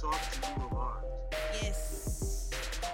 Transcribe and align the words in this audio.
talk 0.00 0.18
to 0.32 0.48
you 0.48 0.66
of 0.66 0.72
art, 0.72 1.04
Yes. 1.60 2.50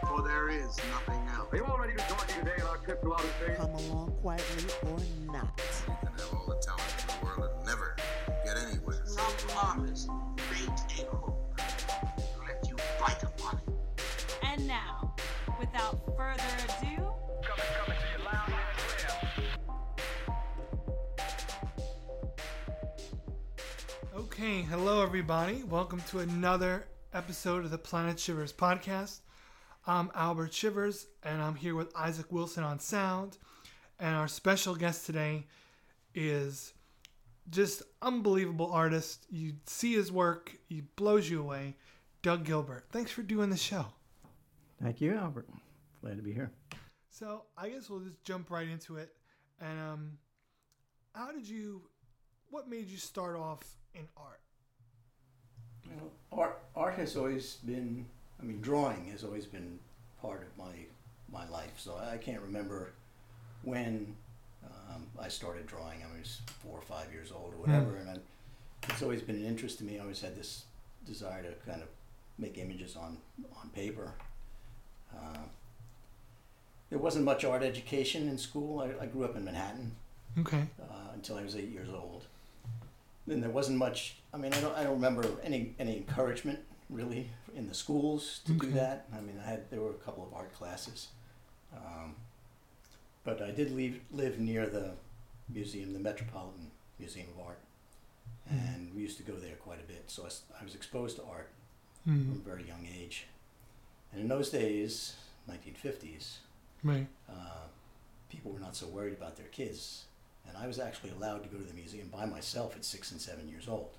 for 0.08 0.22
there 0.22 0.48
is 0.48 0.77
nothing 0.90 1.22
else. 1.29 1.48
Are 1.52 1.56
you 1.56 1.64
all 1.64 1.79
ready 1.79 1.93
to 1.93 1.98
join 2.09 2.18
me 2.27 2.34
today 2.40 2.62
on 2.62 2.68
our 2.68 2.79
trip 2.79 3.00
to 3.02 3.14
outer 3.14 3.29
space? 3.40 3.57
Come 3.57 3.71
along 3.75 4.12
quietly 4.22 4.64
or 4.82 4.98
not. 5.32 5.61
You 5.86 5.95
can 6.03 6.12
have 6.18 6.34
all 6.34 6.46
the 6.48 6.57
talent 6.57 6.95
in 6.98 7.07
the 7.07 7.25
world 7.25 7.50
and 7.57 7.66
never 7.66 7.96
get 8.45 8.57
anywhere. 8.58 9.03
Some 9.04 9.22
artists 9.57 10.08
create 10.36 10.68
a 10.68 11.16
hook 11.16 11.61
and 11.61 12.48
let 12.48 12.68
you 12.68 12.77
bite 13.00 13.23
upon 13.23 13.59
it. 13.59 13.73
And 14.43 14.66
now, 14.66 15.14
without 15.61 16.00
further 16.16 16.43
ado, 16.64 16.96
Coming, 17.43 17.70
coming 17.79 17.98
to 18.00 18.18
you 18.18 18.25
loud 18.25 18.48
and. 18.48 18.57
Okay, 24.17 24.62
hello 24.62 25.03
everybody. 25.03 25.62
Welcome 25.62 26.03
to 26.11 26.18
another 26.20 26.86
episode 27.16 27.64
of 27.64 27.70
the 27.70 27.79
Planet 27.79 28.20
Shivers 28.20 28.52
podcast. 28.52 29.20
I'm 29.86 30.11
Albert 30.14 30.52
Shivers, 30.52 31.06
and 31.22 31.40
I'm 31.40 31.54
here 31.54 31.75
with 31.75 31.90
Isaac 31.96 32.30
Wilson 32.30 32.62
on 32.62 32.78
sound. 32.78 33.39
And 33.98 34.14
our 34.14 34.28
special 34.28 34.75
guest 34.75 35.06
today 35.06 35.47
is 36.14 36.75
just 37.48 37.83
unbelievable 38.02 38.70
artist. 38.70 39.25
You 39.30 39.55
see 39.64 39.94
his 39.94 40.12
work, 40.12 40.58
he 40.69 40.83
blows 40.97 41.30
you 41.30 41.41
away. 41.41 41.77
Doug 42.20 42.44
Gilbert. 42.44 42.84
Thanks 42.92 43.12
for 43.12 43.22
doing 43.22 43.48
the 43.48 43.56
show. 43.56 43.86
Thank 44.83 45.00
you, 45.00 45.14
Albert. 45.14 45.48
Glad 46.03 46.19
to 46.19 46.22
be 46.22 46.34
here. 46.34 46.53
So 47.08 47.44
I 47.56 47.70
guess 47.70 47.89
we'll 47.89 48.00
just 48.00 48.22
jump 48.25 48.50
right 48.50 48.69
into 48.69 48.97
it. 48.97 49.14
And 49.58 49.80
um, 49.80 50.19
how 51.14 51.33
did 51.33 51.48
you? 51.48 51.80
What 52.51 52.69
made 52.69 52.91
you 52.91 52.98
start 52.98 53.36
off 53.36 53.62
in 53.95 54.06
art? 54.19 54.41
You 55.91 55.97
know, 55.97 56.11
art 56.33 56.59
art 56.75 56.95
has 56.95 57.17
always 57.17 57.55
been. 57.65 58.06
I 58.41 58.45
mean, 58.45 58.61
drawing 58.61 59.06
has 59.06 59.25
always 59.25 59.47
been 59.47 59.79
part 60.20 60.42
of 60.42 60.56
my 60.59 60.73
my 61.33 61.48
life. 61.48 61.73
So 61.79 61.97
I 61.97 62.17
can't 62.19 62.41
remember 62.42 62.92
when 63.62 64.14
um, 64.64 65.07
I 65.20 65.29
started 65.29 65.67
drawing. 65.67 66.03
I 66.03 66.19
was 66.19 66.41
four 66.62 66.79
or 66.79 66.83
five 66.83 67.12
years 67.12 67.33
old 67.33 67.55
or 67.55 67.57
whatever, 67.57 67.97
and 67.97 68.11
I, 68.11 68.17
it's 68.89 69.03
always 69.03 69.23
been 69.23 69.37
an 69.37 69.45
interest 69.47 69.79
to 69.79 69.84
me. 69.84 69.98
I 69.98 70.03
always 70.03 70.20
had 70.20 70.37
this 70.37 70.64
desire 71.07 71.42
to 71.42 71.53
kind 71.70 71.83
of 71.83 71.89
make 72.39 72.59
images 72.59 72.97
on 72.97 73.19
on 73.62 73.70
paper. 73.70 74.12
Uh, 75.14 75.39
there 76.91 76.98
wasn't 76.98 77.25
much 77.25 77.45
art 77.45 77.62
education 77.62 78.29
in 78.29 78.39
school. 78.39 78.81
I, 78.81 79.05
I 79.05 79.07
grew 79.07 79.25
up 79.25 79.37
in 79.37 79.45
Manhattan, 79.45 79.92
Okay. 80.39 80.64
uh, 80.81 81.12
until 81.14 81.37
I 81.37 81.42
was 81.42 81.57
eight 81.57 81.70
years 81.70 81.89
old. 81.89 82.25
Then 83.27 83.41
there 83.41 83.51
wasn't 83.51 83.79
much. 83.79 84.17
I 84.33 84.37
mean, 84.37 84.53
I 84.55 84.61
don't. 84.61 84.77
I 84.77 84.83
don't 84.85 84.95
remember 84.95 85.25
any 85.43 85.75
any 85.79 85.97
encouragement 85.97 86.61
really 86.91 87.29
in 87.57 87.67
the 87.67 87.75
schools 87.75 88.41
to 88.47 88.53
do 88.53 88.67
Okay. 88.67 88.75
that. 88.75 89.07
I 89.13 89.21
mean, 89.21 89.39
I 89.45 89.49
had 89.51 89.69
there 89.71 89.81
were 89.81 89.91
a 89.91 89.95
couple 90.05 90.23
of 90.25 90.33
art 90.33 90.53
classes, 90.55 91.09
um, 91.77 92.15
but 93.25 93.43
I 93.43 93.51
did 93.51 93.73
leave, 93.75 94.01
live 94.13 94.39
near 94.39 94.67
the 94.67 94.93
museum, 95.49 95.93
the 95.93 95.99
Metropolitan 95.99 96.71
Museum 96.99 97.27
of 97.37 97.45
Art, 97.47 97.59
and 98.49 98.95
we 98.95 99.03
used 99.03 99.17
to 99.17 99.25
go 99.25 99.35
there 99.35 99.57
quite 99.57 99.81
a 99.81 99.85
bit. 99.87 100.05
So 100.09 100.23
I, 100.25 100.27
s- 100.27 100.43
I 100.61 100.65
was 100.65 100.75
exposed 100.77 101.17
to 101.17 101.25
art 101.25 101.51
from 102.05 102.41
a 102.45 102.49
very 102.49 102.63
young 102.65 102.87
age. 103.01 103.27
And 104.13 104.21
in 104.23 104.29
those 104.29 104.51
days, 104.51 105.17
1950s, 105.51 106.37
right. 106.85 107.07
uh, 107.29 107.67
people 108.31 108.53
were 108.53 108.61
not 108.61 108.77
so 108.77 108.87
worried 108.87 109.13
about 109.15 109.37
their 109.37 109.49
kids. 109.49 110.05
And 110.48 110.56
I 110.56 110.66
was 110.66 110.78
actually 110.78 111.11
allowed 111.11 111.42
to 111.42 111.48
go 111.48 111.58
to 111.58 111.64
the 111.64 111.75
museum 111.75 112.08
by 112.08 112.25
myself 112.27 112.75
at 112.77 112.84
six 112.84 113.11
and 113.12 113.20
seven 113.20 113.48
years 113.48 113.69
old. 113.69 113.91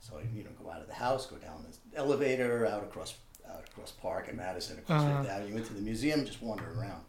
So 0.00 0.14
I, 0.18 0.22
you 0.36 0.44
know, 0.44 0.50
go 0.62 0.70
out 0.70 0.80
of 0.80 0.86
the 0.86 0.94
house, 0.94 1.26
go 1.26 1.36
down 1.36 1.64
the 1.92 1.98
elevator, 1.98 2.66
out 2.66 2.82
across 2.82 3.14
out 3.48 3.64
across 3.70 3.92
Park 3.92 4.28
and 4.28 4.36
Madison, 4.36 4.78
across 4.78 5.02
Uh-huh. 5.02 5.22
Fifth 5.22 5.30
Avenue, 5.30 5.56
into 5.56 5.72
the 5.74 5.80
museum, 5.80 6.24
just 6.26 6.42
wander 6.42 6.64
around. 6.78 7.02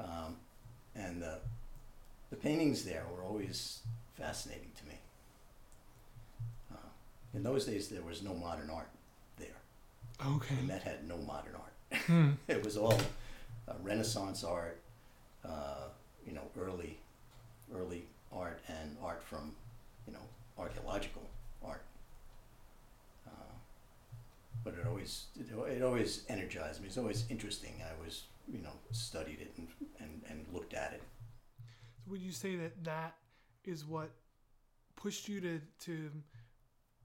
Um, 0.00 0.36
and 0.94 1.22
the 1.22 1.38
the 2.30 2.36
paintings 2.36 2.84
there 2.84 3.04
were 3.14 3.22
always 3.22 3.80
fascinating 4.18 4.70
to 4.78 4.86
me. 4.86 4.94
Uh, 6.72 6.76
in 7.34 7.42
those 7.42 7.64
days, 7.66 7.88
there 7.88 8.02
was 8.02 8.22
no 8.22 8.34
modern 8.34 8.70
art 8.70 8.88
there. 9.38 9.48
The 10.18 10.28
Okay. 10.28 10.56
Met 10.66 10.82
had 10.82 11.06
no 11.08 11.16
modern 11.18 11.54
art. 11.54 12.02
Hmm. 12.06 12.30
It 12.48 12.64
was 12.64 12.76
all 12.76 12.98
uh, 13.68 13.74
Renaissance 13.82 14.42
art, 14.44 14.80
uh, 15.44 15.88
you 16.26 16.32
know, 16.32 16.42
early, 16.60 16.98
early 17.76 18.04
art 18.32 18.60
and 18.68 18.96
art 19.02 19.22
from, 19.22 19.52
you 20.06 20.12
know, 20.12 20.26
archaeological 20.58 21.22
art. 21.64 21.82
Uh, 23.26 23.52
but 24.62 24.74
it 24.74 24.86
always, 24.86 25.26
it, 25.38 25.82
always 25.82 26.22
energized 26.28 26.80
me. 26.80 26.88
It's 26.88 26.98
always 26.98 27.24
interesting. 27.30 27.74
I 27.82 28.04
was, 28.04 28.24
you 28.50 28.62
know, 28.62 28.72
studied 28.90 29.40
it 29.40 29.52
and, 29.56 29.68
and, 29.98 30.22
and 30.28 30.46
looked 30.52 30.74
at 30.74 30.92
it. 30.92 31.02
So 32.04 32.10
would 32.10 32.20
you 32.20 32.32
say 32.32 32.56
that 32.56 32.84
that 32.84 33.14
is 33.64 33.86
what 33.86 34.10
pushed 34.96 35.28
you 35.28 35.40
to 35.40 35.60
to 35.80 36.10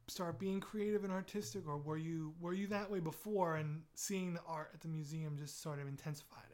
start 0.07 0.39
being 0.39 0.59
creative 0.59 1.03
and 1.03 1.13
artistic, 1.13 1.67
or 1.67 1.77
were 1.77 1.97
you 1.97 2.33
were 2.39 2.53
you 2.53 2.67
that 2.67 2.89
way 2.89 2.99
before, 2.99 3.55
and 3.57 3.81
seeing 3.93 4.33
the 4.33 4.41
art 4.47 4.71
at 4.73 4.81
the 4.81 4.87
museum 4.87 5.37
just 5.37 5.61
sort 5.61 5.79
of 5.79 5.87
intensified 5.87 6.48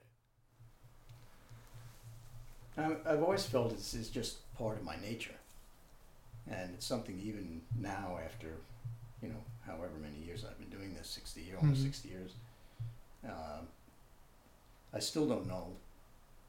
I've 2.78 3.24
always 3.24 3.46
felt 3.46 3.72
it's, 3.72 3.94
it's 3.94 4.09
just 4.09 4.38
part 4.58 4.78
of 4.78 4.84
my 4.84 4.97
nature. 4.97 5.36
And 6.50 6.72
it's 6.74 6.86
something 6.86 7.19
even 7.24 7.62
now 7.80 8.19
after, 8.24 8.47
you 9.22 9.30
know, 9.30 9.44
however 9.66 9.94
many 10.02 10.18
years 10.25 10.46
I've 10.46 10.59
been 10.59 10.69
doing 10.69 10.94
this, 10.94 11.08
60 11.09 11.41
years, 11.41 11.58
almost 11.59 11.81
Mhm. 11.81 11.85
60 11.85 12.09
years, 12.09 12.31
um, 13.24 13.68
I 14.94 15.00
still 15.00 15.28
don't 15.28 15.47
know 15.47 15.75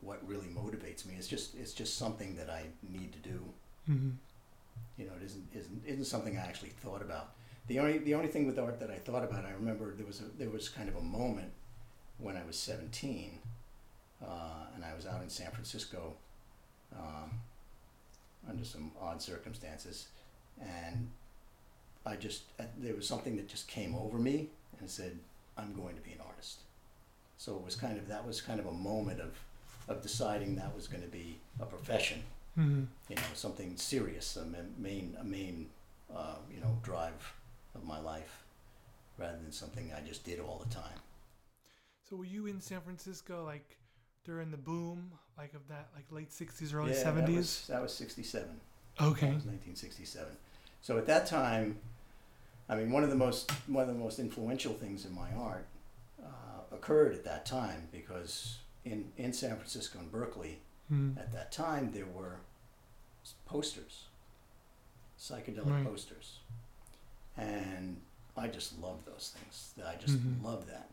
what 0.01 0.27
really 0.29 0.49
motivates 0.49 1.07
me. 1.07 1.15
It's 1.17 1.29
just, 1.29 1.55
it's 1.55 1.73
just 1.73 1.97
something 1.97 2.37
that 2.37 2.51
I 2.51 2.67
need 2.83 3.13
to 3.13 3.19
do. 3.21 3.41
Mm-hmm. 3.89 4.11
You 4.99 5.07
know, 5.07 5.13
it 5.21 5.23
isn't, 5.25 5.47
isn't, 5.55 5.83
isn't 5.87 6.05
something 6.05 6.37
I 6.37 6.41
actually 6.43 6.71
thought 6.71 7.01
about. 7.03 7.33
The 7.69 7.79
only, 7.81 7.99
the 7.99 8.15
only 8.15 8.29
thing 8.29 8.47
with 8.47 8.59
art 8.59 8.79
that 8.81 8.91
I 8.91 8.97
thought 8.99 9.25
about, 9.25 9.45
I 9.45 9.53
remember 9.53 9.95
there 9.95 10.07
was 10.07 10.21
a, 10.21 10.25
there 10.39 10.51
was 10.51 10.69
kind 10.69 10.89
of 10.89 10.97
a 10.97 11.01
moment 11.01 11.51
when 12.19 12.37
I 12.37 12.45
was 12.45 12.59
17, 12.59 13.39
uh, 14.25 14.67
and 14.75 14.85
I 14.85 14.95
was 14.95 15.07
out 15.07 15.23
in 15.23 15.29
San 15.31 15.51
Francisco 15.51 16.15
um, 16.97 17.31
under 18.49 18.65
some 18.65 18.93
odd 19.01 19.21
circumstances, 19.21 20.09
and 20.61 21.11
I 22.05 22.17
just 22.17 22.43
uh, 22.61 22.65
there 22.79 22.95
was 22.95 23.07
something 23.07 23.37
that 23.37 23.49
just 23.49 23.69
came 23.69 23.95
over 23.95 24.19
me 24.19 24.49
and 24.81 24.89
said, 24.89 25.19
"I'm 25.59 25.75
going 25.75 25.97
to 25.97 26.03
be 26.03 26.13
an 26.13 26.21
artist." 26.27 26.61
So 27.39 27.55
it 27.57 27.63
was 27.65 27.77
kind 27.77 27.99
of 27.99 28.09
that 28.09 28.27
was 28.27 28.41
kind 28.41 28.61
of 28.61 28.67
a 28.67 28.73
moment 28.73 29.21
of 29.21 29.39
of 29.89 30.03
deciding 30.03 30.57
that 30.57 30.75
was 30.75 30.89
going 30.89 31.03
to 31.03 31.09
be 31.09 31.39
a 31.61 31.67
profession, 31.67 32.23
Mm-hmm. 32.59 32.85
you 33.11 33.17
know, 33.17 33.23
something 33.35 33.77
serious, 33.77 34.37
a 34.37 34.47
main 34.81 35.17
a 35.21 35.25
main 35.25 35.69
uh, 36.15 36.37
you 36.53 36.61
know 36.61 36.79
drive 36.83 37.35
of 37.75 37.85
my 37.85 38.01
life, 38.01 38.45
rather 39.19 39.37
than 39.43 39.53
something 39.53 39.93
I 39.95 40.01
just 40.07 40.25
did 40.25 40.41
all 40.41 40.63
the 40.67 40.75
time. 40.75 40.99
So 42.09 42.17
were 42.17 42.25
you 42.25 42.47
in 42.47 42.61
San 42.61 42.81
Francisco 42.81 43.45
like 43.45 43.77
during 44.27 44.51
the 44.51 44.57
boom, 44.59 45.13
like 45.39 45.55
of 45.55 45.67
that, 45.69 45.89
like 45.95 46.05
late 46.11 46.31
'60s, 46.31 46.75
early 46.75 46.93
Yeah, 46.93 47.03
that 47.13 47.27
'70s? 47.27 47.35
was, 47.37 47.67
that 47.69 47.81
was 47.81 47.95
67. 47.95 48.49
Okay. 49.01 49.27
That 49.29 49.35
was 49.35 49.45
1967. 49.45 50.27
So 50.83 50.99
at 50.99 51.07
that 51.07 51.27
time, 51.27 51.79
I 52.69 52.75
mean, 52.75 52.91
one 52.91 53.05
of 53.05 53.11
the 53.11 53.17
most 53.17 53.51
one 53.69 53.83
of 53.83 53.89
the 53.89 53.95
most 53.99 54.19
influential 54.19 54.75
things 54.75 55.07
in 55.07 55.15
my 55.15 55.31
art 55.39 55.67
uh, 56.23 56.27
occurred 56.75 57.15
at 57.15 57.25
that 57.25 57.47
time 57.47 57.89
because 57.93 58.59
in 58.85 59.13
in 59.17 59.33
San 59.33 59.57
Francisco 59.57 59.99
and 60.01 60.11
Berkeley 60.13 60.59
Mm. 60.93 61.17
at 61.19 61.33
that 61.33 61.51
time 61.51 61.91
there 61.93 62.07
were 62.07 62.37
posters, 63.45 64.05
psychedelic 65.19 65.69
Right. 65.73 65.85
posters, 65.85 66.39
and 67.37 68.01
I 68.37 68.47
just 68.47 68.79
loved 68.79 69.05
those 69.05 69.35
things. 69.37 69.75
I 69.85 69.97
just 69.97 70.19
Mhm. 70.19 70.45
loved 70.45 70.69
that. 70.69 70.91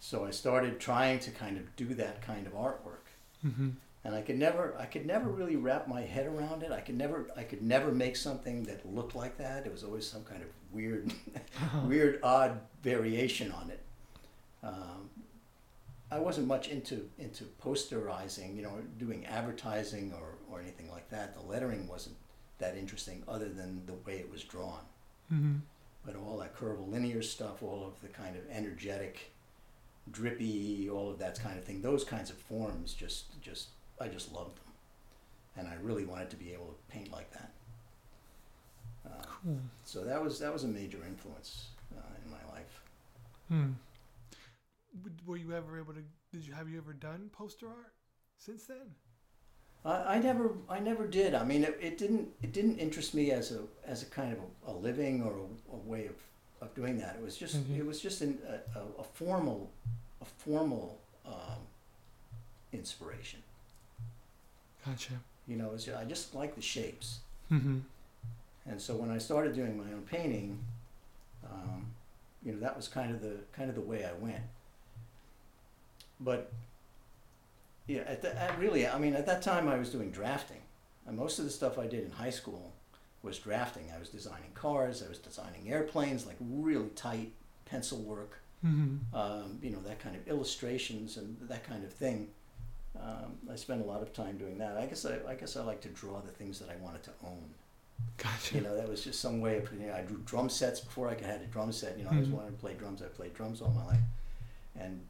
So 0.00 0.24
I 0.24 0.30
started 0.30 0.78
trying 0.80 1.18
to 1.20 1.30
kind 1.30 1.56
of 1.58 1.74
do 1.76 1.86
that 1.94 2.22
kind 2.22 2.46
of 2.46 2.54
artwork 2.54 3.04
Mm-hmm. 3.46 3.68
and 4.02 4.14
I 4.16 4.20
could 4.20 4.36
never 4.36 4.74
I 4.80 4.86
could 4.86 5.06
never 5.06 5.28
really 5.28 5.54
wrap 5.56 5.86
my 5.86 6.00
head 6.00 6.26
around 6.26 6.62
it. 6.64 6.72
I 6.72 6.80
could 6.80 6.96
never 6.96 7.30
I 7.36 7.44
could 7.44 7.62
never 7.62 7.92
make 7.92 8.16
something 8.16 8.64
that 8.64 8.84
looked 8.92 9.14
like 9.14 9.38
that. 9.38 9.64
It 9.64 9.70
was 9.72 9.84
always 9.84 10.08
some 10.08 10.24
kind 10.24 10.42
of 10.42 10.48
weird 10.72 11.12
weird 11.86 12.18
odd 12.22 12.60
variation 12.82 13.52
on 13.52 13.70
it. 13.70 13.80
Um, 14.62 15.10
I 16.10 16.18
wasn't 16.18 16.48
much 16.48 16.68
into 16.68 17.08
into 17.18 17.44
posterizing, 17.62 18.56
you 18.56 18.62
know, 18.62 18.78
doing 18.98 19.24
advertising 19.26 20.12
or, 20.18 20.34
or 20.50 20.60
anything 20.60 20.90
like 20.90 21.08
that. 21.10 21.34
The 21.34 21.42
lettering 21.42 21.86
wasn't 21.86 22.16
that 22.58 22.76
interesting 22.76 23.22
other 23.28 23.48
than 23.48 23.82
the 23.86 23.92
way 23.92 24.18
it 24.18 24.30
was 24.30 24.42
drawn. 24.42 24.80
Mm-hmm. 25.32 25.56
But 26.04 26.16
all 26.16 26.38
that 26.38 26.56
curvilinear 26.56 27.22
stuff, 27.22 27.62
all 27.62 27.86
of 27.86 28.00
the 28.00 28.08
kind 28.08 28.34
of 28.36 28.42
energetic, 28.50 29.30
drippy, 30.12 30.88
all 30.90 31.10
of 31.10 31.18
that 31.18 31.38
kind 31.40 31.58
of 31.58 31.64
thing, 31.64 31.80
those 31.82 32.04
kinds 32.04 32.30
of 32.30 32.36
forms, 32.36 32.94
just, 32.94 33.40
just, 33.42 33.68
I 34.00 34.08
just 34.08 34.32
loved 34.32 34.56
them, 34.56 34.72
and 35.56 35.68
I 35.68 35.74
really 35.82 36.04
wanted 36.04 36.30
to 36.30 36.36
be 36.36 36.52
able 36.52 36.66
to 36.66 36.74
paint 36.94 37.10
like 37.12 37.30
that. 37.32 37.52
Uh, 39.06 39.22
Cool. 39.44 39.58
so 39.84 40.04
that 40.04 40.22
was 40.22 40.38
that 40.40 40.52
was 40.52 40.64
a 40.64 40.68
major 40.68 40.98
influence. 41.06 41.68
uh, 41.96 42.00
in 42.24 42.30
my 42.30 42.52
life. 42.54 42.80
Hmm. 43.48 43.70
Were 45.26 45.36
you 45.36 45.54
ever 45.54 45.78
able 45.78 45.94
to? 45.94 46.02
Did 46.32 46.46
you 46.46 46.52
have 46.52 46.68
you 46.68 46.78
ever 46.78 46.92
done 46.92 47.30
poster 47.32 47.68
art 47.68 47.94
since 48.38 48.64
then? 48.66 48.94
I, 49.84 50.16
I 50.16 50.18
never, 50.18 50.50
I 50.68 50.80
never 50.80 51.06
did. 51.06 51.34
I 51.34 51.44
mean, 51.44 51.62
it, 51.64 51.78
it 51.80 51.98
didn't, 51.98 52.28
it 52.42 52.52
didn't 52.52 52.78
interest 52.78 53.14
me 53.14 53.30
as 53.30 53.52
a, 53.52 53.60
as 53.86 54.02
a 54.02 54.06
kind 54.06 54.32
of 54.32 54.38
a, 54.66 54.72
a 54.72 54.74
living 54.74 55.22
or 55.22 55.32
a, 55.38 55.72
a 55.74 55.76
way 55.76 56.06
of, 56.06 56.16
of 56.60 56.74
doing 56.74 56.98
that. 56.98 57.14
It 57.16 57.22
was 57.24 57.36
just, 57.36 57.56
Mhm. 57.56 57.78
it 57.78 57.86
was 57.86 58.00
just 58.00 58.20
an, 58.20 58.38
a, 58.48 58.78
a, 58.80 58.82
a 58.98 59.04
formal, 59.04 59.70
a 59.86 59.88
formal 60.38 60.98
um, 61.26 61.66
inspiration. 62.72 63.40
Gotcha. 64.84 65.14
You 65.46 65.56
know, 65.56 65.72
I 65.98 66.04
just 66.04 66.34
like 66.34 66.54
the 66.54 66.62
shapes. 66.62 67.20
Mm-hmm. 67.50 67.78
And 68.68 68.80
so 68.80 68.94
when 68.94 69.10
I 69.10 69.18
started 69.18 69.54
doing 69.54 69.76
my 69.78 69.92
own 69.92 70.02
painting, 70.02 70.58
um, 71.44 71.86
you 72.44 72.52
know, 72.52 72.60
that 72.60 72.76
was 72.76 72.88
kind 72.88 73.10
of 73.10 73.22
the 73.22 73.36
kind 73.52 73.68
of 73.68 73.74
the 73.74 73.80
way 73.80 74.04
I 74.04 74.12
went. 74.22 74.42
But 76.20 76.52
yeah, 77.86 78.02
at 78.06 78.22
the, 78.22 78.38
at 78.40 78.58
really, 78.58 78.86
I 78.86 78.98
mean, 78.98 79.14
at 79.14 79.26
that 79.26 79.42
time 79.42 79.68
I 79.68 79.78
was 79.78 79.90
doing 79.90 80.10
drafting. 80.10 80.60
And 81.06 81.16
most 81.16 81.38
of 81.38 81.46
the 81.46 81.50
stuff 81.50 81.78
I 81.78 81.86
did 81.86 82.04
in 82.04 82.10
high 82.10 82.30
school 82.30 82.72
was 83.22 83.38
drafting. 83.38 83.84
I 83.94 83.98
was 83.98 84.10
designing 84.10 84.50
cars, 84.54 85.02
I 85.02 85.08
was 85.08 85.18
designing 85.18 85.70
airplanes, 85.70 86.26
like 86.26 86.36
really 86.40 86.90
tight 86.90 87.32
pencil 87.64 87.98
work, 87.98 88.40
Mm-hmm. 88.64 89.14
um, 89.16 89.58
you 89.62 89.70
know, 89.70 89.80
that 89.82 90.00
kind 90.00 90.16
of 90.16 90.26
illustrations 90.26 91.16
and 91.16 91.36
that 91.48 91.64
kind 91.64 91.84
of 91.84 91.92
thing. 91.92 92.28
Um, 93.00 93.38
I 93.52 93.54
spent 93.56 93.80
a 93.82 93.84
lot 93.84 94.02
of 94.02 94.12
time 94.12 94.36
doing 94.38 94.58
that. 94.58 94.76
I 94.76 94.86
guess 94.86 95.04
I, 95.06 95.18
I 95.28 95.34
guess 95.34 95.56
I 95.56 95.62
like 95.62 95.80
to 95.82 95.88
draw 95.88 96.20
the 96.20 96.32
things 96.32 96.58
that 96.58 96.68
I 96.68 96.76
wanted 96.82 97.04
to 97.04 97.10
own. 97.24 97.54
Gotcha. 98.16 98.56
You 98.56 98.60
know, 98.62 98.74
that 98.76 98.88
was 98.88 99.04
just 99.04 99.20
some 99.20 99.40
way 99.40 99.58
of 99.58 99.64
putting 99.66 99.82
it. 99.82 99.94
I 99.94 100.02
drew 100.02 100.18
drum 100.24 100.48
sets 100.48 100.80
before 100.80 101.08
I 101.08 101.14
could 101.14 101.26
had 101.26 101.40
a 101.42 101.46
drum 101.46 101.70
set. 101.70 101.96
You 101.98 102.04
know, 102.04 102.10
I 102.10 102.14
always 102.14 102.28
wanted 102.28 102.50
to 102.50 102.56
play 102.56 102.74
drums. 102.74 103.00
I 103.02 103.06
played 103.06 103.34
drums 103.34 103.60
all 103.60 103.70
my 103.70 103.84
life, 103.84 104.00
and 104.78 105.00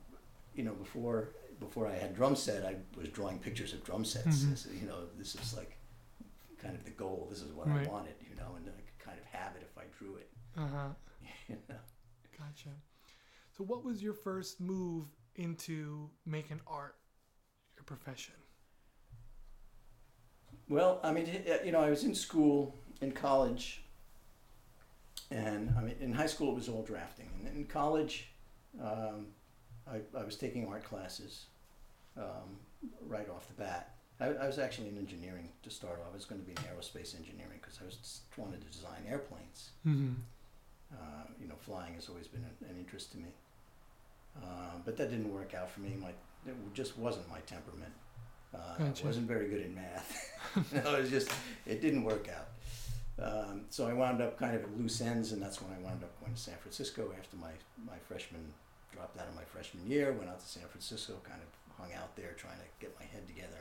you 0.54 0.62
know, 0.64 0.72
before 0.72 1.28
before 1.60 1.86
I 1.86 1.94
had 1.94 2.14
drum 2.14 2.36
set, 2.36 2.64
I 2.66 2.76
was 2.98 3.08
drawing 3.08 3.38
pictures 3.38 3.72
of 3.72 3.82
drum 3.84 4.04
sets. 4.04 4.40
Mhm. 4.44 4.50
This, 4.50 4.68
you 4.80 4.86
know, 4.86 5.00
this 5.18 5.34
is 5.34 5.54
like 5.56 5.76
kind 6.62 6.74
of 6.74 6.84
the 6.84 6.90
goal. 6.90 7.26
This 7.30 7.40
is 7.42 7.52
what 7.52 7.68
Right. 7.68 7.86
I 7.86 7.90
wanted. 7.90 8.14
You 8.28 8.36
know, 8.36 8.54
and 8.56 8.66
I 8.68 8.72
could 8.80 8.98
kind 9.06 9.18
of 9.18 9.24
have 9.26 9.56
it 9.56 9.62
if 9.62 9.78
I 9.78 9.84
drew 9.98 10.16
it. 10.16 10.28
Uh 10.56 10.66
huh. 10.66 10.88
You 11.48 11.56
know. 11.68 11.76
Gotcha. 12.38 12.68
So, 13.58 13.64
what 13.64 13.84
was 13.84 14.00
your 14.00 14.14
first 14.14 14.60
move 14.60 15.06
into 15.34 16.08
making 16.24 16.60
art 16.64 16.94
your 17.76 17.82
profession? 17.82 18.34
Well, 20.68 21.00
I 21.02 21.10
mean, 21.10 21.28
you 21.64 21.72
know, 21.72 21.80
I 21.80 21.90
was 21.90 22.04
in 22.04 22.14
school, 22.14 22.76
in 23.00 23.10
college, 23.10 23.82
and 25.32 25.74
I 25.76 25.80
mean, 25.80 25.96
in 26.00 26.12
high 26.12 26.26
school 26.26 26.52
it 26.52 26.54
was 26.54 26.68
all 26.68 26.84
drafting, 26.84 27.28
and 27.44 27.56
in 27.56 27.64
college, 27.64 28.28
um, 28.80 29.26
I, 29.90 30.02
I 30.16 30.22
was 30.22 30.36
taking 30.36 30.68
art 30.68 30.84
classes 30.84 31.46
um, 32.16 32.60
right 33.08 33.28
off 33.28 33.48
the 33.48 33.54
bat. 33.54 33.96
I, 34.20 34.26
I 34.26 34.46
was 34.46 34.60
actually 34.60 34.88
in 34.88 34.98
engineering 34.98 35.48
to 35.64 35.70
start 35.70 36.00
off. 36.00 36.12
I 36.12 36.14
was 36.14 36.26
going 36.26 36.40
to 36.40 36.46
be 36.46 36.52
in 36.52 36.58
aerospace 36.58 37.16
engineering 37.16 37.58
because 37.60 37.80
I 37.82 37.86
was 37.86 37.96
just 37.96 38.22
wanted 38.36 38.60
to 38.60 38.68
design 38.68 39.02
airplanes. 39.08 39.70
Mm-hmm. 39.84 40.12
Uh, 40.92 41.24
you 41.40 41.48
know, 41.48 41.56
flying 41.58 41.94
has 41.94 42.08
always 42.08 42.28
been 42.28 42.44
an, 42.44 42.70
an 42.70 42.76
interest 42.78 43.10
to 43.12 43.18
me. 43.18 43.26
Uh, 44.36 44.78
but 44.84 44.96
that 44.96 45.10
didn't 45.10 45.32
work 45.32 45.54
out 45.54 45.70
for 45.70 45.80
me. 45.80 45.96
My 46.00 46.10
it 46.46 46.54
just 46.74 46.96
wasn't 46.98 47.28
my 47.28 47.40
temperament. 47.40 47.92
Uh, 48.54 48.78
Gotcha. 48.78 49.04
I 49.04 49.06
wasn't 49.06 49.28
very 49.28 49.48
good 49.48 49.60
in 49.60 49.74
math. 49.74 50.32
no, 50.72 50.94
it 50.94 51.02
was 51.02 51.10
just 51.10 51.30
it 51.66 51.80
didn't 51.80 52.04
work 52.04 52.28
out. 52.28 52.48
Um, 53.20 53.62
so 53.68 53.86
I 53.86 53.92
wound 53.92 54.22
up 54.22 54.38
kind 54.38 54.54
of 54.54 54.62
at 54.62 54.78
loose 54.78 55.00
ends, 55.00 55.32
and 55.32 55.42
that's 55.42 55.60
when 55.60 55.72
I 55.72 55.82
wound 55.82 56.02
up 56.04 56.20
going 56.20 56.32
to 56.32 56.40
San 56.40 56.54
Francisco 56.58 57.10
after 57.18 57.36
my 57.36 57.50
my 57.86 57.98
freshman 58.06 58.52
dropped 58.94 59.18
out 59.18 59.28
of 59.28 59.34
my 59.34 59.44
freshman 59.44 59.88
year. 59.90 60.12
Went 60.12 60.30
out 60.30 60.40
to 60.40 60.46
San 60.46 60.66
Francisco, 60.68 61.14
kind 61.24 61.40
of 61.40 61.76
hung 61.78 61.92
out 61.94 62.14
there, 62.16 62.34
trying 62.36 62.58
to 62.58 62.66
get 62.80 62.94
my 62.98 63.06
head 63.06 63.26
together. 63.26 63.60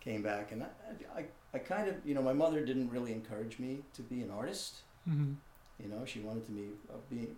Came 0.00 0.22
back, 0.22 0.50
and 0.50 0.64
I, 0.64 1.20
I, 1.20 1.24
I 1.54 1.58
kind 1.58 1.88
of, 1.88 1.94
you 2.04 2.12
know, 2.14 2.22
my 2.22 2.32
mother 2.32 2.64
didn't 2.64 2.90
really 2.90 3.12
encourage 3.12 3.60
me 3.60 3.84
to 3.94 4.02
be 4.02 4.20
an 4.22 4.32
artist. 4.32 4.78
Mm-hmm. 5.08 5.34
You 5.80 5.88
know, 5.88 6.04
she 6.04 6.20
wanted 6.20 6.44
to 6.46 6.52
me 6.52 6.64
uh, 6.90 6.96
be 7.08 7.28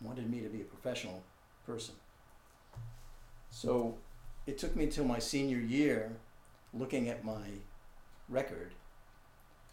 wanted 0.00 0.30
me 0.30 0.40
to 0.40 0.48
be 0.48 0.60
a 0.60 0.64
professional 0.64 1.22
person. 1.66 1.94
So 3.50 3.96
it 4.46 4.58
took 4.58 4.76
me 4.76 4.86
till 4.86 5.04
my 5.04 5.18
senior 5.18 5.58
year, 5.58 6.16
looking 6.72 7.08
at 7.08 7.24
my 7.24 7.42
record, 8.28 8.72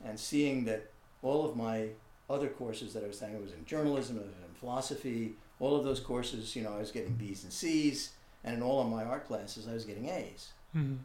and 0.04 0.20
seeing 0.20 0.66
that 0.66 0.92
all 1.22 1.46
of 1.48 1.56
my 1.56 1.90
other 2.30 2.48
courses 2.48 2.94
that 2.94 3.04
I 3.04 3.08
was 3.08 3.20
taking 3.20 3.36
I 3.36 3.40
was 3.40 3.54
in 3.54 3.66
journalism, 3.66 4.18
I 4.18 4.22
was 4.22 4.30
in 4.30 4.56
philosophy, 4.56 5.34
all 5.60 5.76
of 5.76 5.84
those 5.84 6.00
courses, 6.00 6.56
you 6.56 6.64
know, 6.64 6.74
I 6.74 6.80
was 6.80 6.92
getting 6.92 7.14
B's 7.14 7.44
and 7.44 7.52
C's, 7.52 8.12
and 8.44 8.58
in 8.58 8.64
all 8.64 8.82
of 8.82 8.88
my 8.88 9.04
art 9.04 9.28
classes, 9.28 9.68
I 9.68 9.74
was 9.74 9.86
getting 9.86 10.10
A's. 10.10 10.50
Mm-hmm. 10.76 10.96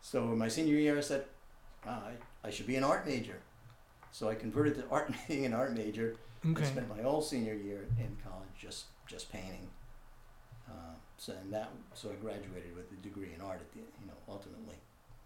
So 0.00 0.24
in 0.24 0.38
my 0.38 0.48
senior 0.48 0.76
year, 0.76 0.96
I 0.96 1.00
said, 1.00 1.24
ah, 1.86 2.02
I, 2.44 2.48
I 2.48 2.50
should 2.50 2.66
be 2.66 2.76
an 2.76 2.84
art 2.84 3.06
major. 3.06 3.38
So 4.12 4.28
I 4.28 4.34
converted 4.34 4.76
to 4.76 4.84
art, 4.90 5.12
being 5.28 5.46
an 5.46 5.52
art 5.52 5.74
major, 5.74 6.16
Okay. 6.44 6.62
I 6.62 6.66
spent 6.66 6.88
my 6.88 7.02
whole 7.02 7.22
senior 7.22 7.54
year 7.54 7.86
in 7.98 8.16
college 8.24 8.48
just 8.58 8.86
just 9.06 9.30
painting. 9.30 9.68
Uh, 10.72 10.94
so 11.18 11.32
and 11.42 11.52
that 11.52 11.70
so 11.94 12.10
I 12.10 12.14
graduated 12.14 12.74
with 12.74 12.90
a 12.92 12.96
degree 13.08 13.32
in 13.34 13.40
art 13.40 13.60
at 13.60 13.70
the 13.72 13.80
you 14.00 14.06
know 14.08 14.18
ultimately, 14.28 14.76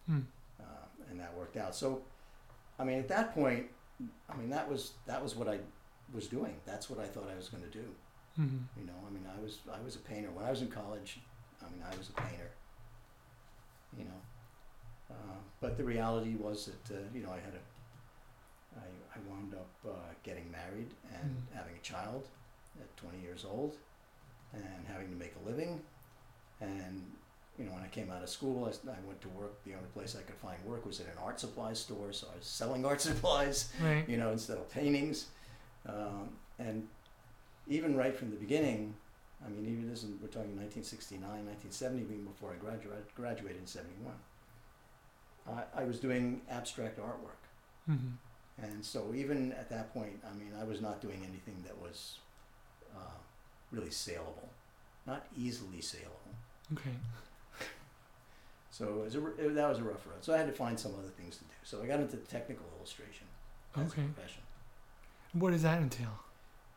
Hmm. 0.06 0.20
uh, 0.60 0.64
and 1.10 1.20
that 1.20 1.32
worked 1.36 1.56
out. 1.56 1.74
So, 1.74 2.02
I 2.78 2.84
mean 2.84 2.98
at 2.98 3.08
that 3.08 3.32
point, 3.34 3.66
I 4.28 4.36
mean 4.36 4.50
that 4.50 4.68
was 4.68 4.92
that 5.06 5.22
was 5.22 5.36
what 5.36 5.48
I 5.48 5.58
was 6.12 6.26
doing. 6.28 6.54
That's 6.66 6.90
what 6.90 6.98
I 6.98 7.06
thought 7.06 7.28
I 7.32 7.36
was 7.36 7.48
going 7.48 7.62
to 7.62 7.70
do. 7.70 7.86
Mm-hmm. 8.40 8.80
You 8.80 8.86
know, 8.86 8.98
I 9.06 9.10
mean 9.10 9.26
I 9.36 9.40
was 9.40 9.58
I 9.72 9.80
was 9.84 9.94
a 9.96 10.00
painter 10.00 10.30
when 10.30 10.44
I 10.44 10.50
was 10.50 10.60
in 10.62 10.68
college. 10.68 11.20
I 11.64 11.70
mean 11.70 11.82
I 11.90 11.96
was 11.96 12.08
a 12.10 12.12
painter. 12.12 12.50
You 13.96 14.04
know, 14.04 14.20
uh, 15.10 15.38
but 15.60 15.76
the 15.78 15.84
reality 15.84 16.34
was 16.34 16.66
that 16.66 16.94
uh, 16.96 17.00
you 17.14 17.22
know 17.22 17.30
I 17.30 17.40
had 17.40 17.54
a 17.54 17.62
I, 18.78 18.86
I 19.14 19.18
wound 19.30 19.54
up 19.54 19.70
uh, 19.88 19.92
getting 20.22 20.50
married 20.50 20.90
and 21.14 21.30
Mm. 21.30 21.56
having 21.56 21.74
a 21.76 21.80
child 21.80 22.28
at 22.78 22.94
20 22.98 23.18
years 23.20 23.44
old 23.48 23.76
and 24.56 24.86
having 24.86 25.08
to 25.10 25.16
make 25.16 25.34
a 25.44 25.48
living. 25.48 25.80
And, 26.60 27.02
you 27.58 27.64
know, 27.64 27.72
when 27.72 27.82
I 27.82 27.88
came 27.88 28.10
out 28.10 28.22
of 28.22 28.28
school, 28.28 28.64
I 28.66 29.06
went 29.06 29.20
to 29.22 29.28
work. 29.30 29.62
The 29.64 29.74
only 29.74 29.88
place 29.94 30.16
I 30.18 30.22
could 30.22 30.36
find 30.36 30.56
work 30.64 30.86
was 30.86 31.00
at 31.00 31.06
an 31.06 31.12
art 31.22 31.38
supply 31.40 31.72
store. 31.74 32.12
So 32.12 32.26
I 32.32 32.36
was 32.38 32.46
selling 32.46 32.84
art 32.84 33.00
supplies, 33.10 33.70
Right. 33.82 34.08
you 34.08 34.16
know, 34.16 34.30
instead 34.32 34.56
of 34.58 34.70
paintings. 34.70 35.26
Um, 35.88 36.30
and 36.58 36.86
even 37.68 37.96
right 37.96 38.16
from 38.16 38.30
the 38.30 38.36
beginning, 38.36 38.94
I 39.44 39.48
mean, 39.50 39.66
even 39.70 39.88
this, 39.90 40.02
is- 40.02 40.10
we're 40.20 40.28
talking 40.28 40.56
1969, 40.56 41.20
1970, 41.20 42.02
even 42.02 42.24
before 42.24 42.52
I 42.52 42.56
graduated, 42.56 43.04
graduated 43.14 43.60
in 43.60 43.66
71. 43.66 44.14
I, 45.48 45.82
I 45.82 45.84
was 45.84 46.00
doing 46.00 46.40
abstract 46.50 46.98
artwork. 46.98 47.42
Mm-hmm. 47.90 48.64
And 48.64 48.84
so 48.84 49.12
even 49.14 49.52
at 49.52 49.68
that 49.70 49.92
point, 49.92 50.18
I 50.28 50.34
mean, 50.36 50.52
I 50.58 50.64
was 50.64 50.80
not 50.80 51.00
doing 51.00 51.20
anything 51.28 51.62
that 51.66 51.76
was 51.80 52.18
uh, 52.96 53.00
really 53.72 53.90
saleable, 53.90 54.48
not 55.06 55.26
easily 55.36 55.80
saleable. 55.80 56.12
Okay. 56.72 56.90
So 58.70 59.02
was 59.04 59.14
a, 59.14 59.26
it, 59.38 59.54
that 59.54 59.68
was 59.68 59.78
a 59.78 59.82
rough 59.82 60.06
road. 60.06 60.18
So 60.20 60.34
I 60.34 60.38
had 60.38 60.46
to 60.46 60.52
find 60.52 60.78
some 60.78 60.92
other 60.98 61.08
things 61.08 61.36
to 61.38 61.44
do. 61.44 61.50
So 61.64 61.82
I 61.82 61.86
got 61.86 62.00
into 62.00 62.16
technical 62.18 62.66
illustration 62.78 63.26
as 63.76 63.90
Okay. 63.92 64.02
a 64.02 64.04
profession. 64.06 64.42
What 65.32 65.52
does 65.52 65.62
that 65.62 65.80
entail? 65.80 66.20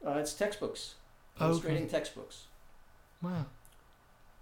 Uh, 0.05 0.11
it's 0.11 0.33
textbooks, 0.33 0.95
Okay. 1.35 1.45
illustrating 1.45 1.87
textbooks. 1.89 2.45
Wow. 3.21 3.45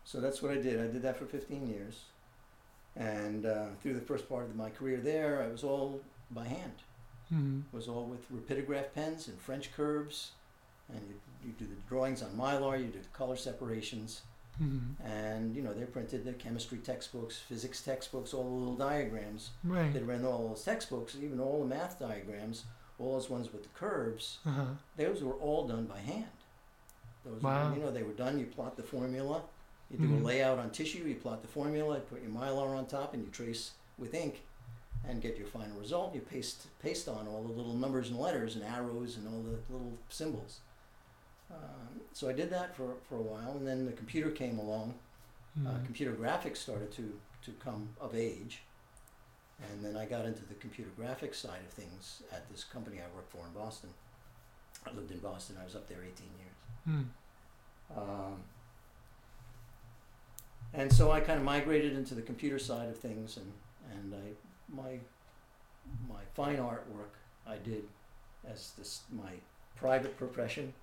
So 0.06 0.22
that's 0.22 0.42
what 0.42 0.52
I 0.52 0.56
did. 0.56 0.80
I 0.80 0.88
did 0.92 1.02
that 1.02 1.18
for 1.18 1.26
15 1.26 1.68
years. 1.68 2.04
And 2.96 3.46
uh, 3.46 3.68
through 3.82 3.94
the 3.96 4.02
first 4.02 4.30
part 4.30 4.46
of 4.46 4.56
my 4.56 4.70
career 4.70 4.98
there, 4.98 5.42
I 5.44 5.48
was 5.48 5.64
all 5.64 6.02
by 6.32 6.48
hand. 6.48 6.74
Mm-hmm. 7.34 7.62
It 7.72 7.76
was 7.76 7.88
all 7.88 8.06
with 8.06 8.32
rapidograph 8.32 8.94
pens 8.94 9.28
and 9.28 9.40
French 9.40 9.74
curves. 9.74 10.32
And 10.90 11.02
you, 11.08 11.16
you 11.46 11.52
do 11.58 11.66
the 11.66 11.76
drawings 11.90 12.22
on 12.22 12.30
mylar, 12.32 12.78
you 12.80 12.86
do 12.88 13.00
the 13.00 13.08
color 13.18 13.36
separations. 13.36 14.22
Mm-hmm. 14.62 15.06
And, 15.08 15.56
you 15.56 15.62
know, 15.62 15.72
they 15.74 15.86
printed 15.86 16.26
the 16.26 16.34
chemistry 16.34 16.80
textbooks, 16.80 17.38
physics 17.38 17.82
textbooks, 17.82 18.34
all 18.34 18.44
the 18.44 18.50
little 18.50 18.76
diagrams. 18.76 19.52
Right. 19.64 19.94
They 19.94 20.02
ran 20.02 20.26
all 20.26 20.48
those 20.50 20.64
textbooks, 20.64 21.16
even 21.22 21.40
all 21.40 21.60
the 21.60 21.68
math 21.68 22.00
diagrams, 22.00 22.64
all 22.98 23.14
those 23.14 23.30
ones 23.30 23.54
with 23.54 23.62
the 23.64 23.70
curves. 23.70 24.40
Uh 24.46 24.50
huh. 24.52 24.66
Those 24.98 25.22
were 25.24 25.34
all 25.36 25.68
done 25.68 25.86
by 25.86 26.00
hand. 26.00 26.26
Those 27.24 27.42
Wow. 27.44 27.70
were, 27.70 27.76
you 27.78 27.82
know, 27.84 27.92
they 27.92 28.02
were 28.04 28.14
done. 28.14 28.40
You 28.40 28.48
plot 28.48 28.78
the 28.78 28.84
formula. 28.84 29.44
You 29.92 30.00
do 30.00 30.08
Mhm. 30.08 30.22
a 30.22 30.26
layout 30.26 30.58
on 30.60 30.72
tissue. 30.72 31.04
You 31.06 31.16
plot 31.16 31.42
the 31.44 31.48
formula. 31.48 31.96
You 31.98 32.02
put 32.02 32.22
your 32.22 32.32
mylar 32.32 32.76
on 32.76 32.88
top, 32.88 33.14
and 33.14 33.24
you 33.24 33.30
trace 33.32 33.72
with 34.00 34.14
ink, 34.16 34.42
and 35.08 35.22
get 35.22 35.38
your 35.38 35.48
final 35.48 35.78
result. 35.78 36.16
You 36.16 36.22
paste 36.22 36.66
paste 36.80 37.08
on 37.08 37.28
all 37.28 37.44
the 37.44 37.54
little 37.54 37.74
numbers 37.76 38.10
and 38.10 38.20
letters 38.20 38.56
and 38.56 38.64
arrows 38.66 39.18
and 39.18 39.28
all 39.28 39.42
the 39.44 39.60
little 39.72 39.98
symbols. 40.10 40.60
Um, 41.52 42.02
so 42.14 42.28
I 42.30 42.34
did 42.34 42.50
that 42.52 42.76
for, 42.76 42.96
for 43.08 43.16
a 43.16 43.22
while, 43.22 43.52
and 43.52 43.68
then 43.68 43.86
the 43.86 43.92
computer 43.94 44.30
came 44.32 44.60
along. 44.60 44.94
Uh, 45.66 45.70
Mm-hmm. 45.72 45.86
computer 45.86 46.12
graphics 46.12 46.58
started 46.58 46.92
to, 46.92 47.20
to 47.44 47.52
come 47.54 47.90
of 48.00 48.14
age. 48.16 48.62
And 49.60 49.84
then 49.84 49.98
I 49.98 50.06
got 50.06 50.26
into 50.26 50.46
the 50.46 50.54
computer 50.54 50.92
graphics 51.00 51.36
side 51.36 51.62
of 51.68 51.74
things 51.74 52.22
at 52.32 52.48
this 52.52 52.64
company 52.64 52.98
I 52.98 53.16
worked 53.16 53.32
for 53.32 53.40
in 53.48 53.54
Boston. 53.54 53.90
I 54.86 54.94
lived 54.94 55.10
in 55.10 55.18
Boston. 55.18 55.56
I 55.60 55.64
was 55.66 55.76
up 55.76 55.88
there 55.88 55.98
18 56.04 56.12
years. 56.38 56.54
Hmm. 56.86 58.00
Um, 58.00 58.44
and 60.74 60.92
so 60.94 61.12
I 61.12 61.22
kind 61.22 61.40
of 61.40 61.46
migrated 61.46 61.94
into 61.94 62.14
the 62.14 62.22
computer 62.22 62.60
side 62.60 62.90
of 62.90 62.98
things, 62.98 63.38
and 63.38 63.52
and 63.92 64.14
I 64.14 64.76
my 64.76 65.00
my 66.08 66.22
fine 66.36 66.60
art 66.60 66.86
work 66.94 67.16
I 67.48 67.56
did 67.58 67.84
as 68.48 68.74
this 68.78 69.02
my 69.12 69.32
private 69.76 70.18
profession, 70.18 70.74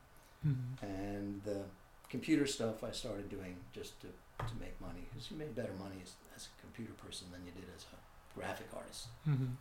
Mhm. 0.47 0.83
and 0.83 1.43
the 1.45 1.63
computer 2.11 2.47
stuff 2.47 2.85
I 2.85 2.91
started 2.93 3.29
doing 3.29 3.57
just 3.73 4.01
to, 4.03 4.07
to 4.07 4.55
make 4.61 4.79
money 4.81 5.07
because 5.11 5.31
you 5.31 5.37
made 5.37 5.55
better 5.55 5.73
money 5.79 5.97
as, 6.03 6.13
as 6.37 6.49
a 6.49 6.61
computer 6.61 6.93
person 6.93 7.27
than 7.33 7.45
you 7.45 7.53
did 7.53 7.69
as 7.75 7.87
a 7.93 8.39
graphic 8.39 8.69
artist. 8.77 9.09
Mm-hmm. 9.27 9.55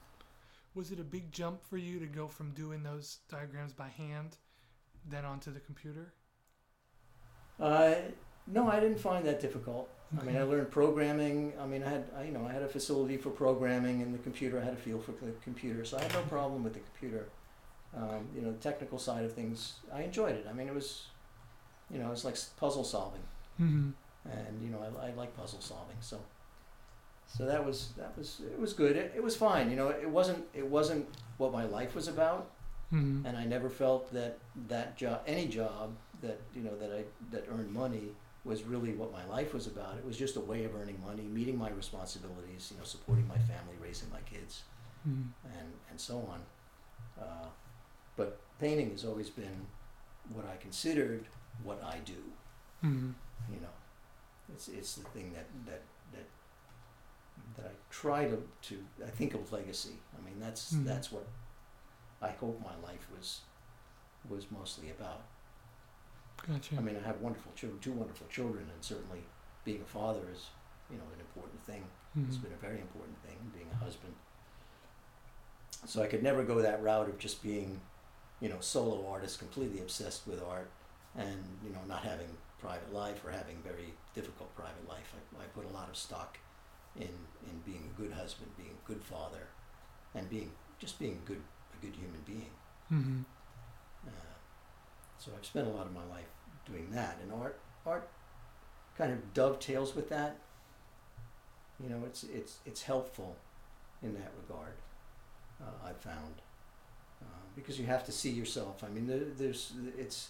Was 0.75 0.91
it 0.91 0.99
a 0.99 1.03
big 1.03 1.31
jump 1.31 1.63
for 1.63 1.77
you 1.77 1.99
to 1.99 2.05
go 2.05 2.27
from 2.27 2.51
doing 2.51 2.83
those 2.83 3.19
diagrams 3.29 3.73
by 3.73 3.89
hand, 3.89 4.37
then 5.09 5.23
onto 5.23 5.53
the 5.53 5.59
computer? 5.59 6.13
Uh, 7.59 7.93
no, 8.47 8.69
I 8.69 8.79
didn't 8.79 8.99
find 8.99 9.25
that 9.25 9.39
difficult. 9.39 9.89
I 10.19 10.23
mean, 10.23 10.35
I 10.35 10.43
learned 10.43 10.69
programming. 10.69 11.53
I 11.59 11.65
mean, 11.65 11.83
I 11.83 11.89
had, 11.89 12.05
I, 12.15 12.23
you 12.25 12.31
know, 12.31 12.45
I 12.47 12.51
had 12.51 12.61
a 12.61 12.67
facility 12.67 13.17
for 13.17 13.31
programming 13.31 14.01
and 14.03 14.13
the 14.13 14.19
computer. 14.19 14.59
I 14.59 14.63
had 14.63 14.73
a 14.73 14.77
feel 14.77 14.99
for 14.99 15.11
the 15.11 15.31
computer, 15.43 15.85
so 15.85 15.97
I 15.97 16.03
had 16.03 16.13
no 16.13 16.21
problem 16.23 16.63
with 16.63 16.73
the 16.73 16.81
computer. 16.81 17.25
Um, 17.95 18.27
you 18.35 18.41
know, 18.41 18.51
the 18.51 18.57
technical 18.57 18.97
side 18.97 19.23
of 19.23 19.33
things, 19.33 19.73
I 19.93 20.01
enjoyed 20.01 20.35
it. 20.35 20.47
I 20.49 20.53
mean, 20.53 20.67
it 20.67 20.73
was, 20.73 21.03
you 21.91 21.99
know, 21.99 22.07
it 22.07 22.11
was 22.11 22.25
like 22.25 22.37
puzzle 22.57 22.83
solving, 22.83 23.21
Mm-hmm. 23.61 23.89
and 24.29 24.61
you 24.63 24.69
know, 24.69 24.79
I, 25.01 25.07
I 25.07 25.11
like 25.13 25.35
puzzle 25.37 25.61
solving. 25.61 25.97
So, 26.01 26.17
so 27.27 27.45
that 27.45 27.63
was 27.65 27.89
that 27.97 28.17
was 28.17 28.41
it 28.51 28.59
was 28.59 28.73
good. 28.73 28.95
It, 28.95 29.13
it 29.15 29.23
was 29.23 29.35
fine. 29.35 29.69
You 29.69 29.75
know, 29.75 29.89
it 29.89 30.09
wasn't 30.09 30.43
it 30.53 30.65
wasn't 30.67 31.07
what 31.37 31.51
my 31.51 31.65
life 31.65 31.93
was 31.95 32.07
about. 32.07 32.49
Mm-hmm. 32.93 33.25
and 33.25 33.35
I 33.37 33.45
never 33.45 33.69
felt 33.69 34.13
that 34.13 34.37
that 34.67 34.95
job, 34.97 35.21
any 35.25 35.47
job 35.47 35.95
that 36.21 36.39
you 36.55 36.61
know 36.61 36.75
that 36.77 36.91
I 36.91 37.03
that 37.31 37.45
earned 37.51 37.71
money, 37.73 38.09
was 38.43 38.63
really 38.63 38.93
what 38.93 39.11
my 39.11 39.25
life 39.25 39.53
was 39.53 39.65
about. 39.67 39.97
It 39.97 40.05
was 40.05 40.15
just 40.17 40.35
a 40.35 40.39
way 40.41 40.63
of 40.65 40.75
earning 40.75 40.99
money, 41.05 41.23
meeting 41.23 41.57
my 41.57 41.69
responsibilities, 41.71 42.69
you 42.71 42.77
know, 42.77 42.83
supporting 42.83 43.27
my 43.27 43.37
family, 43.51 43.75
raising 43.81 44.09
my 44.11 44.21
kids, 44.33 44.63
Mm-hmm. 45.07 45.29
and 45.57 45.67
and 45.89 45.99
so 45.99 46.17
on. 46.33 46.39
Uh, 47.19 47.47
but 48.15 48.39
painting 48.59 48.91
has 48.91 49.05
always 49.05 49.29
been 49.29 49.67
what 50.33 50.45
I 50.45 50.55
considered 50.57 51.25
what 51.63 51.83
I 51.83 51.99
do. 52.05 52.21
Mm-hmm. 52.83 53.11
You 53.53 53.59
know, 53.61 53.73
it's 54.53 54.67
it's 54.67 54.95
the 54.95 55.03
thing 55.09 55.33
that 55.33 55.47
that 55.65 55.81
that 56.13 56.27
that 57.57 57.65
I 57.67 57.73
try 57.89 58.25
to 58.25 58.41
to 58.69 58.83
I 59.05 59.09
think 59.09 59.33
of 59.33 59.51
legacy. 59.51 59.99
I 60.17 60.21
mean, 60.25 60.39
that's 60.39 60.73
Mhm. 60.73 60.85
that's 60.85 61.11
what 61.11 61.27
I 62.21 62.29
hope 62.31 62.59
my 62.63 62.75
life 62.87 63.07
was 63.15 63.41
was 64.29 64.49
mostly 64.51 64.89
about. 64.91 65.21
Gotcha. 66.47 66.75
I 66.77 66.81
mean, 66.81 66.95
I 66.97 67.01
have 67.07 67.19
wonderful 67.21 67.51
children, 67.55 67.79
two 67.81 67.91
wonderful 67.93 68.27
children, 68.27 68.69
and 68.73 68.83
certainly 68.83 69.23
being 69.63 69.81
a 69.81 69.85
father 69.85 70.21
is, 70.31 70.49
you 70.89 70.97
know, 70.97 71.03
an 71.13 71.19
important 71.19 71.61
thing. 71.63 71.83
It's 72.15 72.37
Mhm. 72.37 72.43
been 72.43 72.53
a 72.53 72.57
very 72.57 72.79
important 72.81 73.17
thing, 73.23 73.37
being 73.53 73.69
a 73.71 73.75
husband. 73.75 74.13
So 75.85 76.01
I 76.03 76.07
could 76.07 76.21
never 76.23 76.43
go 76.43 76.61
that 76.61 76.81
route 76.81 77.09
of 77.09 77.17
just 77.17 77.41
being, 77.43 77.81
you 78.43 78.49
know, 78.49 78.57
solo 78.59 79.07
artist, 79.09 79.39
completely 79.39 79.79
obsessed 79.79 80.27
with 80.27 80.43
art, 80.43 80.69
and 81.17 81.39
you 81.63 81.71
know, 81.71 81.79
not 81.87 82.03
having 82.03 82.27
private 82.59 82.93
life 82.93 83.23
or 83.25 83.31
having 83.31 83.55
very 83.63 83.93
difficult 84.13 84.53
private 84.53 84.87
life. 84.87 85.13
I, 85.15 85.43
I 85.43 85.45
put 85.55 85.65
a 85.65 85.73
lot 85.73 85.87
of 85.89 85.95
stock 85.95 86.37
in 86.97 87.07
in 87.07 87.55
being 87.65 87.89
a 87.89 88.01
good 88.01 88.11
husband, 88.11 88.51
being 88.57 88.75
a 88.83 88.87
good 88.87 89.01
father, 89.01 89.47
and 90.13 90.29
being 90.29 90.51
just 90.77 90.99
being 90.99 91.19
a 91.23 91.27
good 91.27 91.41
a 91.73 91.85
good 91.85 91.95
human 91.95 92.21
being. 92.25 92.51
Mm-hmm. 92.91 93.21
Uh, 94.07 94.35
so 95.17 95.31
I've 95.37 95.45
spent 95.45 95.67
a 95.67 95.71
lot 95.71 95.85
of 95.85 95.93
my 95.93 96.05
life 96.13 96.27
doing 96.65 96.89
that, 96.91 97.19
and 97.23 97.31
art 97.31 97.57
art 97.85 98.09
kind 98.97 99.13
of 99.13 99.33
dovetails 99.33 99.95
with 99.95 100.09
that. 100.09 100.35
You 101.81 101.89
know, 101.89 102.01
it's 102.05 102.23
it's 102.23 102.57
it's 102.65 102.83
helpful 102.83 103.37
in 104.01 104.13
that 104.15 104.31
regard. 104.41 104.73
Uh, 105.61 105.87
I've 105.87 106.01
found 106.01 106.41
because 107.55 107.79
you 107.79 107.85
have 107.85 108.03
to 108.05 108.11
see 108.11 108.31
yourself. 108.31 108.83
I 108.83 108.89
mean, 108.89 109.07
there, 109.07 109.19
there's 109.37 109.73
it's 109.97 110.29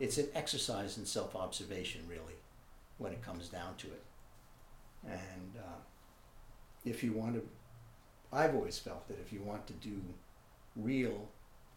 it's 0.00 0.18
an 0.18 0.28
exercise 0.34 0.98
in 0.98 1.06
self 1.06 1.36
observation, 1.36 2.02
really, 2.08 2.36
when 2.98 3.12
it 3.12 3.22
comes 3.22 3.48
down 3.48 3.76
to 3.78 3.86
it. 3.88 4.02
And 5.04 5.56
uh, 5.58 5.80
if 6.84 7.02
you 7.02 7.12
want 7.12 7.34
to, 7.34 7.42
I've 8.32 8.54
always 8.54 8.78
felt 8.78 9.06
that 9.08 9.18
if 9.20 9.32
you 9.32 9.40
want 9.42 9.66
to 9.66 9.72
do 9.74 10.00
real 10.76 11.28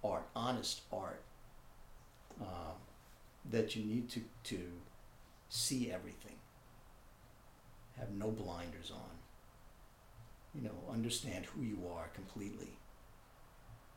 art, 0.04 0.28
honest 0.36 0.82
art, 0.92 1.22
um, 2.42 2.78
that 3.52 3.76
you 3.76 3.84
need 3.84 4.10
to, 4.10 4.22
to 4.46 4.60
see 5.50 5.92
everything, 5.92 6.36
have 7.98 8.12
no 8.12 8.30
blinders 8.32 8.92
on, 8.92 9.10
you 10.54 10.62
know, 10.62 10.76
understand 10.92 11.46
who 11.46 11.62
you 11.62 11.80
are 11.96 12.08
completely. 12.14 12.78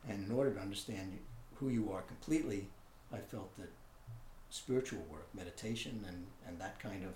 And 0.06 0.24
in 0.26 0.30
order 0.34 0.52
to 0.52 0.60
understand 0.60 1.18
who 1.56 1.68
you 1.70 1.90
are 1.92 2.02
completely, 2.02 2.68
I 3.12 3.18
felt 3.18 3.56
that 3.56 3.70
spiritual 4.50 5.04
work, 5.10 5.28
meditation, 5.34 6.04
and, 6.06 6.26
and 6.46 6.60
that 6.60 6.78
kind 6.78 7.04
of 7.04 7.12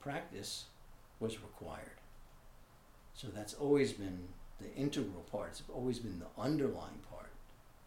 practice 0.00 0.64
was 1.20 1.40
required. 1.40 1.98
So 3.14 3.28
that's 3.28 3.54
always 3.54 3.92
been 3.92 4.28
the 4.60 4.72
integral 4.74 5.24
part, 5.30 5.50
it's 5.50 5.62
always 5.72 5.98
been 5.98 6.18
the 6.20 6.42
underlying 6.42 7.00
part 7.10 7.30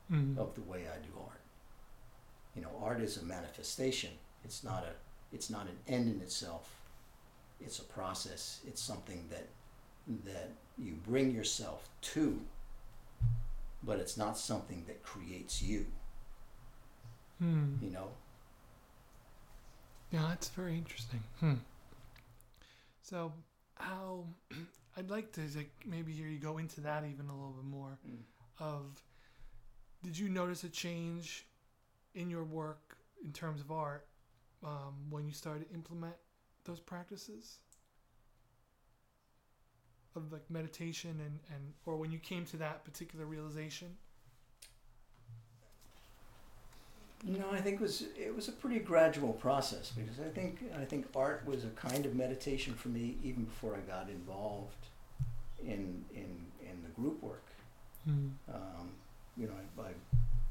Mm-hmm. 0.10 0.40
of 0.40 0.56
the 0.56 0.62
way 0.62 0.84
I 0.88 0.98
do 1.06 1.12
art. 1.28 1.42
You 2.56 2.62
know, 2.62 2.70
art 2.82 3.02
is 3.02 3.18
a 3.18 3.24
manifestation. 3.26 4.12
It's 4.46 4.64
not 4.64 4.84
a 4.86 5.36
it's 5.36 5.50
not 5.50 5.66
an 5.68 5.78
end 5.86 6.08
in 6.08 6.22
itself. 6.22 6.70
It's 7.60 7.80
a 7.80 7.84
process. 7.84 8.62
It's 8.66 8.82
something 8.82 9.26
that 9.30 9.48
that 10.24 10.52
you 10.78 10.94
bring 11.06 11.32
yourself 11.36 11.90
to, 12.14 12.40
but 13.84 14.00
it's 14.00 14.18
not 14.18 14.38
something 14.38 14.84
that 14.88 15.04
creates 15.04 15.62
you, 15.62 15.86
Mm. 17.42 17.82
you 17.82 17.90
know. 17.92 18.10
Yeah, 20.12 20.26
that's 20.30 20.50
very 20.50 20.78
interesting. 20.78 21.22
Hmm. 21.40 21.56
So, 23.02 23.34
how 23.76 24.26
I'd 24.98 25.10
like 25.10 25.32
to 25.34 25.42
like 25.56 25.72
maybe 25.86 26.12
hear 26.14 26.28
you 26.28 26.40
go 26.40 26.58
into 26.58 26.82
that 26.82 27.04
even 27.06 27.28
a 27.30 27.34
little 27.36 27.52
bit 27.54 27.66
more. 27.66 28.00
Mm. 28.08 28.18
Of, 28.60 29.04
did 30.04 30.18
you 30.18 30.30
notice 30.30 30.64
a 30.64 30.70
change 30.70 31.46
in 32.16 32.30
your 32.30 32.44
work 32.44 32.98
in 33.24 33.32
terms 33.32 33.62
of 33.62 33.72
art 33.72 34.08
um, 34.64 34.96
when 35.12 35.28
you 35.28 35.32
started 35.34 35.68
to 35.70 35.76
implement 35.76 36.16
those 36.66 36.80
practices 36.80 37.60
of 40.18 40.32
like 40.32 40.50
meditation 40.50 41.12
and 41.12 41.40
and 41.54 41.74
or 41.86 41.96
when 41.96 42.12
you 42.12 42.20
came 42.20 42.46
to 42.46 42.58
that 42.58 42.84
particular 42.84 43.26
realization? 43.26 43.96
You 47.26 47.40
know, 47.40 47.50
I 47.52 47.62
think 47.62 47.76
it 47.76 47.82
was 47.82 48.04
it 48.18 48.36
was 48.36 48.48
a 48.48 48.52
pretty 48.52 48.80
gradual 48.80 49.34
process 49.34 49.92
because 49.92 50.20
I 50.20 50.30
think 50.30 50.60
I 50.80 50.86
think 50.86 51.08
art 51.16 51.44
was 51.46 51.64
a 51.64 51.70
kind 51.70 52.06
of 52.06 52.16
meditation 52.16 52.74
for 52.74 52.90
me 52.90 53.18
even 53.24 53.46
before 53.46 53.76
I 53.76 53.80
got 53.80 54.10
involved 54.10 54.86
in 55.60 56.04
in 56.14 56.46
in 56.62 56.84
the 56.84 56.90
group 56.96 57.22
work. 57.24 57.46
Mm. 58.08 58.32
Um, 58.54 58.92
you 59.36 59.48
know, 59.48 59.54
I, 59.80 59.82
I 59.82 59.92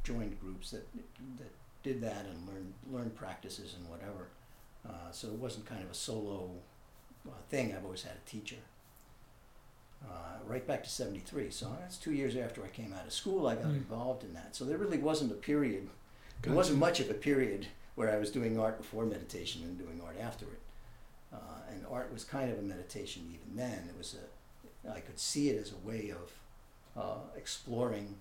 joined 0.02 0.40
groups 0.40 0.70
that 0.73 0.87
that 1.38 1.52
did 1.82 2.00
that 2.00 2.26
and 2.26 2.49
learned 2.49 2.73
learned 2.90 3.14
practices 3.14 3.75
and 3.78 3.88
whatever. 3.88 4.28
Uh, 4.88 5.11
so 5.11 5.28
it 5.28 5.35
wasn't 5.35 5.66
kind 5.66 5.82
of 5.82 5.90
a 5.90 5.94
solo 5.94 6.50
uh, 7.28 7.30
thing. 7.49 7.75
I've 7.75 7.85
always 7.85 8.02
had 8.02 8.14
a 8.14 8.28
teacher. 8.28 8.56
Uh, 10.05 10.38
right 10.47 10.67
back 10.67 10.83
to 10.85 10.91
'73. 10.91 11.50
So 11.50 11.75
that's 11.81 11.97
two 11.97 12.12
years 12.12 12.37
after 12.37 12.65
I 12.65 12.69
came 12.69 12.93
out 12.93 13.07
of 13.07 13.12
school. 13.12 13.47
I 13.47 13.55
got 13.55 13.65
Mm. 13.67 13.76
involved 13.76 14.23
in 14.25 14.35
that. 14.35 14.55
So 14.55 14.65
there 14.65 14.79
really 14.79 14.99
wasn't 14.99 15.33
a 15.33 15.37
period. 15.37 15.88
There 16.43 16.53
wasn't 16.53 16.79
much 16.79 17.00
of 17.00 17.11
a 17.11 17.15
period 17.15 17.67
where 17.97 18.11
I 18.12 18.19
was 18.19 18.31
doing 18.31 18.59
art 18.59 18.79
before 18.79 19.05
meditation 19.07 19.62
and 19.62 19.79
doing 19.79 20.00
art 20.05 20.19
after 20.21 20.45
it. 20.47 20.61
Uh, 21.33 21.38
and 21.71 21.85
art 21.87 22.12
was 22.12 22.25
kind 22.25 22.53
of 22.53 22.59
a 22.59 22.62
meditation 22.62 23.23
even 23.35 23.57
then. 23.57 23.88
It 23.88 23.97
was 23.99 24.15
a, 24.85 24.93
I 24.93 25.00
could 25.00 25.19
see 25.19 25.49
it 25.50 25.61
as 25.61 25.73
a 25.73 25.76
way 25.88 26.11
of 26.12 26.33
uh, 27.03 27.21
exploring 27.37 28.17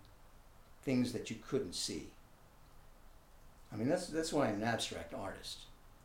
things 0.83 1.11
that 1.13 1.29
you 1.29 1.35
couldn't 1.47 1.73
see. 1.75 2.07
I 3.71 3.75
mean, 3.75 3.87
that's 3.89 4.07
that's 4.07 4.31
why 4.33 4.47
I'm 4.47 4.55
an 4.55 4.63
abstract 4.63 5.13
artist. 5.13 5.59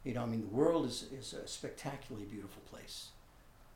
You 0.04 0.14
know, 0.14 0.22
I 0.22 0.26
mean, 0.26 0.40
the 0.42 0.54
world 0.54 0.84
is 0.86 1.04
is 1.12 1.32
a 1.32 1.46
spectacularly 1.46 2.26
beautiful 2.26 2.62
place, 2.70 3.08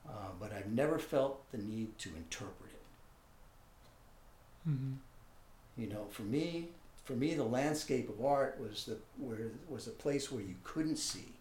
uh, 0.08 0.28
but 0.40 0.52
I've 0.52 0.70
never 0.70 0.98
felt 0.98 1.50
the 1.50 1.58
need 1.58 1.98
to 1.98 2.10
interpret 2.16 2.70
it. 2.72 4.70
Mm-hmm. 4.70 4.92
You 5.76 5.88
know, 5.88 6.06
for 6.10 6.22
me, 6.22 6.68
for 7.04 7.14
me, 7.14 7.34
the 7.34 7.44
landscape 7.44 8.08
of 8.08 8.24
art 8.24 8.58
was 8.60 8.84
the 8.84 8.98
where 9.18 9.50
was 9.68 9.86
a 9.86 9.90
place 9.90 10.30
where 10.30 10.42
you 10.42 10.54
couldn't 10.62 10.96
see 10.96 11.32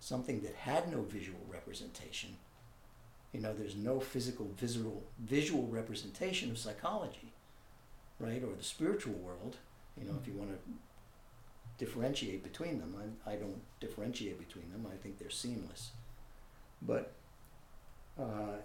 something 0.00 0.40
that 0.40 0.54
had 0.54 0.90
no 0.90 1.02
visual 1.02 1.40
representation. 1.48 2.36
You 3.32 3.40
know, 3.40 3.54
there's 3.54 3.76
no 3.76 4.00
physical 4.00 4.50
visual 4.56 5.02
visual 5.18 5.66
representation 5.68 6.50
of 6.50 6.58
psychology, 6.58 7.32
right, 8.18 8.42
or 8.42 8.54
the 8.56 8.64
spiritual 8.64 9.14
world. 9.14 9.56
You 10.00 10.06
know, 10.08 10.18
if 10.20 10.26
you 10.26 10.32
want 10.32 10.50
to 10.50 10.58
differentiate 11.78 12.44
between 12.44 12.78
them. 12.78 12.94
I, 13.26 13.32
I 13.32 13.36
don't 13.36 13.60
differentiate 13.80 14.38
between 14.38 14.70
them. 14.70 14.86
I 14.86 14.96
think 14.96 15.18
they're 15.18 15.30
seamless. 15.30 15.90
But 16.80 17.12
uh, 18.18 18.56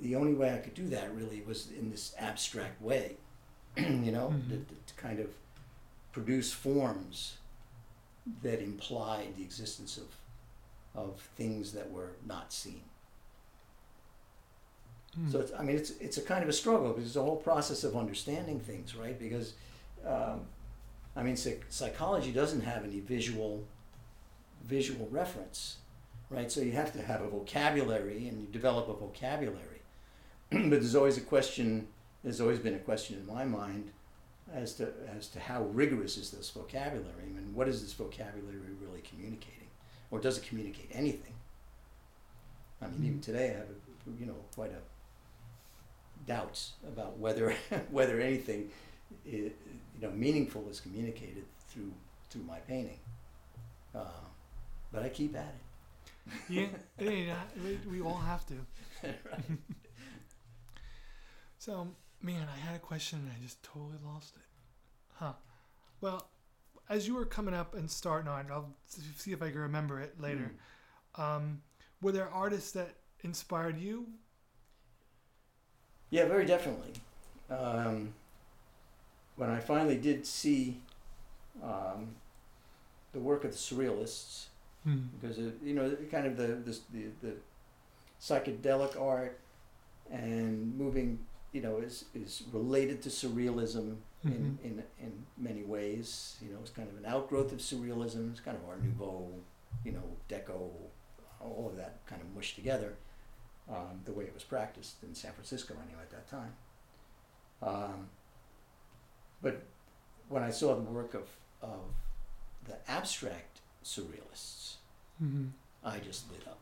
the 0.00 0.14
only 0.16 0.34
way 0.34 0.52
I 0.52 0.58
could 0.58 0.74
do 0.74 0.88
that 0.88 1.14
really 1.14 1.42
was 1.46 1.70
in 1.70 1.90
this 1.90 2.14
abstract 2.18 2.80
way, 2.82 3.16
you 3.76 4.10
know, 4.12 4.32
Mhm. 4.34 4.48
to, 4.50 4.56
to 4.86 4.94
kind 4.96 5.20
of 5.20 5.30
produce 6.12 6.52
forms 6.52 7.36
that 8.42 8.60
implied 8.62 9.36
the 9.36 9.42
existence 9.42 9.96
of 9.98 10.06
of 10.96 11.20
things 11.36 11.72
that 11.72 11.90
were 11.90 12.12
not 12.24 12.52
seen. 12.52 12.80
Hmm. 15.16 15.28
So 15.30 15.40
it's, 15.40 15.52
I 15.52 15.62
mean, 15.64 15.76
it's 15.76 15.90
it's 16.00 16.18
a 16.18 16.22
kind 16.22 16.42
of 16.42 16.48
a 16.48 16.52
struggle 16.52 16.92
because 16.92 17.06
it's 17.06 17.16
a 17.16 17.22
whole 17.22 17.36
process 17.36 17.82
of 17.84 17.96
understanding 17.96 18.60
things, 18.60 18.94
right? 18.94 19.18
Because, 19.18 19.54
um, 20.06 20.42
I 21.16 21.22
mean, 21.24 21.36
psych- 21.36 21.66
psychology 21.68 22.30
doesn't 22.32 22.60
have 22.62 22.84
any 22.84 23.00
visual 23.00 23.64
visual 24.62 25.08
reference, 25.10 25.76
right? 26.34 26.50
So 26.50 26.60
you 26.60 26.72
have 26.72 26.92
to 26.92 27.02
have 27.02 27.22
a 27.22 27.28
vocabulary, 27.28 28.28
and 28.28 28.40
you 28.40 28.46
develop 28.48 28.88
a 28.88 28.94
vocabulary. 28.94 29.82
but 30.50 30.70
there's 30.70 30.94
always 30.94 31.16
a 31.16 31.22
question. 31.22 31.88
There's 32.22 32.40
always 32.40 32.58
been 32.58 32.74
a 32.74 32.78
question 32.78 33.16
in 33.16 33.26
my 33.26 33.44
mind 33.44 33.90
as 34.52 34.74
to 34.74 34.92
as 35.16 35.28
to 35.28 35.40
how 35.40 35.62
rigorous 35.64 36.16
is 36.16 36.30
this 36.30 36.50
vocabulary, 36.50 37.24
I 37.24 37.32
mean, 37.32 37.54
what 37.54 37.66
is 37.68 37.82
this 37.82 37.92
vocabulary 37.94 38.58
really 38.80 39.00
communicating, 39.00 39.68
or 40.10 40.20
does 40.20 40.36
it 40.38 40.44
communicate 40.44 40.90
anything? 40.92 41.32
I 42.82 42.86
mean, 42.88 43.04
even 43.04 43.18
Mhm. 43.18 43.22
today, 43.22 43.50
I 43.54 43.58
have 43.58 43.68
a, 43.70 44.20
you 44.20 44.26
know 44.26 44.36
quite 44.54 44.70
a 44.72 44.80
doubts 46.26 46.72
about 46.86 47.18
whether 47.18 47.54
whether 47.90 48.20
anything 48.20 48.70
i 49.26 49.30
you 49.30 49.52
know 50.00 50.10
meaningful 50.10 50.68
is 50.68 50.80
communicated 50.80 51.44
through 51.68 51.92
through 52.30 52.42
my 52.42 52.58
painting. 52.60 52.98
Uh, 53.94 54.24
but 54.92 55.02
I 55.02 55.08
keep 55.08 55.36
at 55.36 55.54
yeah, 56.48 56.66
yeah, 56.98 57.36
we, 57.62 57.78
we 57.90 58.00
all 58.00 58.16
have 58.18 58.46
to. 58.46 58.54
right. 59.02 59.14
So, 61.58 61.88
man, 62.20 62.46
I 62.54 62.58
had 62.58 62.76
a 62.76 62.78
question 62.78 63.20
and 63.20 63.30
I 63.30 63.42
just 63.42 63.62
totally 63.62 63.96
lost 64.04 64.36
it. 64.36 64.42
Huh. 65.14 65.32
Well, 66.02 66.28
as 66.90 67.08
you 67.08 67.14
were 67.14 67.24
coming 67.24 67.54
up 67.54 67.74
and 67.74 67.90
starting 67.90 68.28
on, 68.28 68.48
I'll 68.50 68.74
see 69.16 69.32
if 69.32 69.40
I 69.40 69.50
can 69.50 69.60
remember 69.60 69.98
it 69.98 70.20
later. 70.20 70.52
Um, 71.14 71.62
were 72.02 72.12
there 72.12 72.28
artists 72.28 72.72
that 72.72 72.96
inspired 73.22 73.78
you? 73.78 74.06
Yeah, 76.10 76.26
very 76.26 76.44
definitely. 76.44 76.92
Um, 77.48 78.12
when 79.36 79.48
I 79.48 79.58
finally 79.60 79.96
did 79.96 80.26
see 80.26 80.80
um, 81.62 82.08
the 83.12 83.20
work 83.20 83.44
of 83.44 83.52
the 83.52 83.56
surrealists, 83.56 84.46
Hmm. 84.84 84.98
because 85.18 85.38
you 85.38 85.74
know 85.74 85.96
kind 86.10 86.26
of 86.26 86.36
the, 86.36 86.48
the 86.48 86.78
the 86.92 87.04
the 87.22 87.34
psychedelic 88.20 89.00
art 89.00 89.40
and 90.10 90.76
moving 90.76 91.18
you 91.52 91.62
know 91.62 91.78
is 91.78 92.04
is 92.14 92.42
related 92.52 93.00
to 93.02 93.08
surrealism 93.08 93.96
in, 94.24 94.58
in 94.62 94.82
in 94.98 95.26
many 95.38 95.62
ways. 95.62 96.36
You 96.42 96.52
know 96.52 96.58
it's 96.60 96.70
kind 96.70 96.88
of 96.88 96.96
an 96.98 97.06
outgrowth 97.06 97.52
of 97.52 97.58
surrealism. 97.58 98.30
It's 98.30 98.40
kind 98.40 98.56
of 98.56 98.68
art 98.68 98.82
nouveau 98.82 99.30
you 99.84 99.92
know 99.92 100.02
deco 100.28 100.70
all 101.40 101.68
of 101.70 101.76
that 101.76 101.98
kind 102.06 102.22
of 102.22 102.34
mushed 102.34 102.54
together 102.54 102.94
um, 103.68 104.00
the 104.04 104.12
way 104.12 104.24
it 104.24 104.32
was 104.34 104.42
practiced 104.44 105.02
in 105.02 105.14
San 105.14 105.32
Francisco 105.32 105.74
anyway 105.86 106.02
at 106.02 106.10
that 106.10 106.28
time. 106.30 106.54
Um, 107.62 108.08
but 109.42 109.62
when 110.28 110.42
I 110.42 110.50
saw 110.50 110.74
the 110.74 110.82
work 110.82 111.14
of 111.14 111.28
of 111.62 111.80
the 112.66 112.76
abstract 112.90 113.60
surrealists 113.84 114.76
hmm 115.24 115.46
I 115.82 115.98
just 115.98 116.30
lit 116.30 116.46
up. 116.46 116.58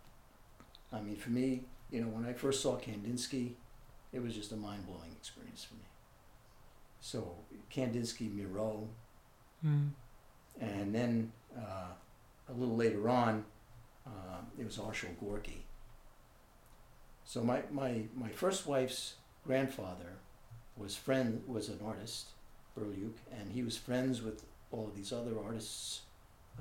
I 0.93 1.01
mean, 1.01 1.17
for 1.17 1.31
me, 1.31 1.63
you 1.91 2.01
know, 2.01 2.09
when 2.09 2.25
I 2.27 2.33
first 2.33 2.61
saw 2.63 2.77
Kandinsky, 2.77 3.53
it 4.13 4.23
was 4.23 4.35
just 4.35 4.53
a 4.53 4.57
mind 4.57 4.87
blowing 4.87 5.13
experience 5.13 5.65
for 5.65 5.75
me. 5.75 5.87
So, 7.01 7.35
Kandinsky, 7.75 8.33
Miro, 8.35 8.89
hmm 9.63 9.89
and 10.61 10.95
then 10.95 11.33
uh, 11.57 11.93
a 12.49 12.53
little 12.53 12.77
later 12.77 13.09
on, 13.09 13.45
uh, 14.07 14.41
it 14.59 14.65
was 14.65 14.77
Arshile 14.77 15.19
Gorky. 15.19 15.65
So, 17.25 17.43
my, 17.43 17.63
my, 17.71 18.03
my 18.15 18.29
first 18.29 18.67
wife's 18.67 19.15
grandfather 19.47 20.19
was 20.77 20.95
friend 20.95 21.43
was 21.47 21.69
an 21.69 21.81
artist, 21.85 22.27
Burliuk, 22.79 23.15
and 23.39 23.51
he 23.53 23.63
was 23.63 23.77
friends 23.77 24.23
with 24.23 24.45
all 24.71 24.87
of 24.89 24.95
these 24.97 25.13
other 25.13 25.33
artists 25.43 26.03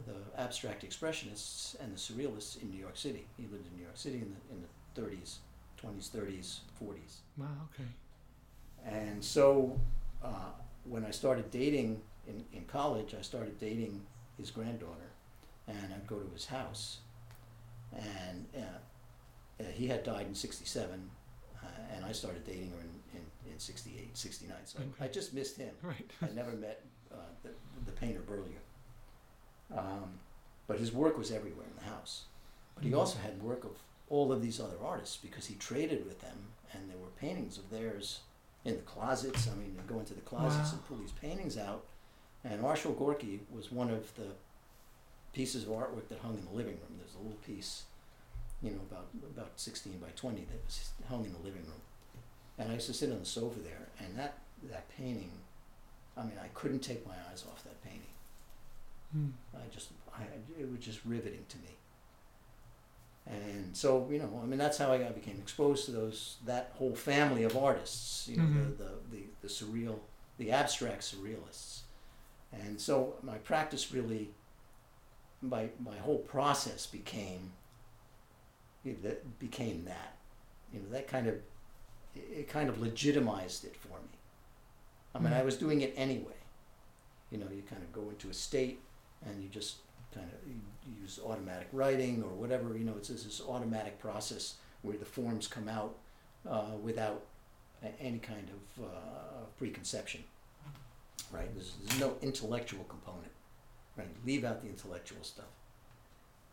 the 0.06 0.42
abstract 0.42 0.84
expressionists 0.84 1.76
and 1.82 1.94
the 1.94 1.98
surrealists 1.98 2.62
in 2.62 2.70
New 2.70 2.80
York 2.80 2.98
City. 2.98 3.26
He 3.38 3.44
lived 3.44 3.68
in 3.68 3.78
New 3.78 3.84
York 3.84 3.98
City 3.98 4.18
in 4.18 4.36
the 4.36 4.56
in 4.56 4.62
the 4.62 4.68
30s, 5.02 5.38
20s, 5.82 6.10
30s, 6.10 6.60
40s. 6.82 7.18
Wow. 7.38 7.48
Okay. 7.74 7.88
And 8.86 9.24
so 9.24 9.80
uh, 10.24 10.52
when 10.86 11.06
I 11.06 11.12
started 11.12 11.50
dating 11.52 12.02
in, 12.28 12.44
in 12.54 12.66
college, 12.66 13.16
I 13.18 13.22
started 13.22 13.60
dating 13.60 14.02
his 14.38 14.52
granddaughter, 14.52 15.12
and 15.68 15.94
I'd 15.94 16.08
go 16.08 16.18
to 16.20 16.30
his 16.34 16.46
house, 16.46 16.98
and 17.96 18.46
uh, 18.58 19.64
he 19.74 19.88
had 19.88 20.04
died 20.04 20.26
in 20.28 20.36
'67, 20.36 21.10
uh, 21.64 21.68
and 21.96 22.06
I 22.06 22.12
started 22.12 22.44
dating 22.46 22.72
her 22.72 22.82
in, 22.82 23.20
in, 23.20 23.52
in 23.54 23.60
'68, 23.60 24.18
'69. 24.18 24.58
So 24.66 24.80
I, 25.00 25.06
I 25.06 25.08
just 25.08 25.34
missed 25.34 25.58
him. 25.58 25.74
Right. 25.84 26.10
I 26.22 26.34
never 26.34 26.52
met 26.52 26.84
uh, 27.12 27.18
the, 27.44 27.50
the 27.86 27.92
painter 27.92 28.22
Burliuk. 28.22 28.66
Um, 29.76 30.20
but 30.68 30.80
his 30.80 30.92
work 30.92 31.18
was 31.18 31.32
everywhere 31.32 31.66
in 31.68 31.76
the 31.76 31.90
house. 31.92 32.26
But 32.76 32.84
he 32.84 32.92
Mhm. 32.92 32.98
also 33.00 33.20
had 33.20 33.42
work 33.42 33.64
of 33.64 33.78
all 34.10 34.32
of 34.32 34.42
these 34.42 34.60
other 34.60 34.78
artists 34.84 35.18
because 35.18 35.46
he 35.48 35.56
traded 35.56 36.06
with 36.06 36.20
them, 36.22 36.54
and 36.74 36.90
there 36.90 36.98
were 36.98 37.10
paintings 37.18 37.58
of 37.58 37.70
theirs 37.70 38.22
in 38.66 38.76
the 38.76 38.82
closets. 38.84 39.48
I 39.48 39.56
mean, 39.56 39.78
go 39.88 40.00
into 40.00 40.14
the 40.14 40.22
closets 40.22 40.70
Wow. 40.72 40.78
and 40.78 40.86
pull 40.88 40.98
these 40.98 41.12
paintings 41.14 41.58
out. 41.58 41.86
And 42.44 42.62
Arshile 42.64 42.98
Gorky 42.98 43.46
was 43.52 43.72
one 43.72 43.90
of 43.90 44.14
the 44.16 44.36
pieces 45.34 45.64
of 45.64 45.70
artwork 45.70 46.08
that 46.10 46.20
hung 46.20 46.38
in 46.38 46.46
the 46.46 46.52
living 46.52 46.80
room. 46.80 46.98
There's 46.98 47.16
a 47.16 47.20
little 47.20 47.38
piece, 47.46 47.84
you 48.62 48.72
know, 48.72 48.82
about 48.82 49.08
about 49.24 49.60
16 49.60 50.00
by 50.00 50.10
20 50.12 50.44
that 50.46 50.66
was 50.66 50.92
hung 51.08 51.26
in 51.26 51.34
the 51.34 51.40
living 51.40 51.66
room. 51.66 51.82
And 52.58 52.70
I 52.72 52.76
used 52.76 52.88
to 52.88 52.94
sit 52.94 53.12
on 53.12 53.20
the 53.20 53.26
sofa 53.26 53.60
there, 53.60 53.90
and 54.00 54.18
that 54.18 54.40
that 54.64 54.88
painting, 54.90 55.32
I 56.18 56.24
mean, 56.24 56.38
I 56.38 56.50
couldn't 56.50 56.82
take 56.82 57.06
my 57.08 57.16
eyes 57.32 57.46
off 57.50 57.64
that 57.64 57.82
painting. 57.82 58.11
Hmm. 59.12 59.30
I 59.56 59.68
just, 59.74 59.90
I, 60.18 60.24
it 60.60 60.70
was 60.72 60.80
just 60.80 61.04
riveting 61.06 61.46
to 61.50 61.58
me. 61.58 61.70
And 63.28 63.76
so, 63.76 64.08
you 64.12 64.18
know, 64.20 64.40
I 64.42 64.46
mean, 64.46 64.58
that's 64.58 64.78
how 64.78 64.92
I 64.92 64.98
got, 64.98 65.14
became 65.14 65.38
exposed 65.40 65.86
to 65.86 65.92
those, 65.92 66.38
that 66.46 66.72
whole 66.76 66.96
family 66.96 67.44
of 67.44 67.56
artists, 67.56 68.28
you 68.28 68.38
know, 68.38 68.44
Mhm. 68.44 68.78
the, 68.78 68.84
the, 68.84 68.92
the, 69.12 69.24
the 69.42 69.48
surreal, 69.48 70.00
the 70.38 70.52
abstract 70.52 71.02
surrealists. 71.02 71.82
And 72.52 72.80
so 72.82 73.16
my 73.22 73.38
practice 73.38 73.92
really, 73.94 74.32
my, 75.42 75.70
my 75.84 75.98
whole 75.98 76.20
process 76.20 76.86
became, 76.88 77.52
it, 78.84 79.04
that 79.04 79.40
became 79.40 79.86
that, 79.86 80.16
you 80.74 80.80
know, 80.80 80.90
that 80.90 81.08
kind 81.08 81.28
of, 81.28 81.36
it, 82.16 82.50
kind 82.50 82.70
of 82.70 82.82
legitimized 82.82 83.66
it 83.66 83.76
for 83.76 84.00
me. 84.00 84.18
I 85.14 85.20
mean, 85.20 85.34
I 85.34 85.42
Mhm. 85.42 85.46
was 85.46 85.58
doing 85.58 85.82
it 85.82 85.94
anyway. 85.96 86.34
You 87.30 87.38
know, 87.38 87.48
you 87.50 87.62
kind 87.64 87.82
of 87.84 87.92
go 87.94 88.10
into 88.10 88.30
a 88.30 88.34
state 88.34 88.80
and 89.26 89.42
you 89.42 89.50
just 89.50 89.78
kind 90.14 90.28
of 90.28 91.02
use 91.02 91.20
automatic 91.26 91.68
writing 91.72 92.24
or 92.24 92.30
whatever. 92.30 92.78
You 92.78 92.86
know, 92.86 92.94
it's 92.98 93.10
just 93.10 93.26
this 93.26 93.42
automatic 93.42 94.00
process 94.00 94.56
where 94.82 94.98
the 94.98 95.06
forms 95.06 95.48
come 95.48 95.70
out 95.70 95.96
uh, 96.50 96.76
without 96.82 97.24
any 98.00 98.20
kind 98.20 98.48
of 98.50 98.86
uh, 98.86 99.46
preconception. 99.58 100.24
Right? 101.32 101.54
There's, 101.54 101.74
there's 101.84 102.00
no 102.00 102.16
intellectual 102.22 102.84
component. 102.86 103.32
Right? 103.98 104.08
Leave 104.26 104.44
out 104.44 104.62
the 104.62 104.70
intellectual 104.70 105.24
stuff, 105.24 105.52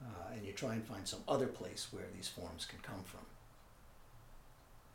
uh, 0.02 0.34
and 0.34 0.44
you 0.44 0.52
try 0.52 0.74
and 0.74 0.84
find 0.84 1.06
some 1.06 1.20
other 1.28 1.46
place 1.46 1.88
where 1.92 2.04
these 2.14 2.28
forms 2.28 2.66
can 2.66 2.80
come 2.80 3.02
from. 3.04 3.20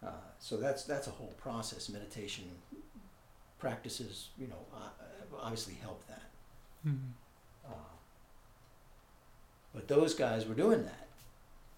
Uh, 0.06 0.12
so 0.40 0.58
that's 0.58 0.84
that's 0.84 1.08
a 1.08 1.12
whole 1.12 1.34
process. 1.38 1.88
Meditation 1.90 2.44
practices, 3.60 4.28
you 4.38 4.48
know, 4.48 4.66
uh, 4.76 4.90
obviously 5.42 5.76
help 5.82 6.06
that. 6.08 6.24
Hmm. 6.84 6.96
Uh, 7.66 7.70
but 9.74 9.88
those 9.88 10.14
guys 10.14 10.46
were 10.46 10.54
doing 10.56 10.84
that. 10.86 11.08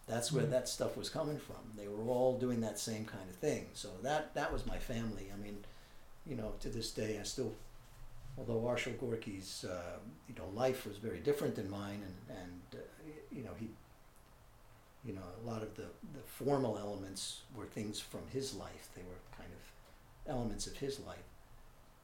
That's 0.07 0.31
where 0.31 0.45
Mhm. 0.45 0.51
that 0.51 0.69
stuff 0.69 0.95
was 0.97 1.09
coming 1.09 1.39
from. 1.39 1.73
They 1.75 1.87
were 1.87 2.03
all 2.03 2.37
doing 2.37 2.61
that 2.61 2.77
same 2.77 3.05
kind 3.05 3.27
of 3.29 3.35
thing. 3.35 3.69
So 3.73 3.89
that 4.01 4.33
that 4.35 4.51
was 4.53 4.65
my 4.65 4.77
family. 4.77 5.31
I 5.31 5.37
mean, 5.37 5.63
you 6.25 6.35
know, 6.35 6.53
to 6.59 6.69
this 6.69 6.91
day, 6.91 7.19
I 7.19 7.23
still, 7.23 7.55
although 8.37 8.61
Arshile 8.61 8.99
Gorky's, 8.99 9.65
uh, 9.65 9.99
you 10.27 10.35
know, 10.35 10.47
life 10.49 10.85
was 10.85 10.97
very 10.97 11.19
different 11.19 11.55
than 11.55 11.69
mine, 11.69 12.03
and 12.03 12.37
and 12.37 12.61
uh, 12.81 13.11
you 13.31 13.43
know 13.43 13.53
he, 13.55 13.69
you 15.03 15.13
know, 15.13 15.23
a 15.43 15.45
lot 15.47 15.63
of 15.63 15.75
the 15.75 15.87
the 16.13 16.21
formal 16.27 16.77
elements 16.77 17.41
were 17.55 17.65
things 17.65 17.99
from 17.99 18.27
his 18.27 18.53
life. 18.53 18.89
They 18.95 19.03
were 19.03 19.19
kind 19.37 19.51
of 19.53 20.31
elements 20.31 20.67
of 20.67 20.77
his 20.77 20.99
life. 20.99 21.23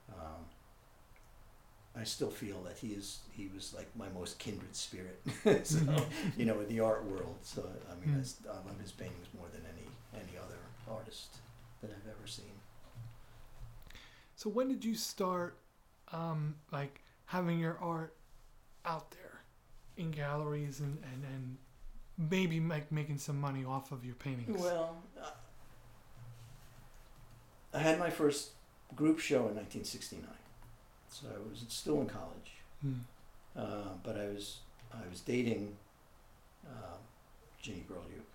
Um, 0.09 0.45
I 1.95 2.03
still 2.05 2.29
feel 2.31 2.61
that 2.63 2.77
he 2.77 2.89
is 2.89 3.19
he 3.31 3.49
was 3.53 3.73
like 3.73 3.87
my 3.97 4.07
most 4.09 4.39
kindred 4.39 4.75
spirit. 4.75 5.21
so 5.65 5.77
you 6.37 6.45
know, 6.45 6.59
in 6.61 6.67
the 6.69 6.79
art 6.79 7.03
world. 7.05 7.35
So 7.43 7.67
I 7.91 7.95
mean, 8.05 8.15
I, 8.15 8.19
Mm. 8.19 8.21
s- 8.21 8.37
I 8.49 8.55
love 8.67 8.79
his 8.81 8.91
paintings 8.91 9.27
more 9.37 9.47
than 9.51 9.61
any 9.65 9.87
any 10.13 10.37
other 10.37 10.57
artist 10.89 11.37
that 11.81 11.91
I've 11.91 12.07
ever 12.17 12.27
seen. 12.27 12.45
So 14.35 14.49
when 14.49 14.67
did 14.69 14.83
you 14.85 14.95
start, 14.95 15.57
um, 16.11 16.55
like 16.71 17.01
having 17.25 17.59
your 17.59 17.77
art 17.79 18.15
out 18.85 19.11
there 19.11 19.41
in 19.97 20.11
galleries 20.11 20.79
and 20.79 20.97
and 21.13 21.23
and 21.25 21.57
maybe 22.31 22.59
like 22.61 22.91
making 22.91 23.17
some 23.17 23.39
money 23.39 23.65
off 23.65 23.91
of 23.91 24.05
your 24.05 24.15
paintings? 24.15 24.59
Well, 24.61 24.95
uh, 25.21 25.29
I 27.73 27.79
had 27.79 27.99
my 27.99 28.09
first 28.09 28.51
group 28.95 29.19
show 29.19 29.47
in 29.47 29.55
1969, 29.55 30.27
so 31.11 31.27
I 31.27 31.49
was 31.49 31.63
still 31.67 32.01
in 32.01 32.07
college. 32.07 32.51
Hmm. 32.81 32.93
Uh, 33.55 33.93
but 34.03 34.17
I 34.17 34.25
was 34.27 34.59
I 34.93 35.07
was 35.09 35.19
dating 35.21 35.75
uh, 36.65 36.97
Ginny 37.61 37.83
Grolyuk, 37.89 38.25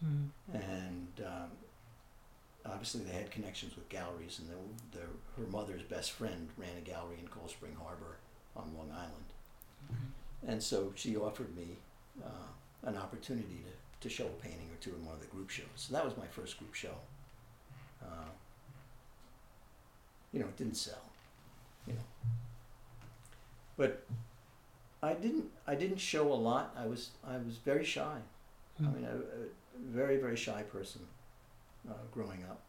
Hmm. 0.00 0.26
and 0.54 1.08
um, 1.26 1.50
obviously 2.64 3.00
they 3.02 3.12
had 3.12 3.30
connections 3.30 3.74
with 3.74 3.88
galleries, 3.88 4.38
and 4.38 4.48
their, 4.48 5.00
their, 5.00 5.08
her 5.36 5.50
mother's 5.50 5.82
best 5.82 6.12
friend 6.12 6.48
ran 6.56 6.76
a 6.76 6.80
gallery 6.82 7.16
in 7.20 7.26
Cold 7.28 7.50
Spring 7.50 7.76
Harbor 7.82 8.16
on 8.56 8.72
Long 8.76 8.90
Island, 8.92 9.28
and 10.46 10.62
so 10.62 10.92
she 10.94 11.16
offered 11.16 11.56
me 11.56 11.78
uh, 12.24 12.88
an 12.88 12.96
opportunity 12.96 13.64
to, 14.00 14.08
to 14.08 14.14
show 14.14 14.26
a 14.26 14.42
painting 14.42 14.68
or 14.70 14.76
two 14.80 14.94
in 14.94 15.04
one 15.04 15.14
of 15.14 15.20
the 15.20 15.26
group 15.26 15.50
shows. 15.50 15.66
So 15.76 15.94
that 15.94 16.04
was 16.04 16.16
my 16.16 16.26
first 16.26 16.58
group 16.58 16.74
show. 16.74 16.94
Uh, 18.02 18.30
you 20.32 20.38
know, 20.40 20.46
it 20.46 20.56
didn't 20.56 20.76
sell, 20.76 21.07
but 23.78 24.04
I 25.02 25.14
didn't. 25.14 25.46
I 25.66 25.74
didn't 25.76 25.98
show 25.98 26.30
a 26.32 26.40
lot. 26.50 26.74
I 26.76 26.84
was. 26.86 27.10
I 27.26 27.38
was 27.38 27.56
very 27.58 27.84
shy. 27.84 28.18
I 28.80 28.82
Hmm. 28.82 28.92
mean, 28.94 29.04
a, 29.04 29.16
a 29.16 29.46
very, 29.98 30.16
very 30.18 30.36
shy 30.36 30.62
person 30.64 31.02
uh, 31.88 31.94
growing 32.12 32.42
up, 32.50 32.60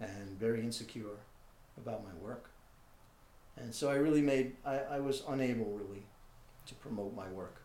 and 0.00 0.38
very 0.38 0.60
insecure 0.60 1.18
about 1.78 2.04
my 2.04 2.14
work. 2.20 2.50
And 3.56 3.74
so 3.74 3.88
I 3.90 3.94
really 3.94 4.20
made. 4.22 4.56
I, 4.64 4.76
I 4.96 5.00
was 5.00 5.22
unable 5.28 5.70
really 5.78 6.02
to 6.66 6.74
promote 6.74 7.14
my 7.14 7.28
work 7.28 7.56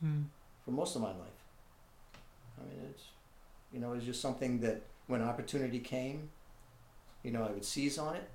Hmm. 0.00 0.22
for 0.64 0.70
most 0.70 0.94
of 0.96 1.02
my 1.02 1.14
life. 1.24 1.40
I 2.60 2.62
mean, 2.68 2.80
it's, 2.90 3.04
you 3.72 3.80
know, 3.80 3.92
it 3.92 3.96
was 3.96 4.04
just 4.04 4.20
something 4.20 4.60
that 4.60 4.82
when 5.06 5.22
opportunity 5.22 5.78
came, 5.80 6.30
you 7.22 7.30
know, 7.30 7.42
I 7.44 7.50
would 7.52 7.64
seize 7.64 7.98
on 7.98 8.16
it. 8.16 8.28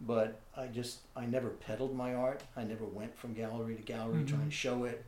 But 0.00 0.40
I 0.56 0.66
just, 0.66 1.00
I 1.16 1.26
never 1.26 1.48
peddled 1.50 1.94
my 1.96 2.14
art. 2.14 2.42
I 2.56 2.62
never 2.64 2.84
went 2.84 3.16
from 3.16 3.34
gallery 3.34 3.74
to 3.74 3.82
gallery 3.82 4.24
trying 4.24 4.42
Mhm. 4.42 4.44
to 4.46 4.50
show 4.50 4.84
it. 4.84 5.04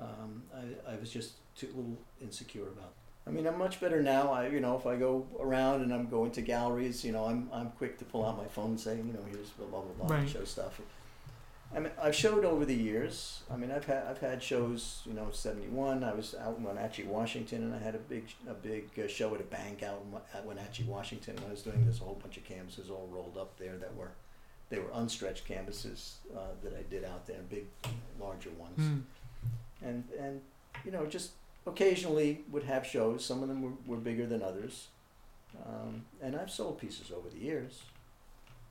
Um, 0.00 0.44
I, 0.54 0.92
I 0.92 0.96
was 0.96 1.10
just 1.10 1.32
too 1.56 1.66
little 1.68 1.98
insecure 2.20 2.68
about. 2.68 2.92
I 3.26 3.30
mean, 3.30 3.46
I'm 3.46 3.58
much 3.58 3.80
better 3.80 4.02
now. 4.02 4.32
I, 4.32 4.46
you 4.48 4.60
know, 4.60 4.76
if 4.76 4.86
I 4.86 4.96
go 4.96 5.26
around 5.38 5.82
and 5.82 5.92
I'm 5.92 6.08
going 6.08 6.30
to 6.32 6.42
galleries, 6.42 7.04
you 7.04 7.12
know, 7.12 7.24
I'm, 7.26 7.50
I'm 7.52 7.70
quick 7.72 7.98
to 7.98 8.04
pull 8.04 8.24
out 8.24 8.36
my 8.38 8.46
phone 8.46 8.70
and 8.70 8.80
say, 8.80 8.96
you 8.96 9.02
know, 9.04 9.22
here's 9.30 9.50
blah 9.50 9.66
blah 9.66 9.80
blah, 9.80 10.06
blah 10.06 10.16
and 10.16 10.24
Right. 10.24 10.32
show 10.32 10.44
stuff. 10.44 10.80
I 11.74 11.78
mean, 11.78 11.92
I've 12.02 12.16
showed 12.16 12.44
over 12.44 12.64
the 12.64 12.74
years. 12.74 13.42
I 13.48 13.56
mean, 13.56 13.70
I've 13.70 13.84
had 13.84 14.04
I've 14.08 14.18
had 14.18 14.42
shows. 14.42 15.02
You 15.06 15.12
know, 15.12 15.28
'71. 15.30 16.02
I 16.02 16.12
was 16.12 16.34
out 16.34 16.56
in 16.58 16.64
Wenatchee, 16.64 17.04
Washington, 17.04 17.62
and 17.62 17.74
I 17.74 17.78
had 17.78 17.94
a 17.94 17.98
big 17.98 18.24
a 18.48 18.54
big 18.54 18.88
uh, 18.98 19.06
show 19.06 19.32
at 19.36 19.40
a 19.40 19.44
bank 19.44 19.82
out 19.84 20.02
in, 20.04 20.18
at 20.36 20.44
Wenatchee, 20.44 20.82
Washington. 20.84 21.36
And 21.36 21.46
I 21.46 21.50
was 21.50 21.62
doing 21.62 21.86
this 21.86 22.00
a 22.00 22.04
whole 22.04 22.18
bunch 22.20 22.36
of 22.36 22.44
canvases 22.44 22.90
all 22.90 23.08
rolled 23.12 23.36
up 23.38 23.56
there 23.56 23.76
that 23.76 23.94
were 23.94 24.10
they 24.68 24.78
were 24.80 24.90
unstretched 24.94 25.44
canvases 25.46 26.16
uh, 26.36 26.40
that 26.64 26.74
I 26.74 26.82
did 26.90 27.04
out 27.04 27.26
there, 27.26 27.38
big, 27.48 27.66
larger 28.20 28.50
ones 28.50 28.76
Hmm. 28.78 28.98
and 29.82 30.04
and 30.18 30.40
you 30.84 30.90
know 30.90 31.06
just 31.06 31.32
occasionally 31.66 32.40
would 32.50 32.64
have 32.64 32.84
shows. 32.86 33.24
Some 33.24 33.42
of 33.42 33.48
them 33.48 33.62
were, 33.62 33.72
were 33.86 33.96
bigger 34.00 34.26
than 34.26 34.42
others, 34.42 34.88
um, 35.66 36.04
and 36.20 36.34
I've 36.34 36.50
sold 36.50 36.78
pieces 36.80 37.12
over 37.16 37.28
the 37.28 37.38
years. 37.38 37.82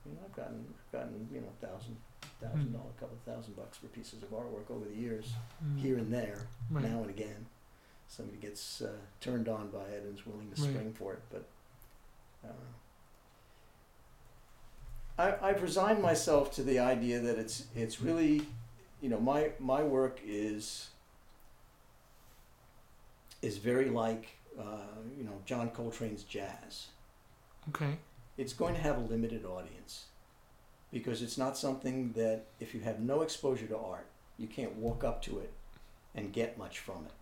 You 0.04 0.12
know, 0.12 0.18
I've 0.26 0.36
gotten 0.36 0.66
I've 0.78 0.92
gotten 1.00 1.28
you 1.32 1.40
know 1.40 1.48
a 1.62 1.66
thousand 1.66 1.96
thousand 2.40 2.72
dollar, 2.72 2.84
dollar, 2.84 2.94
couple 3.00 3.18
thousand 3.26 3.56
bucks 3.56 3.78
for 3.78 3.86
pieces 3.88 4.22
of 4.22 4.30
artwork 4.30 4.70
over 4.70 4.84
the 4.86 4.94
years, 4.96 5.32
Hmm. 5.60 5.78
here 5.78 5.98
and 5.98 6.12
there, 6.12 6.46
Right. 6.70 6.84
now 6.84 7.00
and 7.02 7.10
again. 7.10 7.46
Somebody 8.08 8.38
gets 8.38 8.82
uh, 8.82 8.96
turned 9.20 9.48
on 9.48 9.70
by 9.70 9.84
it 9.84 10.02
and 10.02 10.18
is 10.18 10.26
willing 10.26 10.50
to 10.50 10.60
Right. 10.62 10.70
spring 10.70 10.92
for 10.92 11.14
it, 11.14 11.22
but. 11.30 11.44
Uh, 12.44 12.52
I, 15.18 15.50
I've 15.50 15.62
resigned 15.62 16.00
myself 16.02 16.50
to 16.54 16.62
the 16.62 16.78
idea 16.78 17.20
that 17.20 17.38
it's 17.38 17.66
it's 17.74 18.00
really, 18.00 18.46
you 19.02 19.08
know, 19.10 19.20
my 19.20 19.52
my 19.58 19.82
work 19.82 20.18
is 20.24 20.88
is 23.42 23.58
very 23.58 23.90
like 23.90 24.28
uh, 24.58 24.78
you 25.18 25.24
know 25.24 25.40
John 25.44 25.70
Coltrane's 25.70 26.22
jazz. 26.24 26.88
Okay. 27.68 27.98
It's 28.38 28.54
going 28.54 28.74
to 28.74 28.80
have 28.80 28.96
a 28.96 29.00
limited 29.00 29.44
audience 29.44 30.06
because 30.92 31.22
it's 31.22 31.38
not 31.38 31.56
something 31.56 32.12
that 32.12 32.46
if 32.58 32.74
you 32.74 32.80
have 32.80 33.00
no 33.00 33.22
exposure 33.22 33.66
to 33.66 33.76
art, 33.76 34.06
you 34.38 34.46
can't 34.46 34.76
walk 34.76 35.04
up 35.04 35.22
to 35.22 35.38
it 35.38 35.52
and 36.14 36.32
get 36.32 36.58
much 36.58 36.78
from 36.78 37.06
it. 37.06 37.12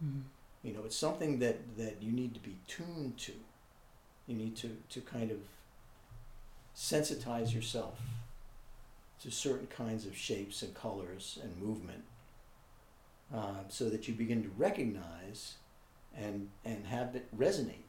Hmm. 0.00 0.20
You 0.62 0.74
know, 0.74 0.80
it's 0.84 0.96
something 0.96 1.38
that, 1.40 1.76
that 1.76 1.96
you 2.00 2.12
need 2.12 2.34
to 2.34 2.40
be 2.40 2.56
tuned 2.66 3.16
to. 3.18 3.32
You 4.26 4.36
need 4.36 4.56
to, 4.56 4.76
to 4.90 5.00
kind 5.00 5.30
of 5.30 5.38
sensitize 6.76 7.54
yourself 7.54 7.98
to 9.22 9.30
certain 9.30 9.66
kinds 9.66 10.06
of 10.06 10.16
shapes 10.16 10.62
and 10.62 10.74
colors 10.74 11.38
and 11.42 11.56
movement 11.60 12.04
uh, 13.34 13.64
so 13.68 13.88
that 13.88 14.06
you 14.06 14.14
begin 14.14 14.42
to 14.42 14.50
recognize 14.56 15.54
and, 16.16 16.48
and 16.64 16.86
have 16.86 17.16
it 17.16 17.26
resonate. 17.36 17.87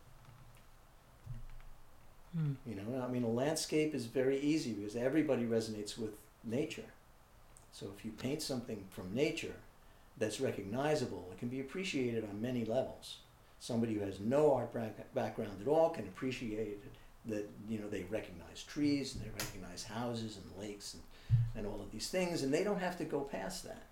Hmm. 2.36 2.54
You 2.66 2.76
know, 2.76 3.04
I 3.04 3.08
mean, 3.08 3.24
a 3.24 3.30
landscape 3.30 3.96
is 3.96 4.06
very 4.06 4.40
easy 4.40 4.74
because 4.74 4.96
everybody 4.96 5.46
resonates 5.46 5.98
with 5.98 6.12
nature. 6.44 6.84
So 7.72 7.88
if 7.96 8.06
you 8.06 8.12
paint 8.12 8.42
something 8.42 8.84
from 8.90 9.14
nature 9.14 9.56
that's 10.18 10.40
recognizable, 10.40 11.28
it 11.32 11.40
can 11.40 11.50
be 11.50 11.60
appreciated 11.60 12.24
on 12.24 12.42
many 12.42 12.66
levels. 12.66 13.18
Somebody 13.60 13.96
who 13.96 14.02
has 14.02 14.20
no 14.20 14.54
art 14.54 14.74
background 15.14 15.58
at 15.62 15.68
all 15.68 15.90
can 15.90 16.06
appreciate. 16.06 16.80
That 17.26 17.50
you 17.68 17.80
know 17.80 17.90
they 17.90 18.04
recognize 18.04 18.64
trees 18.64 19.14
and 19.14 19.24
they 19.24 19.30
recognize 19.30 19.84
houses 19.84 20.38
and 20.38 20.66
lakes 20.66 20.96
and, 20.96 21.04
and 21.56 21.68
all 21.68 21.82
of 21.82 21.92
these 21.92 22.08
things, 22.10 22.44
and 22.44 22.54
they 22.54 22.64
don't 22.64 22.80
have 22.80 22.98
to 23.00 23.04
go 23.04 23.20
past 23.20 23.66
that. 23.66 23.84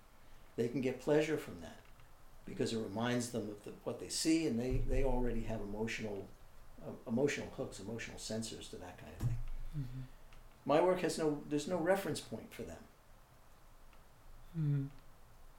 They 0.56 0.66
can 0.66 0.80
get 0.80 1.00
pleasure 1.00 1.36
from 1.36 1.60
that 1.60 1.76
because 2.48 2.72
it 2.72 2.78
reminds 2.78 3.30
them 3.30 3.42
of 3.42 3.62
the, 3.64 3.72
what 3.84 4.00
they 4.00 4.08
see, 4.08 4.46
and 4.46 4.58
they, 4.58 4.80
they 4.88 5.04
already 5.04 5.42
have 5.42 5.60
emotional 5.60 6.26
uh, 6.86 6.90
emotional 7.10 7.48
hooks, 7.56 7.80
emotional 7.80 8.18
sensors 8.18 8.70
to 8.70 8.76
that 8.76 8.98
kind 8.98 9.12
of 9.20 9.26
thing. 9.26 9.36
Mhm. 9.78 10.02
My 10.64 10.80
work 10.80 11.00
has 11.00 11.18
no 11.18 11.42
there's 11.48 11.68
no 11.68 11.78
reference 11.78 12.20
point 12.20 12.52
for 12.52 12.62
them, 12.62 12.82
Hmm. 14.54 14.86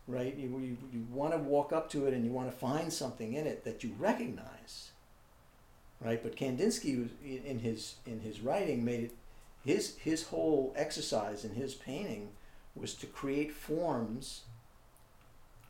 right? 0.07 0.35
You 0.35 0.59
you, 0.59 0.77
you 0.91 1.07
want 1.11 1.33
to 1.33 1.39
walk 1.39 1.71
up 1.73 1.89
to 1.91 2.05
it 2.07 2.13
and 2.13 2.25
you 2.25 2.31
want 2.31 2.49
to 2.51 2.55
find 2.57 2.91
something 2.91 3.33
in 3.33 3.47
it 3.47 3.63
that 3.63 3.83
you 3.83 3.93
recognize, 3.97 4.91
right? 6.01 6.21
But 6.21 6.35
Kandinsky 6.35 6.99
was 7.01 7.11
in 7.23 7.59
his 7.59 7.95
in 8.05 8.19
his 8.21 8.41
writing 8.41 8.83
made 8.83 9.03
it 9.05 9.15
his 9.63 9.97
his 9.97 10.23
whole 10.27 10.73
exercise 10.75 11.43
in 11.45 11.53
his 11.55 11.75
painting 11.75 12.31
was 12.75 12.93
to 12.95 13.07
create 13.07 13.51
forms 13.51 14.43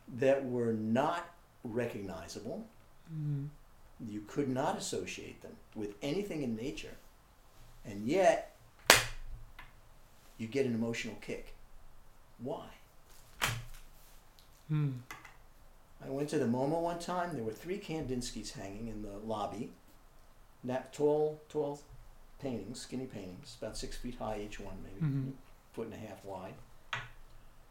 that 0.08 0.44
were 0.44 0.72
not 0.72 1.28
recognizable. 1.64 2.66
Hmm. 3.08 3.46
You 4.08 4.22
could 4.26 4.48
not 4.48 4.78
associate 4.78 5.42
them 5.42 5.56
with 5.74 5.94
anything 6.02 6.42
in 6.42 6.56
nature, 6.56 6.96
and 7.84 8.06
yet 8.06 8.56
you 10.38 10.46
get 10.46 10.64
an 10.66 10.74
emotional 10.74 11.16
kick. 11.20 11.54
Why? 12.38 12.64
Hmm. 14.68 14.90
I 16.04 16.08
went 16.08 16.30
to 16.30 16.38
the 16.38 16.46
MoMA 16.46 16.80
one 16.80 16.98
time. 16.98 17.34
There 17.34 17.44
were 17.44 17.52
three 17.52 17.78
Kandinskys 17.78 18.52
hanging 18.52 18.88
in 18.88 19.02
the 19.02 19.18
lobby. 19.18 19.72
That 20.64 20.92
tall, 20.94 21.40
tall 21.50 21.80
paintings, 22.40 22.80
skinny 22.80 23.04
paintings, 23.06 23.56
about 23.60 23.76
six 23.76 23.96
feet 23.98 24.14
high 24.18 24.40
each 24.40 24.58
one, 24.60 24.82
maybe 24.82 25.00
Mhm. 25.06 25.32
a 25.32 25.74
foot 25.74 25.88
and 25.88 25.94
a 25.94 25.98
half 25.98 26.24
wide. 26.24 26.54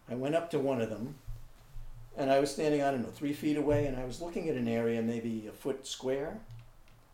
I 0.08 0.16
went 0.16 0.36
up 0.36 0.50
to 0.52 0.60
one 0.60 0.82
of 0.82 0.90
them, 0.92 1.18
and 2.18 2.32
I 2.32 2.40
was 2.40 2.52
standing, 2.52 2.82
I 2.82 2.92
don't 2.92 3.02
know, 3.02 3.10
three 3.10 3.34
feet 3.34 3.58
away, 3.58 3.86
and 3.86 3.98
I 3.98 4.06
was 4.06 4.22
looking 4.22 4.50
at 4.50 4.56
an 4.56 4.68
area 4.68 5.02
maybe 5.02 5.48
a 5.48 5.52
foot 5.52 5.88
square, 5.88 6.40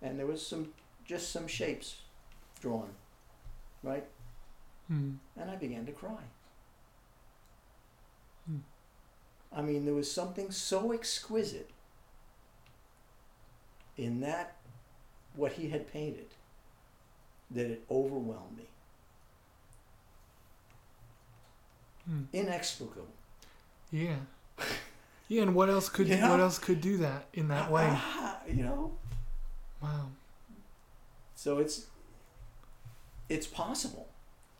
and 0.01 0.19
there 0.19 0.25
was 0.25 0.45
some, 0.45 0.69
just 1.05 1.31
some 1.31 1.47
shapes 1.47 1.97
drawn, 2.61 2.89
right? 3.83 4.05
Hmm. 4.87 5.13
and 5.35 5.49
I 5.49 5.55
began 5.55 5.85
to 5.87 5.91
cry. 5.91 6.21
Hmm. 8.47 8.57
I 9.51 9.61
mean, 9.63 9.85
there 9.85 9.95
was 9.95 10.11
something 10.11 10.51
so 10.51 10.91
exquisite 10.91 11.71
in 13.97 14.19
that, 14.21 14.57
what 15.35 15.53
he 15.53 15.69
had 15.69 15.91
painted, 15.91 16.27
that 17.51 17.65
it 17.65 17.83
overwhelmed 17.89 18.57
me. 18.57 18.65
Hmm. 22.07 22.23
inexplicable. 22.33 23.07
Yeah. 23.91 24.17
Yeah, 25.27 25.41
and 25.41 25.55
what 25.55 25.69
else 25.69 25.89
could 25.89 26.07
Yeah. 26.07 26.29
what 26.29 26.39
else 26.39 26.59
could 26.59 26.81
do 26.81 26.97
that 26.97 27.25
in 27.33 27.47
that 27.47 27.71
way? 27.71 27.87
Ah, 27.89 28.39
you 28.47 28.63
know, 28.63 28.93
Wow. 29.81 30.09
so 31.33 31.57
it's 31.57 31.87
it's 33.27 33.47
possible. 33.47 34.07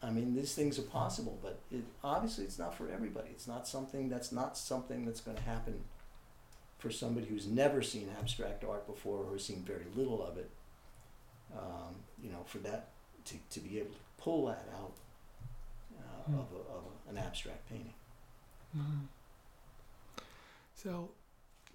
I 0.01 0.10
mean, 0.10 0.34
these 0.36 0.55
things 0.55 0.77
are 0.79 0.84
possible, 0.84 1.38
but 1.41 1.60
it, 1.71 1.84
obviously 2.03 2.45
it's 2.45 2.58
not 2.58 2.73
for 2.75 2.89
everybody. 2.89 3.29
It's 3.29 3.47
not 3.47 3.67
something 3.67 4.10
that's 4.10 4.31
not 4.31 4.58
something 4.58 5.05
that's 5.05 5.21
going 5.21 5.38
to 5.38 5.43
happen 5.43 5.84
for 6.79 6.89
somebody 6.89 7.27
who's 7.27 7.45
never 7.47 7.81
seen 7.84 8.10
abstract 8.19 8.63
art 8.63 8.88
before 8.88 9.19
or 9.23 9.34
has 9.34 9.45
seen 9.45 9.63
very 9.63 9.86
little 9.95 10.23
of 10.25 10.38
it. 10.39 10.49
Um, 11.55 11.95
you 12.21 12.31
know, 12.31 12.43
for 12.45 12.58
that 12.60 12.89
to, 13.25 13.36
to 13.51 13.60
be 13.60 13.77
able 13.79 13.91
to 13.91 13.99
pull 14.17 14.47
that 14.47 14.67
out 14.79 14.93
uh, 15.99 16.23
Hmm. 16.31 16.39
of, 16.39 16.47
a, 16.53 16.55
of 16.75 16.84
a, 17.08 17.10
an 17.12 17.17
abstract 17.19 17.69
painting. 17.69 17.93
Mhm. 18.75 19.08
So, 20.85 21.09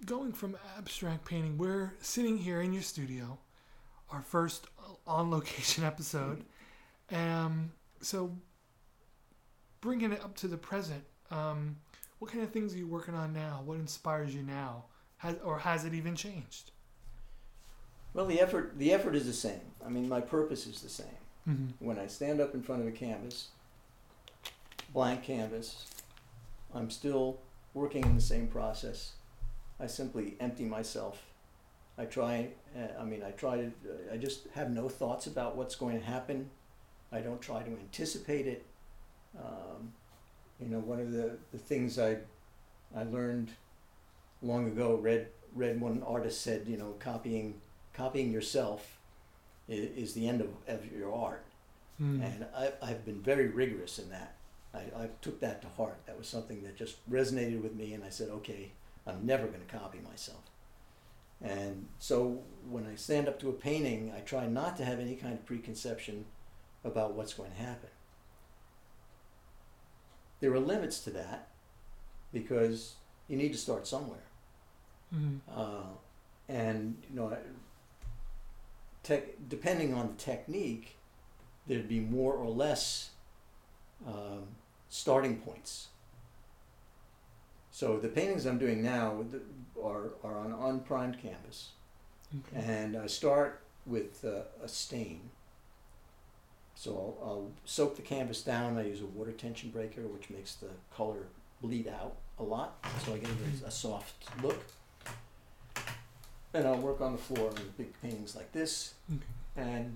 going 0.05 0.31
from 0.31 0.55
abstract 0.77 1.25
painting, 1.25 1.57
we're 1.57 1.95
sitting 1.99 2.37
here 2.37 2.61
in 2.61 2.71
your 2.71 2.81
studio, 2.81 3.39
our 4.09 4.21
first 4.21 4.67
on 5.05 5.29
location 5.29 5.83
episode. 5.83 6.45
Um, 7.11 7.73
so, 7.99 8.31
bringing 9.81 10.13
it 10.13 10.23
up 10.23 10.37
to 10.37 10.47
the 10.47 10.55
present, 10.55 11.03
um, 11.29 11.75
what 12.19 12.31
kind 12.31 12.41
of 12.41 12.51
things 12.51 12.73
are 12.73 12.77
you 12.77 12.87
working 12.87 13.13
on 13.13 13.33
now? 13.33 13.61
What 13.65 13.79
inspires 13.79 14.33
you 14.33 14.43
now? 14.43 14.85
Has, 15.17 15.35
or 15.43 15.59
has 15.59 15.83
it 15.83 15.93
even 15.93 16.15
changed? 16.15 16.71
Well, 18.13 18.27
the 18.27 18.39
effort 18.39 18.79
the 18.79 18.93
effort 18.93 19.13
is 19.13 19.25
the 19.25 19.33
same. 19.33 19.73
I 19.85 19.89
mean, 19.89 20.07
my 20.07 20.21
purpose 20.21 20.65
is 20.65 20.79
the 20.79 20.89
same. 20.89 21.07
Mm-hmm. 21.49 21.85
when 21.85 21.99
I 21.99 22.07
stand 22.07 22.39
up 22.39 22.53
in 22.53 22.61
front 22.61 22.81
of 22.81 22.87
a 22.87 22.91
canvas, 22.91 23.47
blank 24.93 25.23
canvas, 25.23 25.85
I'm 26.73 26.89
still 26.89 27.39
working 27.73 28.03
in 28.03 28.15
the 28.15 28.21
same 28.21 28.47
process. 28.47 29.13
I 29.79 29.87
simply 29.87 30.35
empty 30.39 30.65
myself. 30.65 31.23
I 31.97 32.05
try, 32.05 32.49
uh, 32.77 32.99
I 32.99 33.05
mean, 33.05 33.23
I 33.23 33.31
try 33.31 33.57
to, 33.57 33.65
uh, 33.67 34.13
I 34.13 34.17
just 34.17 34.47
have 34.55 34.71
no 34.71 34.89
thoughts 34.89 35.27
about 35.27 35.55
what's 35.55 35.75
going 35.75 35.99
to 35.99 36.05
happen. 36.05 36.49
I 37.11 37.19
don't 37.19 37.41
try 37.41 37.61
to 37.61 37.69
anticipate 37.69 38.47
it. 38.47 38.65
Um, 39.37 39.93
you 40.59 40.67
know, 40.67 40.79
one 40.79 40.99
of 40.99 41.11
the, 41.11 41.37
the 41.51 41.57
things 41.57 41.99
I, 41.99 42.17
I 42.95 43.03
learned 43.03 43.49
long 44.41 44.67
ago, 44.67 44.95
read, 44.95 45.27
read 45.53 45.81
one 45.81 46.03
artist 46.05 46.41
said, 46.41 46.67
you 46.67 46.77
know, 46.77 46.95
copying, 46.99 47.55
copying 47.93 48.31
yourself 48.31 48.97
is, 49.67 49.89
is 49.97 50.13
the 50.13 50.27
end 50.27 50.41
of, 50.41 50.49
of 50.67 50.91
your 50.91 51.13
art. 51.13 51.45
Mm. 52.01 52.23
And 52.23 52.45
I, 52.55 52.71
I've 52.81 53.05
been 53.05 53.21
very 53.21 53.47
rigorous 53.47 53.99
in 53.99 54.09
that. 54.09 54.35
I, 54.73 54.79
I 55.03 55.09
took 55.21 55.39
that 55.41 55.61
to 55.61 55.67
heart. 55.69 55.99
That 56.05 56.17
was 56.17 56.27
something 56.27 56.63
that 56.63 56.77
just 56.77 57.09
resonated 57.09 57.61
with 57.61 57.75
me, 57.75 57.93
and 57.93 58.03
I 58.03 58.09
said, 58.09 58.29
okay, 58.29 58.71
I'm 59.05 59.25
never 59.25 59.47
going 59.47 59.65
to 59.65 59.77
copy 59.77 59.99
myself. 59.99 60.41
And 61.43 61.87
so 61.97 62.43
when 62.69 62.85
I 62.85 62.95
stand 62.95 63.27
up 63.27 63.39
to 63.39 63.49
a 63.49 63.53
painting, 63.53 64.13
I 64.15 64.19
try 64.19 64.45
not 64.47 64.77
to 64.77 64.85
have 64.85 64.99
any 64.99 65.15
kind 65.15 65.33
of 65.33 65.45
preconception 65.45 66.25
about 66.83 67.13
what's 67.13 67.33
going 67.33 67.51
to 67.51 67.57
happen. 67.57 67.89
There 70.39 70.53
are 70.53 70.59
limits 70.59 70.99
to 71.01 71.09
that 71.11 71.49
because 72.31 72.95
you 73.27 73.37
need 73.37 73.51
to 73.53 73.57
start 73.57 73.87
somewhere. 73.87 74.23
Mm. 75.13 75.39
Uh, 75.53 75.83
and 76.47 76.97
you 77.09 77.15
know, 77.15 77.35
tech, 79.03 79.23
depending 79.49 79.93
on 79.93 80.07
the 80.09 80.13
technique, 80.13 80.97
there'd 81.67 81.87
be 81.87 81.99
more 81.99 82.33
or 82.33 82.49
less 82.49 83.11
um, 84.07 84.43
starting 84.91 85.37
points. 85.37 85.87
So 87.71 87.97
the 87.97 88.09
paintings 88.09 88.45
I'm 88.45 88.59
doing 88.59 88.83
now 88.83 89.23
are, 89.83 90.11
are 90.23 90.37
on 90.37 90.51
unprimed 90.51 91.19
canvas, 91.19 91.69
Okay. 92.37 92.61
and 92.65 92.95
I 92.97 93.07
start 93.07 93.61
with 93.85 94.23
uh, 94.25 94.41
a 94.63 94.67
stain. 94.67 95.29
So 96.75 97.15
I'll, 97.21 97.27
I'll 97.27 97.51
soak 97.65 97.95
the 97.95 98.01
canvas 98.01 98.41
down. 98.41 98.77
I 98.77 98.85
use 98.87 99.01
a 99.01 99.05
water 99.05 99.31
tension 99.31 99.69
breaker, 99.69 100.01
which 100.07 100.29
makes 100.29 100.55
the 100.55 100.67
color 100.93 101.27
bleed 101.61 101.87
out 101.87 102.17
a 102.39 102.43
lot, 102.43 102.83
so 103.05 103.13
I 103.13 103.17
get 103.17 103.29
a, 103.63 103.67
a 103.67 103.71
soft 103.71 104.25
look. 104.43 104.61
And 106.53 106.67
I'll 106.67 106.77
work 106.77 106.99
on 106.99 107.13
the 107.13 107.17
floor 107.17 107.49
in 107.55 107.61
big 107.77 107.93
paintings 108.01 108.35
like 108.35 108.51
this, 108.51 108.95
Okay. 109.09 109.23
and 109.69 109.95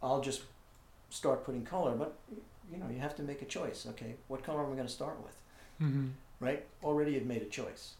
I'll 0.00 0.20
just 0.20 0.42
start 1.10 1.44
putting 1.44 1.64
color. 1.64 1.96
But 1.96 2.16
you 2.70 2.78
know, 2.78 2.88
you 2.88 3.00
have 3.00 3.16
to 3.16 3.22
make 3.22 3.42
a 3.42 3.46
choice. 3.46 3.86
Okay, 3.90 4.14
what 4.28 4.42
color 4.42 4.60
am 4.64 4.72
I 4.72 4.74
going 4.74 4.86
to 4.86 4.92
start 4.92 5.22
with? 5.22 5.36
Mm-hmm. 5.82 6.08
right? 6.40 6.64
Already 6.84 7.12
you've 7.12 7.26
made 7.26 7.42
a 7.42 7.46
choice. 7.46 7.94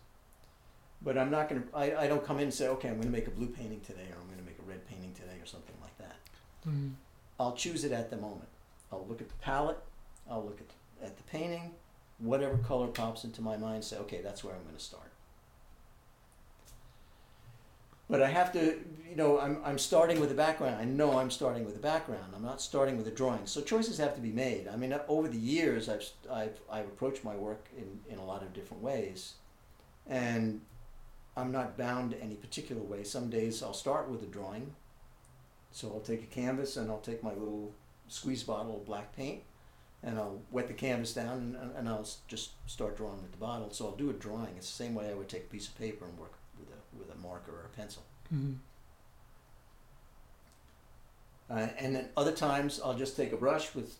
But 1.02 1.16
I'm 1.16 1.30
not 1.30 1.48
going 1.48 1.62
to, 1.62 1.68
I, 1.74 2.04
I 2.04 2.08
don't 2.08 2.24
come 2.24 2.36
in 2.36 2.44
and 2.44 2.54
say, 2.54 2.68
okay, 2.68 2.88
I'm 2.88 2.96
going 2.96 3.06
to 3.06 3.12
make 3.12 3.26
a 3.26 3.30
blue 3.30 3.46
painting 3.46 3.80
today 3.80 4.06
or 4.10 4.20
I'm 4.20 4.26
going 4.26 4.38
to 4.38 4.44
make 4.44 4.58
a 4.58 4.68
red 4.68 4.86
painting 4.86 5.14
today 5.14 5.40
or 5.42 5.46
something 5.46 5.74
like 5.80 5.96
that. 5.98 6.16
Mm-hmm. 6.68 6.88
I'll 7.38 7.54
choose 7.54 7.84
it 7.84 7.92
at 7.92 8.10
the 8.10 8.18
moment. 8.18 8.48
I'll 8.92 9.06
look 9.08 9.22
at 9.22 9.28
the 9.28 9.36
palette, 9.36 9.78
I'll 10.30 10.44
look 10.44 10.60
at, 10.60 11.06
at 11.06 11.16
the 11.16 11.22
painting, 11.22 11.70
whatever 12.18 12.58
color 12.58 12.88
pops 12.88 13.24
into 13.24 13.40
my 13.40 13.56
mind, 13.56 13.82
say, 13.84 13.96
okay, 13.98 14.20
that's 14.20 14.44
where 14.44 14.54
I'm 14.54 14.62
going 14.64 14.76
to 14.76 14.82
start. 14.82 15.09
But 18.10 18.22
I 18.22 18.28
have 18.28 18.52
to, 18.54 18.76
you 19.08 19.14
know, 19.14 19.38
I'm, 19.38 19.58
I'm 19.64 19.78
starting 19.78 20.18
with 20.18 20.32
a 20.32 20.34
background. 20.34 20.74
I 20.80 20.84
know 20.84 21.16
I'm 21.18 21.30
starting 21.30 21.64
with 21.64 21.76
a 21.76 21.80
background. 21.80 22.32
I'm 22.34 22.42
not 22.42 22.60
starting 22.60 22.96
with 22.96 23.06
a 23.06 23.12
drawing. 23.12 23.46
So 23.46 23.60
choices 23.60 23.98
have 23.98 24.16
to 24.16 24.20
be 24.20 24.32
made. 24.32 24.66
I 24.66 24.74
mean, 24.74 24.92
over 25.06 25.28
the 25.28 25.38
years, 25.38 25.88
I've, 25.88 26.04
I've, 26.30 26.60
I've 26.68 26.86
approached 26.86 27.22
my 27.22 27.36
work 27.36 27.68
in, 27.78 28.00
in 28.12 28.18
a 28.18 28.24
lot 28.24 28.42
of 28.42 28.52
different 28.52 28.82
ways. 28.82 29.34
And 30.08 30.60
I'm 31.36 31.52
not 31.52 31.78
bound 31.78 32.10
to 32.10 32.20
any 32.20 32.34
particular 32.34 32.82
way. 32.82 33.04
Some 33.04 33.30
days 33.30 33.62
I'll 33.62 33.72
start 33.72 34.10
with 34.10 34.24
a 34.24 34.26
drawing. 34.26 34.74
So 35.70 35.92
I'll 35.94 36.00
take 36.00 36.24
a 36.24 36.26
canvas 36.26 36.76
and 36.76 36.90
I'll 36.90 36.98
take 36.98 37.22
my 37.22 37.32
little 37.32 37.72
squeeze 38.08 38.42
bottle 38.42 38.78
of 38.78 38.84
black 38.84 39.14
paint 39.14 39.42
and 40.02 40.18
I'll 40.18 40.40
wet 40.50 40.66
the 40.66 40.74
canvas 40.74 41.14
down 41.14 41.56
and, 41.60 41.76
and 41.76 41.88
I'll 41.88 42.08
just 42.26 42.54
start 42.66 42.96
drawing 42.96 43.22
with 43.22 43.30
the 43.30 43.38
bottle. 43.38 43.70
So 43.70 43.86
I'll 43.86 43.94
do 43.94 44.10
a 44.10 44.14
drawing. 44.14 44.56
It's 44.56 44.66
the 44.66 44.84
same 44.84 44.96
way 44.96 45.10
I 45.10 45.14
would 45.14 45.28
take 45.28 45.44
a 45.44 45.48
piece 45.48 45.68
of 45.68 45.78
paper 45.78 46.06
and 46.06 46.18
work 46.18 46.39
with 46.98 47.10
a, 47.10 47.18
marker 47.18 47.52
or 47.52 47.66
a 47.72 47.76
pencil. 47.76 48.02
Mm-hmm. 48.34 48.54
Uh, 51.50 51.68
and 51.78 51.94
then 51.96 52.08
other 52.16 52.32
times 52.32 52.80
I'll 52.84 52.94
just 52.94 53.16
take 53.16 53.32
a 53.32 53.36
brush 53.36 53.74
with, 53.74 53.96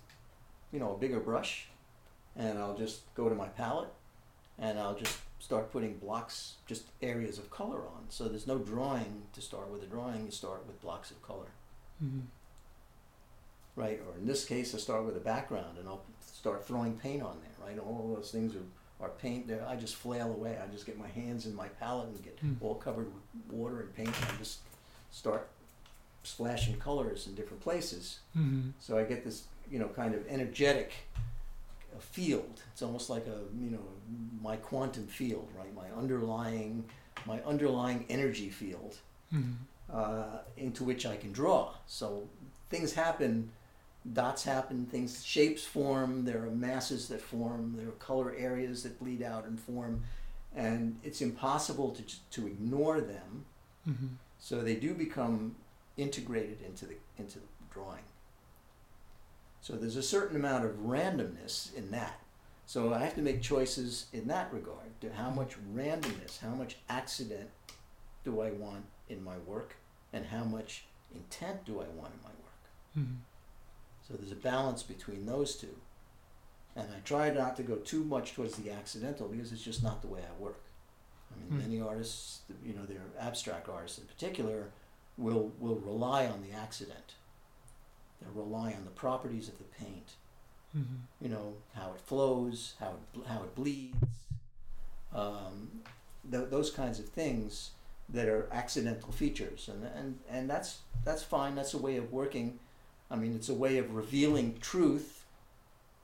you 0.73 0.79
know, 0.79 0.95
a 0.95 0.99
bigger 0.99 1.19
brush, 1.21 1.67
and 2.37 2.59
I'll 2.59 2.77
just 2.77 3.13
go 3.15 3.29
to 3.29 3.35
my 3.35 3.49
palette, 3.49 3.93
and 4.59 4.79
I'll 4.79 4.95
just 4.95 5.19
start 5.41 5.73
putting 5.73 5.95
blocks, 5.97 6.55
just 6.67 6.85
areas 7.03 7.39
of 7.39 7.51
color 7.51 7.79
on. 7.81 8.05
So 8.09 8.29
there's 8.29 8.47
no 8.47 8.59
drawing 8.59 9.23
to 9.33 9.41
start 9.41 9.69
with 9.71 9.83
a 9.83 9.87
drawing. 9.87 10.27
You 10.27 10.31
start 10.31 10.67
with 10.67 10.81
blocks 10.81 11.11
of 11.11 11.21
color, 11.23 11.49
Mm-hmm. 12.03 12.21
right? 13.77 14.01
Or 14.07 14.17
in 14.17 14.27
this 14.27 14.45
case, 14.45 14.75
I 14.75 14.79
start 14.79 15.05
with 15.05 15.17
a 15.17 15.21
background, 15.21 15.77
and 15.79 15.89
I'll 15.89 16.03
start 16.25 16.67
throwing 16.67 16.95
paint 16.99 17.23
on 17.23 17.37
there, 17.43 17.67
right? 17.69 17.79
All 17.79 18.15
those 18.15 18.31
things 18.31 18.55
are, 18.55 18.63
are 19.01 19.09
paint 19.09 19.47
there. 19.49 19.65
I 19.67 19.77
just 19.77 19.97
flail 19.97 20.31
away. 20.31 20.59
I 20.63 20.67
just 20.73 20.87
get 20.87 20.99
my 20.99 21.09
hands 21.09 21.47
in 21.47 21.55
my 21.55 21.69
palette 21.69 22.09
and 22.09 22.23
get 22.23 22.39
Hmm. 22.41 22.55
all 22.61 22.75
covered 22.75 23.07
with 23.15 23.25
water 23.51 23.81
and 23.81 23.95
paint, 23.95 24.09
and 24.29 24.39
just 24.39 24.59
start 25.11 25.49
splashing 26.23 26.77
colors 26.79 27.27
in 27.27 27.35
different 27.35 27.63
places. 27.63 28.21
Mm-hmm. 28.37 28.71
So 28.79 28.99
I 28.99 29.05
get 29.05 29.25
this, 29.25 29.45
you 29.71 29.79
know, 29.79 29.89
kind 29.89 30.15
of 30.15 30.27
energetic 30.29 30.93
field. 31.99 32.63
It's 32.73 32.83
almost 32.83 33.11
like 33.11 33.27
a, 33.27 33.39
you 33.59 33.71
know, 33.71 33.83
my 34.43 34.57
quantum 34.57 35.07
field, 35.07 35.49
right? 35.59 35.75
My 35.75 35.91
underlying, 35.99 36.85
my 37.27 37.41
underlying 37.43 38.07
energy 38.09 38.49
field 38.51 38.97
Mm-hmm. 39.33 39.53
uh, 39.95 40.39
into 40.57 40.83
which 40.83 41.07
I 41.07 41.17
can 41.17 41.31
draw. 41.31 41.73
So 41.87 42.29
things 42.69 42.93
happen, 42.93 43.51
dots 44.13 44.45
happen, 44.45 44.87
things, 44.87 45.25
shapes 45.25 45.65
form. 45.65 46.25
There 46.25 46.45
are 46.45 46.51
masses 46.51 47.09
that 47.09 47.21
form. 47.21 47.75
There 47.77 47.89
are 47.89 47.93
color 47.93 48.35
areas 48.37 48.83
that 48.83 48.99
bleed 48.99 49.23
out 49.23 49.45
and 49.45 49.61
form, 49.61 50.03
and 50.55 50.99
it's 51.03 51.21
impossible 51.21 51.91
to 51.91 52.03
to 52.31 52.47
ignore 52.47 53.01
them. 53.01 53.45
Mm-hmm. 53.89 54.07
So 54.39 54.63
they 54.63 54.77
do 54.77 54.95
become 54.95 55.57
integrated 55.97 56.63
into 56.63 56.87
the 56.87 56.97
into 57.19 57.39
the 57.39 57.47
drawing. 57.71 58.05
So 59.61 59.75
there's 59.75 59.97
a 59.97 60.03
certain 60.03 60.37
amount 60.37 60.65
of 60.65 60.73
randomness 60.79 61.75
in 61.75 61.91
that. 61.91 62.21
So 62.65 62.95
I 62.95 63.01
have 63.01 63.15
to 63.17 63.23
make 63.23 63.43
choices 63.43 64.07
in 64.13 64.29
that 64.29 64.53
regard. 64.53 65.01
To 65.03 65.13
how 65.13 65.31
much 65.31 65.57
randomness, 65.75 66.41
how 66.41 66.55
much 66.55 66.77
accident 66.89 67.51
do 68.25 68.41
I 68.41 68.51
want 68.53 68.85
in 69.09 69.23
my 69.23 69.37
work, 69.39 69.77
and 70.13 70.25
how 70.27 70.45
much 70.45 70.85
intent 71.15 71.65
do 71.65 71.81
I 71.81 71.89
want 71.89 72.15
in 72.15 72.23
my 72.23 72.31
work? 72.31 72.97
Mm-hmm. 72.99 73.15
So 74.11 74.17
there's 74.17 74.33
a 74.33 74.37
balance 74.37 74.83
between 74.83 75.25
those 75.27 75.55
two. 75.55 75.77
And 76.75 76.89
I 76.97 77.01
try 77.05 77.31
not 77.31 77.57
to 77.57 77.63
go 77.63 77.77
too 77.77 78.03
much 78.05 78.35
towards 78.35 78.57
the 78.57 78.71
accidental 78.73 79.29
because 79.29 79.53
it's 79.53 79.63
just 79.63 79.83
not 79.83 80.03
the 80.03 80.09
way 80.09 80.21
I 80.21 80.43
work. 80.43 80.61
I 81.33 81.39
mean, 81.39 81.49
Hmm. 81.51 81.59
many 81.59 81.81
artists, 81.81 82.41
you 82.65 82.75
know, 82.75 82.85
they're 82.87 83.01
abstract 83.19 83.69
artists 83.69 83.99
in 83.99 84.07
particular, 84.07 84.71
will 85.17 85.53
will 85.61 85.77
rely 85.77 86.27
on 86.27 86.43
the 86.43 86.53
accident. 86.53 87.15
They'll 88.21 88.33
rely 88.45 88.73
on 88.73 88.85
the 88.85 88.91
properties 88.91 89.49
of 89.49 89.59
the 89.59 89.65
paint 89.65 90.15
Mm-hmm. 90.77 90.97
You 91.21 91.29
know 91.31 91.55
how 91.75 91.93
it 91.95 92.01
flows, 92.01 92.75
how 92.79 92.91
it 93.15 93.27
how 93.27 93.43
it 93.43 93.57
bleeds, 93.57 93.97
um, 95.13 95.83
th- 96.31 96.49
those 96.51 96.71
kinds 96.71 96.99
of 97.01 97.09
things 97.09 97.71
that 98.09 98.29
are 98.29 98.49
accidental 98.53 99.11
features, 99.13 99.69
and 99.69 99.85
and 99.97 100.19
and 100.29 100.49
that's 100.49 100.79
that's 101.05 101.23
fine. 101.25 101.55
That's 101.57 101.75
a 101.75 101.79
way 101.79 101.97
of 101.97 102.13
working. 102.13 102.61
I 103.11 103.17
mean, 103.17 103.35
it's 103.35 103.49
a 103.49 103.55
way 103.55 103.79
of 103.79 103.95
revealing 103.95 104.59
truth, 104.61 105.25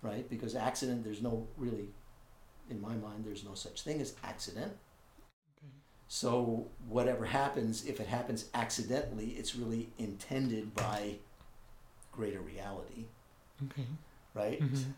right? 0.03 0.29
Because 0.29 0.55
accident, 0.55 1.05
there's 1.05 1.23
no 1.23 1.47
really, 1.57 1.89
in 2.69 2.81
my 2.81 2.95
mind, 2.95 3.25
there's 3.25 3.45
no 3.45 3.55
such 3.55 3.83
thing 3.83 4.01
as 4.01 4.15
accident. 4.25 4.73
Okay. 5.59 5.73
So 6.09 6.67
whatever 6.89 7.25
happens, 7.25 7.85
if 7.87 8.01
it 8.01 8.09
happens 8.09 8.47
accidentally, 8.55 9.29
it's 9.39 9.55
really 9.55 9.91
intended 9.99 10.75
by 10.75 11.17
greater 12.13 12.41
reality, 12.41 13.05
Okay. 13.67 13.87
right? 14.35 14.61
Mm-hmm. 14.61 14.91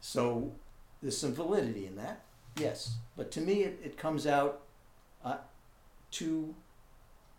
So 0.00 0.52
there's 1.00 1.16
some 1.16 1.34
validity 1.34 1.86
in 1.86 1.96
that, 1.96 2.24
yes. 2.56 2.96
But 3.16 3.30
to 3.32 3.40
me, 3.40 3.62
it, 3.62 3.80
it 3.82 3.96
comes 3.96 4.26
out 4.26 4.62
uh, 5.24 5.38
too 6.10 6.54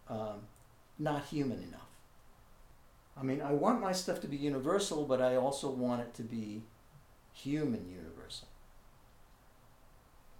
um, 0.07 0.41
not 0.97 1.25
human 1.25 1.61
enough. 1.61 1.84
I 3.17 3.23
mean, 3.23 3.41
I 3.41 3.53
want 3.53 3.81
my 3.81 3.93
stuff 3.93 4.19
to 4.21 4.27
be 4.27 4.37
universal, 4.37 5.05
but 5.05 5.21
I 5.21 5.35
also 5.35 5.69
want 5.69 6.01
it 6.01 6.13
to 6.15 6.23
be 6.23 6.63
human 7.33 7.87
universal. 7.89 8.47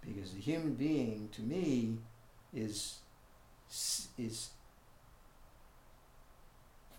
Because 0.02 0.32
the 0.32 0.40
human 0.40 0.74
being, 0.74 1.28
to 1.32 1.42
me, 1.42 1.98
is 2.54 2.98
is 4.18 4.50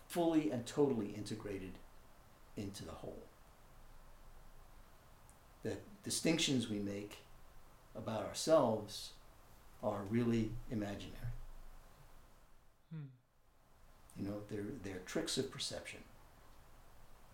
fully 0.06 0.50
and 0.50 0.66
totally 0.66 1.14
integrated 1.16 1.72
into 2.56 2.84
the 2.84 2.92
whole 2.92 3.22
the 5.62 5.76
distinctions 6.02 6.68
we 6.68 6.78
make 6.78 7.18
about 7.94 8.24
ourselves 8.24 9.10
are 9.82 10.02
really 10.08 10.52
imaginary. 10.70 11.37
You 14.18 14.28
know, 14.28 14.36
they're 14.48 14.66
they're 14.82 15.02
tricks 15.06 15.38
of 15.38 15.50
perception. 15.50 16.00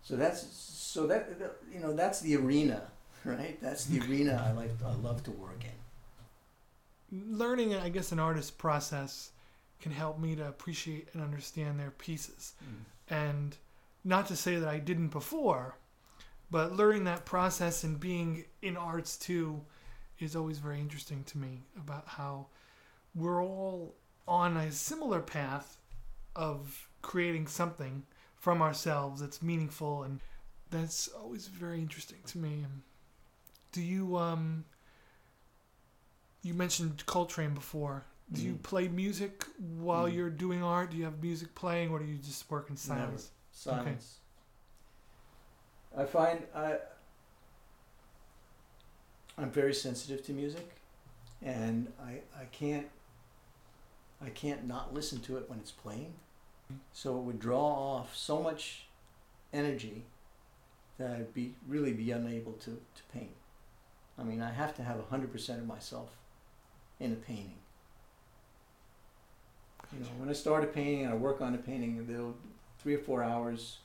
So 0.01 0.15
that's 0.15 0.45
so 0.45 1.07
that 1.07 1.29
you 1.73 1.79
know 1.79 1.93
that's 1.93 2.19
the 2.21 2.35
arena, 2.35 2.83
right? 3.25 3.59
That's 3.61 3.85
the 3.85 4.01
arena 4.01 4.43
I 4.47 4.51
like 4.51 4.71
I 4.85 4.93
love 4.93 5.23
to 5.23 5.31
work 5.31 5.63
in. 5.63 7.37
Learning, 7.37 7.75
I 7.75 7.89
guess, 7.89 8.11
an 8.11 8.19
artist's 8.19 8.51
process 8.51 9.31
can 9.79 9.91
help 9.91 10.19
me 10.19 10.35
to 10.35 10.47
appreciate 10.47 11.09
and 11.13 11.21
understand 11.21 11.79
their 11.79 11.91
pieces. 11.91 12.53
Mm-hmm. 12.63 13.13
And 13.13 13.57
not 14.03 14.27
to 14.27 14.35
say 14.35 14.55
that 14.57 14.67
I 14.67 14.79
didn't 14.79 15.09
before, 15.09 15.77
but 16.51 16.75
learning 16.75 17.05
that 17.05 17.25
process 17.25 17.83
and 17.83 17.99
being 17.99 18.45
in 18.61 18.77
arts 18.77 19.17
too 19.17 19.61
is 20.19 20.35
always 20.35 20.59
very 20.59 20.79
interesting 20.79 21.23
to 21.25 21.37
me 21.37 21.63
about 21.77 22.07
how 22.07 22.47
we're 23.13 23.43
all 23.43 23.95
on 24.27 24.57
a 24.57 24.71
similar 24.71 25.19
path 25.19 25.77
of 26.35 26.87
creating 27.01 27.47
something 27.47 28.03
from 28.37 28.61
ourselves 28.61 29.21
that's 29.21 29.41
meaningful 29.41 30.03
and 30.03 30.19
that's 30.69 31.07
always 31.09 31.47
very 31.47 31.79
interesting 31.79 32.19
to 32.27 32.37
me. 32.37 32.65
Do 33.71 33.81
you 33.81 34.17
um 34.17 34.65
you 36.43 36.53
mentioned 36.53 37.05
Coltrane 37.05 37.53
before. 37.53 38.05
Do 38.31 38.41
you 38.41 38.53
Mhm. 38.55 38.63
play 38.63 38.87
music 38.87 39.45
while 39.57 40.07
Mhm. 40.07 40.13
you're 40.15 40.29
doing 40.29 40.63
art? 40.63 40.91
Do 40.91 40.97
you 40.97 41.03
have 41.05 41.21
music 41.21 41.53
playing 41.55 41.89
or 41.91 41.99
do 41.99 42.05
you 42.05 42.17
just 42.17 42.49
work 42.49 42.69
in 42.69 42.77
silence? 42.77 43.31
Silence. 43.51 44.19
I 45.95 46.05
find 46.05 46.45
I 46.53 46.79
I'm 49.37 49.51
very 49.51 49.73
sensitive 49.73 50.23
to 50.25 50.33
music, 50.33 50.75
and 51.41 51.91
I 52.01 52.21
I 52.35 52.45
can't 52.45 52.89
I 54.21 54.29
can't 54.29 54.65
not 54.65 54.93
listen 54.93 55.19
to 55.21 55.37
it 55.37 55.49
when 55.49 55.59
it's 55.59 55.71
playing. 55.71 56.13
So 56.93 57.17
it 57.17 57.21
would 57.21 57.39
draw 57.39 57.63
off 57.63 58.15
so 58.15 58.41
much 58.41 58.87
energy 59.53 60.03
that 60.97 61.11
I'd 61.11 61.33
be 61.33 61.53
really 61.67 61.93
be 61.93 62.11
unable 62.11 62.53
to, 62.53 62.71
to 62.71 63.03
paint. 63.13 63.31
I 64.17 64.23
mean, 64.23 64.41
I 64.41 64.51
have 64.51 64.75
to 64.75 64.83
have 64.83 64.99
hundred 65.09 65.31
percent 65.31 65.59
of 65.59 65.67
myself 65.67 66.09
in 66.99 67.11
a 67.11 67.15
painting. 67.15 67.59
You 69.93 69.99
know, 69.99 70.07
when 70.17 70.29
I 70.29 70.33
start 70.33 70.63
a 70.63 70.67
painting 70.67 71.03
and 71.03 71.13
I 71.13 71.15
work 71.15 71.41
on 71.41 71.53
a 71.53 71.57
painting, 71.57 72.05
they'll 72.07 72.35
three 72.79 72.95
or 72.95 72.99
four 72.99 73.23
hours. 73.23 73.77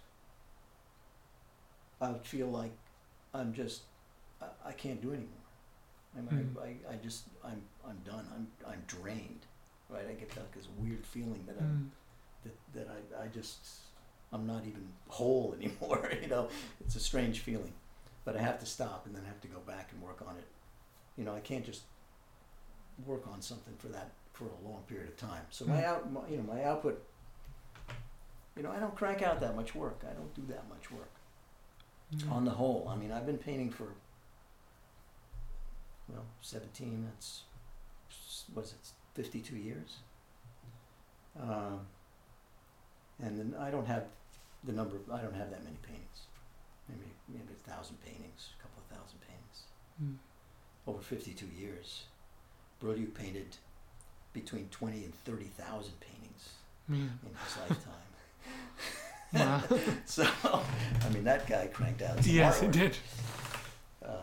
I 2.00 2.10
would 2.10 2.24
feel 2.24 2.46
like 2.46 2.72
I'm 3.34 3.52
just 3.52 3.82
I, 4.40 4.46
I 4.68 4.72
can't 4.72 5.02
do 5.02 5.08
anymore. 5.08 5.28
I 6.16 6.20
mean, 6.20 6.56
I, 6.60 6.64
I, 6.64 6.94
I 6.94 6.96
just 6.96 7.24
I'm 7.44 7.60
I'm 7.86 7.98
done. 8.04 8.26
I'm 8.34 8.46
I'm 8.66 8.82
drained. 8.86 9.46
Right? 9.88 10.06
I 10.08 10.12
get 10.12 10.34
like 10.36 10.52
this 10.54 10.68
weird 10.78 11.04
feeling 11.04 11.44
that 11.46 11.56
I'm 11.60 11.66
Mm. 11.66 11.90
That, 12.44 12.56
that 12.74 12.88
I, 12.88 13.24
I 13.24 13.26
just 13.28 13.58
I'm 14.32 14.46
not 14.46 14.62
even 14.66 14.86
whole 15.08 15.54
anymore. 15.60 16.10
you 16.22 16.28
know, 16.28 16.48
it's 16.80 16.96
a 16.96 17.00
strange 17.00 17.40
feeling, 17.40 17.72
but 18.24 18.36
I 18.36 18.40
have 18.42 18.58
to 18.60 18.66
stop 18.66 19.06
and 19.06 19.14
then 19.14 19.22
I 19.24 19.28
have 19.28 19.40
to 19.42 19.48
go 19.48 19.58
back 19.60 19.90
and 19.92 20.00
work 20.02 20.22
on 20.26 20.36
it. 20.36 20.44
You 21.16 21.24
know, 21.24 21.34
I 21.34 21.40
can't 21.40 21.64
just 21.64 21.82
work 23.06 23.26
on 23.32 23.40
something 23.42 23.74
for 23.78 23.88
that 23.88 24.10
for 24.32 24.44
a 24.44 24.68
long 24.68 24.82
period 24.88 25.08
of 25.08 25.16
time. 25.16 25.42
So 25.50 25.64
my 25.66 25.80
Mm. 25.82 25.84
out, 25.84 26.12
my, 26.12 26.20
you 26.28 26.36
know, 26.38 26.42
my 26.44 26.64
output. 26.64 27.02
You 28.56 28.62
know, 28.64 28.70
I 28.72 28.78
don't 28.78 28.94
crank 28.96 29.22
out 29.22 29.40
that 29.40 29.54
much 29.56 29.74
work. 29.74 30.02
I 30.08 30.12
don't 30.12 30.34
do 30.34 30.42
that 30.52 30.68
much 30.68 30.90
work 30.90 31.10
Mm. 32.14 32.32
on 32.32 32.44
the 32.44 32.50
whole. 32.50 32.88
I 32.88 32.96
mean, 32.96 33.12
I've 33.12 33.24
been 33.26 33.38
painting 33.38 33.70
for 33.70 33.88
well, 36.08 36.24
17. 36.40 37.04
That's 37.04 37.42
what 38.52 38.64
is 38.64 38.72
it? 38.72 38.78
52 39.14 39.56
years. 39.56 39.98
Um, 41.40 41.86
and 43.22 43.38
then 43.38 43.54
I 43.60 43.70
don't 43.70 43.86
have 43.86 44.04
the 44.64 44.72
number. 44.72 44.96
Of, 44.96 45.10
I 45.10 45.20
don't 45.22 45.34
have 45.34 45.50
that 45.50 45.62
many 45.64 45.76
paintings. 45.82 46.26
Maybe 46.88 47.10
maybe 47.28 47.52
a 47.52 47.70
thousand 47.70 47.96
paintings, 48.04 48.50
a 48.58 48.62
couple 48.62 48.82
of 48.82 48.86
thousand 48.96 49.20
paintings 49.20 49.36
Mm. 50.02 50.16
over 50.86 51.00
52 51.02 51.44
years. 51.58 52.04
Brody 52.80 53.04
painted 53.04 53.56
between 54.32 54.66
20 54.70 55.04
and 55.04 55.14
30,000 55.26 55.92
paintings 56.00 56.54
Man. 56.88 57.18
in 57.22 57.34
his 57.44 57.56
lifetime. 57.68 58.08
Wow. 59.34 59.62
so, 60.06 60.26
I 61.04 61.08
mean, 61.10 61.24
that 61.24 61.46
guy 61.46 61.66
cranked 61.66 62.00
out. 62.00 62.24
Yes, 62.26 62.60
artwork. 62.60 62.64
it 62.64 62.72
did. 62.72 62.96
Um, 64.06 64.14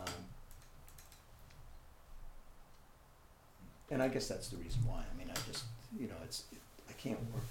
and 3.91 4.01
I 4.01 4.07
guess 4.07 4.27
that's 4.27 4.49
the 4.49 4.57
reason 4.57 4.81
why. 4.85 5.03
I 5.13 5.17
mean, 5.17 5.29
I 5.29 5.35
just, 5.51 5.65
you 5.99 6.07
know, 6.07 6.15
it's 6.23 6.43
it, 6.51 6.57
I 6.89 6.93
can't 6.93 7.19
work 7.33 7.43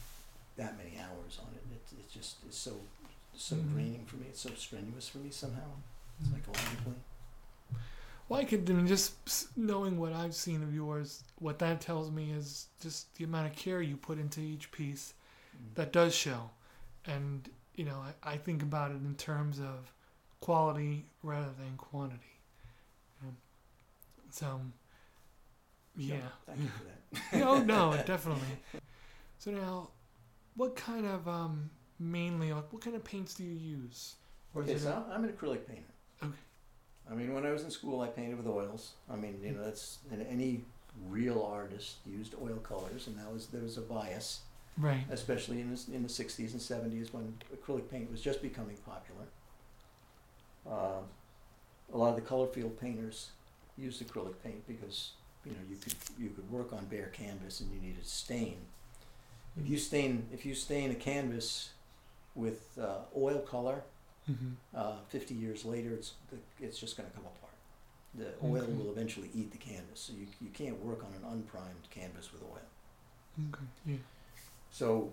that 0.56 0.76
many 0.76 0.98
hours 0.98 1.38
on 1.40 1.52
it. 1.54 1.62
It's 1.74 1.92
it 1.92 2.10
just 2.10 2.36
is 2.48 2.54
so 2.56 2.80
so 3.34 3.56
Mhm. 3.56 3.72
draining 3.72 4.06
for 4.06 4.16
me. 4.16 4.26
It's 4.28 4.40
so 4.40 4.50
strenuous 4.54 5.08
for 5.08 5.18
me 5.18 5.30
somehow. 5.30 5.70
It's 6.20 6.32
like 6.32 6.46
all 6.48 6.54
Psychologically. 6.54 6.94
Well, 8.28 8.40
I 8.40 8.44
could 8.44 8.68
I 8.68 8.72
mean, 8.72 8.86
just 8.86 9.56
knowing 9.56 9.98
what 9.98 10.12
I've 10.12 10.34
seen 10.34 10.62
of 10.62 10.74
yours, 10.74 11.22
what 11.38 11.58
that 11.60 11.80
tells 11.80 12.10
me 12.10 12.32
is 12.32 12.66
just 12.80 13.14
the 13.16 13.24
amount 13.24 13.46
of 13.46 13.54
care 13.56 13.80
you 13.80 13.96
put 13.96 14.18
into 14.18 14.40
each 14.40 14.72
piece 14.72 15.14
that 15.74 15.92
does 15.92 16.14
show. 16.14 16.50
And, 17.06 17.48
you 17.76 17.84
know, 17.84 18.02
I, 18.24 18.32
I 18.32 18.36
think 18.36 18.62
about 18.62 18.90
it 18.90 18.96
in 18.96 19.14
terms 19.14 19.60
of 19.60 19.92
quality 20.40 21.06
rather 21.22 21.52
than 21.58 21.76
quantity. 21.76 22.40
Um, 23.22 23.36
so, 24.30 24.60
yeah. 25.96 26.16
Thank 26.46 26.60
you 26.62 26.68
for 26.68 26.84
that. 26.84 27.38
no, 27.38 27.62
no, 27.62 28.02
definitely. 28.06 28.58
So 29.38 29.50
now, 29.52 29.90
what 30.56 30.74
kind 30.76 31.06
of 31.06 31.28
um, 31.28 31.70
mainly 31.98 32.52
like 32.52 32.72
what 32.72 32.82
kind 32.82 32.96
of 32.96 33.04
paints 33.04 33.34
do 33.34 33.44
you 33.44 33.52
use? 33.52 34.14
Or 34.54 34.62
Okay, 34.62 34.78
so 34.78 34.88
a- 34.90 35.12
I'm- 35.12 35.24
an 35.24 35.30
acrylic 35.32 35.66
painter. 35.66 35.92
Okay. 36.22 36.32
I 37.10 37.14
mean, 37.14 37.32
when 37.34 37.46
I 37.46 37.50
was 37.52 37.62
in 37.62 37.70
school, 37.70 38.00
I 38.00 38.08
painted 38.08 38.36
with 38.36 38.46
oils. 38.46 38.94
I 39.08 39.16
mean, 39.16 39.38
you 39.42 39.52
know, 39.52 39.62
that's 39.64 39.98
and 40.10 40.26
any 40.26 40.64
real 41.08 41.42
artist 41.42 41.96
used 42.06 42.34
oil 42.42 42.56
colors, 42.56 43.06
and 43.06 43.16
that 43.18 43.32
was 43.32 43.46
there 43.48 43.62
was 43.62 43.76
a 43.76 43.82
bias, 43.82 44.40
right. 44.78 45.04
especially 45.10 45.60
in 45.60 45.70
the 45.74 45.80
in 45.94 46.02
the 46.02 46.08
'60s 46.08 46.52
and 46.52 46.60
'70s 46.60 47.12
when 47.12 47.34
acrylic 47.54 47.88
paint 47.90 48.10
was 48.10 48.20
just 48.20 48.42
becoming 48.42 48.76
popular. 48.78 49.26
Um, 50.66 51.04
a 51.92 51.96
lot 51.96 52.08
of 52.10 52.16
the 52.16 52.22
color 52.22 52.46
field 52.48 52.80
painters 52.80 53.30
used 53.78 54.04
acrylic 54.04 54.34
paint 54.42 54.66
because 54.66 55.12
you 55.44 55.52
know 55.52 55.58
you 55.70 55.76
could 55.76 55.94
you 56.18 56.30
could 56.30 56.50
work 56.50 56.72
on 56.72 56.84
bare 56.86 57.08
canvas 57.12 57.60
and 57.60 57.70
you 57.72 57.80
needed 57.80 58.04
stain. 58.06 58.56
If 59.60 59.68
you 59.68 59.78
stain 59.78 60.26
if 60.32 60.44
you 60.46 60.54
stain 60.54 60.90
a 60.90 60.94
canvas 60.94 61.70
with 62.34 62.78
uh, 62.80 62.98
oil 63.16 63.38
color, 63.40 63.82
hmm 64.26 64.52
uh, 64.74 64.96
50 65.08 65.34
years 65.34 65.64
later, 65.64 65.90
it's 65.94 66.12
the, 66.30 66.36
it's 66.64 66.78
just 66.78 66.96
going 66.96 67.08
to 67.08 67.14
come 67.14 67.24
apart. 67.24 67.52
The 68.14 68.28
oil 68.46 68.62
Okay. 68.62 68.72
will 68.72 68.90
eventually 68.90 69.30
eat 69.34 69.50
the 69.52 69.58
canvas, 69.58 70.00
so 70.00 70.12
you, 70.12 70.26
you 70.40 70.50
can't 70.52 70.78
work 70.84 71.02
on 71.04 71.12
an 71.14 71.24
unprimed 71.32 71.88
canvas 71.90 72.32
with 72.32 72.42
oil. 72.42 73.48
Okay. 73.50 73.64
Yeah. 73.86 73.96
So 74.70 75.12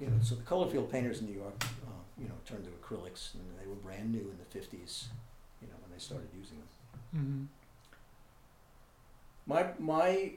you 0.00 0.06
know, 0.08 0.16
so 0.22 0.34
the 0.34 0.42
color 0.42 0.68
field 0.70 0.92
painters 0.92 1.20
in 1.20 1.26
New 1.26 1.38
York, 1.38 1.54
uh, 1.86 2.02
you 2.20 2.28
know, 2.28 2.34
turned 2.44 2.64
to 2.64 2.70
acrylics, 2.70 3.34
and 3.34 3.42
they 3.60 3.66
were 3.66 3.74
brand 3.76 4.12
new 4.12 4.20
in 4.30 4.36
the 4.38 4.44
fifties, 4.50 5.08
you 5.62 5.68
know, 5.68 5.74
when 5.82 5.90
they 5.92 5.98
started 6.02 6.28
using 6.38 6.58
them. 6.58 6.68
Mm-hmm. 7.16 7.44
My 9.46 9.66
my, 9.78 10.32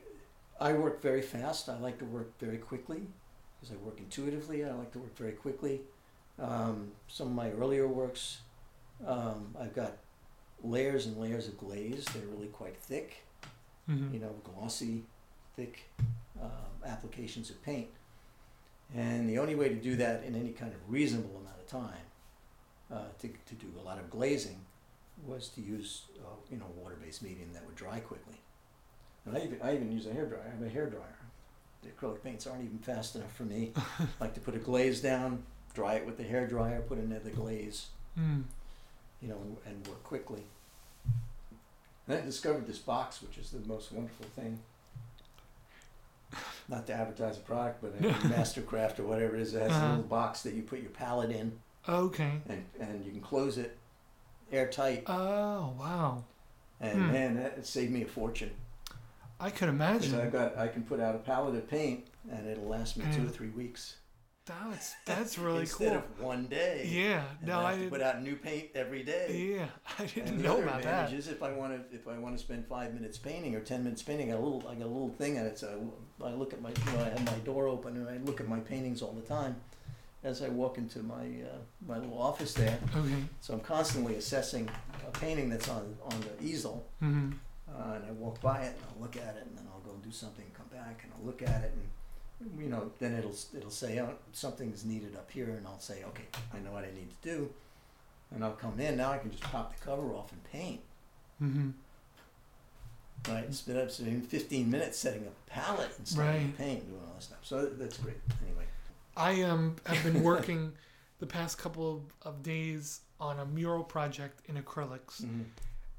I 0.60 0.74
work 0.74 1.02
very 1.02 1.22
fast. 1.22 1.70
I 1.70 1.78
like 1.80 2.00
to 2.00 2.06
work 2.06 2.38
very 2.40 2.58
quickly, 2.58 3.08
because 3.60 3.76
I 3.76 3.78
work 3.86 4.00
intuitively. 4.00 4.66
I 4.66 4.74
like 4.74 4.92
to 4.94 5.00
work 5.00 5.18
very 5.18 5.34
quickly. 5.34 5.82
Um, 6.38 6.92
some 7.08 7.28
of 7.28 7.34
my 7.34 7.52
earlier 7.52 7.88
works, 7.88 8.40
um, 9.06 9.56
I've 9.60 9.74
got 9.74 9.94
layers 10.64 11.06
and 11.06 11.18
layers 11.18 11.48
of 11.48 11.58
glaze. 11.58 12.06
They're 12.06 12.28
really 12.28 12.48
quite 12.48 12.78
thick. 12.78 13.24
Mm-hmm. 13.90 14.14
you 14.14 14.20
know, 14.20 14.36
glossy, 14.44 15.04
thick 15.56 15.90
um, 16.40 16.50
applications 16.86 17.50
of 17.50 17.60
paint. 17.64 17.88
And 18.96 19.28
the 19.28 19.40
only 19.40 19.56
way 19.56 19.70
to 19.70 19.76
do 19.76 19.96
that 19.96 20.24
in 20.24 20.36
any 20.36 20.52
kind 20.52 20.72
of 20.74 20.80
reasonable 20.88 21.38
amount 21.38 21.60
of 21.60 21.66
time, 21.66 22.06
uh, 22.94 23.08
to, 23.18 23.28
to 23.28 23.56
do 23.56 23.68
a 23.80 23.82
lot 23.82 23.98
of 23.98 24.12
glazing, 24.12 24.60
was 25.26 25.48
to 25.50 25.62
use, 25.62 26.04
uh, 26.20 26.36
you 26.52 26.58
know, 26.58 26.68
water-based 26.78 27.24
medium 27.24 27.52
that 27.54 27.66
would 27.66 27.76
dry 27.76 28.00
quickly. 28.00 28.39
I 29.36 29.44
even, 29.44 29.60
I 29.62 29.76
even 29.76 29.92
use 29.92 30.06
a 30.08 30.14
hair 30.14 30.26
dryer. 30.26 30.44
I 30.46 30.50
have 30.56 30.62
a 30.66 30.70
hair 30.70 30.90
dryer. 30.90 31.04
The 31.82 31.90
acrylic 31.90 32.24
paints 32.24 32.46
aren't 32.48 32.64
even 32.66 32.80
fast 32.80 33.16
enough 33.16 33.34
for 33.36 33.44
me. 33.44 33.72
I 33.78 33.84
like 34.20 34.34
to 34.34 34.40
put 34.40 34.56
a 34.56 34.60
glaze 34.60 35.02
down, 35.02 35.44
dry 35.74 35.96
it 35.96 36.06
with 36.06 36.18
the 36.18 36.24
hair 36.24 36.48
dryer, 36.48 36.82
put 36.82 36.98
another 36.98 37.30
glaze, 37.30 37.88
Mm. 38.20 38.44
you 39.22 39.30
know, 39.30 39.38
and, 39.38 39.58
and 39.66 39.88
work 39.88 40.04
quickly. 40.04 40.44
And 42.08 42.18
I 42.18 42.22
discovered 42.22 42.68
this 42.68 42.80
box, 42.80 43.22
which 43.22 43.38
is 43.38 43.52
the 43.52 43.66
most 43.68 43.92
wonderful 43.94 44.26
thing. 44.36 44.60
Not 46.68 46.86
to 46.88 46.94
advertise 46.94 47.38
a 47.38 47.42
product, 47.42 47.82
but 47.82 47.94
a 48.00 48.04
Mastercraft 48.28 49.00
or 49.00 49.04
whatever 49.04 49.36
it 49.36 49.42
is, 49.42 49.54
it 49.54 49.62
has 49.62 49.72
Uh-huh. 49.72 49.86
a 49.86 49.90
little 49.90 50.04
box 50.04 50.42
that 50.44 50.54
you 50.54 50.64
put 50.64 50.80
your 50.82 50.92
palette 50.92 51.32
in, 51.32 51.58
Okay. 51.88 52.42
and, 52.50 52.66
and 52.80 53.06
you 53.06 53.12
can 53.12 53.22
close 53.22 53.58
it 53.58 53.78
airtight. 54.52 55.04
Oh 55.08 55.74
wow. 55.80 56.24
And 56.82 57.02
Hmm. 57.04 57.08
man, 57.12 57.36
that 57.36 57.66
saved 57.66 57.92
me 57.92 58.02
a 58.04 58.08
fortune. 58.08 58.52
I 59.40 59.50
could 59.50 59.70
imagine. 59.70 60.20
I've 60.20 60.32
got, 60.32 60.58
I 60.58 60.68
can 60.68 60.84
put 60.84 61.00
out 61.00 61.16
a 61.16 61.20
palette 61.20 61.56
of 61.56 61.70
paint, 61.70 62.08
and 62.32 62.48
it'll 62.48 62.66
last 62.68 62.98
me 62.98 63.06
two 63.14 63.22
or 63.22 63.26
Mm. 63.26 63.32
three 63.32 63.50
weeks 63.50 63.96
That's 64.46 64.96
that's 65.06 65.38
really 65.38 65.62
instead 65.62 65.78
cool. 65.78 65.88
Instead 65.98 66.18
of 66.18 66.22
one 66.26 66.46
day. 66.48 66.88
Yeah. 66.92 67.24
No, 67.46 67.60
I 67.60 67.70
I 67.70 67.72
have 67.74 67.84
to 67.84 67.90
put 67.90 68.02
out 68.02 68.22
new 68.24 68.36
paint 68.36 68.70
every 68.76 69.04
day. 69.04 69.56
Yeah, 69.58 69.68
I 70.00 70.06
didn't 70.06 70.28
And 70.30 70.40
the 70.40 70.44
know 70.44 70.54
other 70.56 70.64
about 70.64 70.78
advantage 70.80 71.12
that. 71.12 71.18
is 71.20 71.28
if 71.28 71.44
I 71.44 71.52
want 71.52 71.72
to 71.92 71.96
if 71.96 72.08
I 72.08 72.18
want 72.18 72.36
to 72.36 72.44
spend 72.44 72.66
five 72.68 72.94
minutes 72.94 73.18
painting 73.20 73.56
or 73.56 73.60
ten 73.62 73.84
minutes 73.84 74.02
painting, 74.02 74.30
I 74.30 74.34
got 74.36 74.42
a 74.42 74.44
little 74.44 74.68
I 74.68 74.74
got 74.76 74.86
a 74.86 74.96
little 74.98 75.10
thing 75.22 75.38
and 75.38 75.46
it's 75.48 75.62
a, 75.64 75.80
I 76.24 76.32
look 76.32 76.52
at 76.54 76.62
my 76.62 76.70
you 76.70 76.92
know 76.94 77.00
I 77.06 77.10
have 77.10 77.26
my 77.26 77.38
door 77.46 77.68
open 77.68 77.96
and 77.96 78.10
I 78.10 78.18
look 78.26 78.40
at 78.42 78.48
my 78.48 78.60
paintings 78.60 79.02
all 79.04 79.14
the 79.14 79.22
time 79.28 79.56
as 80.24 80.42
I 80.42 80.50
walk 80.50 80.78
into 80.80 81.00
my 81.04 81.26
uh, 81.52 81.60
my 81.88 81.98
little 82.00 82.20
office 82.22 82.54
there. 82.56 82.78
Okay. 82.98 83.24
So 83.42 83.54
I'm 83.54 83.62
constantly 83.62 84.16
assessing 84.16 84.68
a 85.08 85.12
painting 85.20 85.48
that's 85.50 85.70
on 85.70 85.96
on 86.04 86.20
the 86.22 86.44
easel, 86.44 86.86
Mm-hmm. 87.04 87.34
Uh, 87.78 87.94
and 87.96 88.06
I 88.06 88.12
walk 88.12 88.42
by 88.42 88.62
it 88.62 88.76
and 88.76 88.84
I'll 88.90 89.02
look 89.02 89.16
at 89.18 89.36
it 89.38 89.46
and 89.48 89.58
then 89.58 89.66
I'll 89.74 89.82
go 89.82 89.92
and 89.92 90.04
do 90.04 90.12
something, 90.12 90.44
and 90.46 90.54
come 90.54 90.68
back 90.72 91.02
and 91.04 91.12
I'll 91.18 91.26
look 91.26 91.42
at 91.42 91.64
it 91.64 91.72
and. 91.74 91.84
You 92.58 92.70
know, 92.70 92.90
then 93.00 93.16
it'll 93.16 93.36
it'll 93.54 93.70
say 93.70 94.00
oh, 94.00 94.14
something's 94.32 94.86
needed 94.86 95.14
up 95.18 95.30
here, 95.30 95.50
and 95.58 95.68
I'll 95.68 95.82
say, 95.82 96.06
okay, 96.08 96.24
I 96.54 96.60
know 96.60 96.72
what 96.72 96.86
I 96.86 96.92
need 96.96 97.10
to 97.22 97.30
do, 97.36 97.50
and 98.34 98.46
I'll 98.46 98.54
come 98.54 98.80
in. 98.80 98.96
Now 98.96 99.12
I 99.12 99.18
can 99.18 99.30
just 99.30 99.44
pop 99.44 99.78
the 99.78 99.86
cover 99.86 100.14
off 100.14 100.32
and 100.32 100.42
paint. 100.46 100.80
Mm-hmm. 101.44 101.72
Right, 103.30 103.44
it's 103.44 103.62
been 103.62 103.76
up 103.78 103.90
to 103.92 104.22
15 104.22 104.72
minutes 104.72 104.98
setting 104.98 105.28
up 105.28 105.34
a 105.48 105.50
palette 105.50 105.92
and 105.98 106.08
starting 106.08 106.34
Right. 106.46 106.58
to 106.58 106.64
paint, 106.64 106.88
doing 106.90 107.02
all 107.06 107.16
this 107.16 107.26
stuff. 107.26 107.40
So 107.42 107.66
that's 107.66 107.98
great. 107.98 108.16
Anyway, 108.48 108.64
I 109.18 109.42
um 109.44 109.76
have 109.86 110.02
been 110.06 110.24
working 110.24 110.72
the 111.20 111.26
past 111.28 111.58
couple 111.58 111.98
of, 112.24 112.36
of 112.36 112.42
days 112.42 113.02
on 113.20 113.38
a 113.40 113.46
mural 113.46 113.84
project 113.84 114.44
in 114.48 114.56
acrylics, 114.56 115.24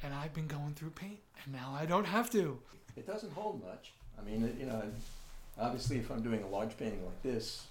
and 0.02 0.14
I've 0.14 0.32
been 0.32 0.46
going 0.46 0.72
through 0.72 0.90
paint, 0.90 1.18
and 1.44 1.54
now 1.54 1.76
I 1.78 1.86
don't 1.86 2.06
have 2.06 2.30
to. 2.30 2.58
it 2.96 3.06
doesn't 3.06 3.32
hold 3.32 3.64
much. 3.64 3.92
I 4.20 4.22
mean, 4.28 4.44
it, 4.44 4.56
you 4.58 4.66
know, 4.66 4.82
obviously, 5.58 5.98
if 5.98 6.10
I'm 6.10 6.22
doing 6.22 6.42
a 6.42 6.48
large 6.48 6.76
painting 6.76 7.04
like 7.04 7.22
this, 7.22 7.66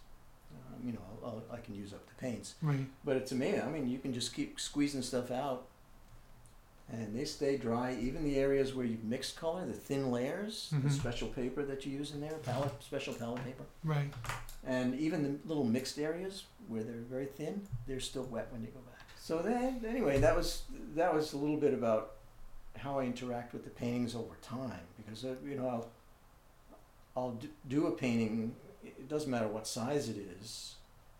um, 0.55 0.85
you 0.85 0.93
know, 0.93 0.99
I'll, 1.23 1.43
I'll, 1.51 1.57
I 1.57 1.61
can 1.61 1.75
use 1.75 1.93
up 1.93 2.07
the 2.07 2.15
paints. 2.15 2.55
Right. 2.61 2.85
But 3.05 3.17
it's 3.17 3.31
amazing. 3.31 3.61
I 3.61 3.67
mean, 3.69 3.87
you 3.89 3.99
can 3.99 4.13
just 4.13 4.33
keep 4.33 4.59
squeezing 4.59 5.01
stuff 5.03 5.29
out, 5.29 5.67
and 6.91 7.15
they 7.15 7.25
stay 7.25 7.57
dry. 7.57 7.95
Even 8.01 8.23
the 8.23 8.37
areas 8.37 8.73
where 8.73 8.85
you've 8.85 9.03
mixed 9.03 9.35
color, 9.35 9.65
the 9.65 9.73
thin 9.73 10.09
layers, 10.11 10.69
the 10.71 10.77
Mhm. 10.89 10.91
special 10.91 11.27
paper 11.27 11.63
that 11.63 11.85
you 11.85 11.91
use 11.95 12.11
in 12.13 12.21
there, 12.21 12.33
palette, 12.39 12.71
special 12.81 13.13
palette 13.13 13.43
paper. 13.45 13.63
Right. 13.83 14.11
And 14.65 14.95
even 14.99 15.21
the 15.23 15.47
little 15.47 15.63
mixed 15.63 15.99
areas 15.99 16.45
where 16.67 16.83
they're 16.83 16.95
very 17.09 17.27
thin, 17.27 17.67
they're 17.87 17.99
still 17.99 18.23
wet 18.23 18.47
when 18.51 18.61
you 18.61 18.67
go 18.69 18.79
back. 18.79 19.05
So 19.19 19.39
then, 19.43 19.83
anyway, 19.87 20.19
that 20.19 20.35
was 20.35 20.63
that 20.95 21.13
was 21.13 21.33
a 21.33 21.37
little 21.37 21.57
bit 21.57 21.73
about 21.75 22.15
how 22.77 22.99
I 22.99 23.03
interact 23.05 23.53
with 23.53 23.63
the 23.63 23.69
paintings 23.69 24.15
over 24.15 24.35
time 24.41 24.81
because 24.97 25.25
uh, 25.25 25.35
you 25.45 25.55
know 25.55 25.67
I'll 25.67 25.89
I'll 27.17 27.31
d- 27.31 27.49
do 27.67 27.87
a 27.87 27.91
painting. 27.91 28.55
It 28.83 29.09
doesn't 29.09 29.29
matter 29.29 29.47
what 29.47 29.67
size 29.67 30.07
it 30.09 30.17
is. 30.41 30.75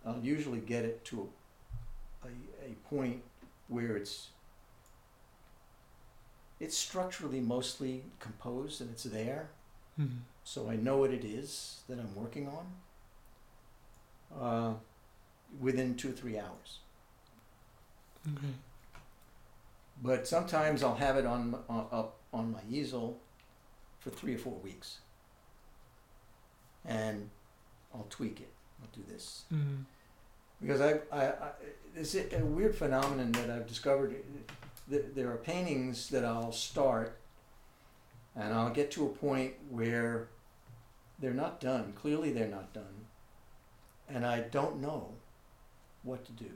I'll 0.05 0.19
usually 0.21 0.59
get 0.59 0.85
it 0.85 1.03
to 1.05 1.29
a, 2.23 2.27
a, 2.27 2.71
a 2.71 2.73
point 2.89 3.21
where 3.67 3.97
it's 3.97 4.29
it's 6.59 6.77
structurally 6.77 7.39
mostly 7.39 8.03
composed 8.19 8.81
and 8.81 8.89
it's 8.91 9.03
there 9.03 9.49
Mm-hmm. 9.99 10.19
so 10.45 10.69
I 10.69 10.77
know 10.77 10.95
what 10.99 11.11
it 11.11 11.25
is 11.25 11.81
that 11.89 11.99
I'm 11.99 12.15
working 12.15 12.47
on 12.47 12.65
uh, 14.41 14.73
within 15.59 15.95
two 15.95 16.09
or 16.11 16.13
three 16.13 16.39
hours. 16.39 16.79
Okay. 18.25 18.47
But 20.01 20.27
sometimes 20.27 20.81
I'll 20.83 20.95
have 20.95 21.17
it 21.17 21.25
on, 21.25 21.55
up 21.69 22.17
on 22.33 22.51
my 22.51 22.61
easel 22.69 23.19
for 23.99 24.09
three 24.11 24.35
or 24.35 24.37
four 24.37 24.53
weeks, 24.53 24.99
and 26.85 27.29
I'll 27.93 28.07
tweak 28.09 28.39
it. 28.39 28.49
I'll 28.81 28.87
do 28.95 29.03
this 29.11 29.43
Mm-hmm. 29.53 29.81
because 30.61 30.79
I, 30.79 30.99
I, 31.11 31.25
I 31.27 31.51
it's 31.97 32.15
a 32.15 32.37
a 32.39 32.45
weird 32.45 32.75
phenomenon 32.75 33.31
that 33.33 33.49
I've 33.49 33.67
discovered. 33.67 34.15
There 34.87 35.29
are 35.31 35.37
paintings 35.37 36.07
that 36.09 36.23
I'll 36.23 36.51
start, 36.53 37.17
and 38.35 38.53
I'll 38.53 38.69
get 38.71 38.89
to 38.91 39.05
a 39.05 39.09
point 39.09 39.53
where 39.69 40.29
they're 41.19 41.33
not 41.33 41.59
done. 41.59 41.91
Clearly, 41.93 42.31
they're 42.31 42.47
not 42.47 42.73
done, 42.73 43.05
and 44.07 44.25
I 44.25 44.39
don't 44.39 44.79
know 44.79 45.09
what 46.03 46.23
to 46.25 46.31
do. 46.31 46.51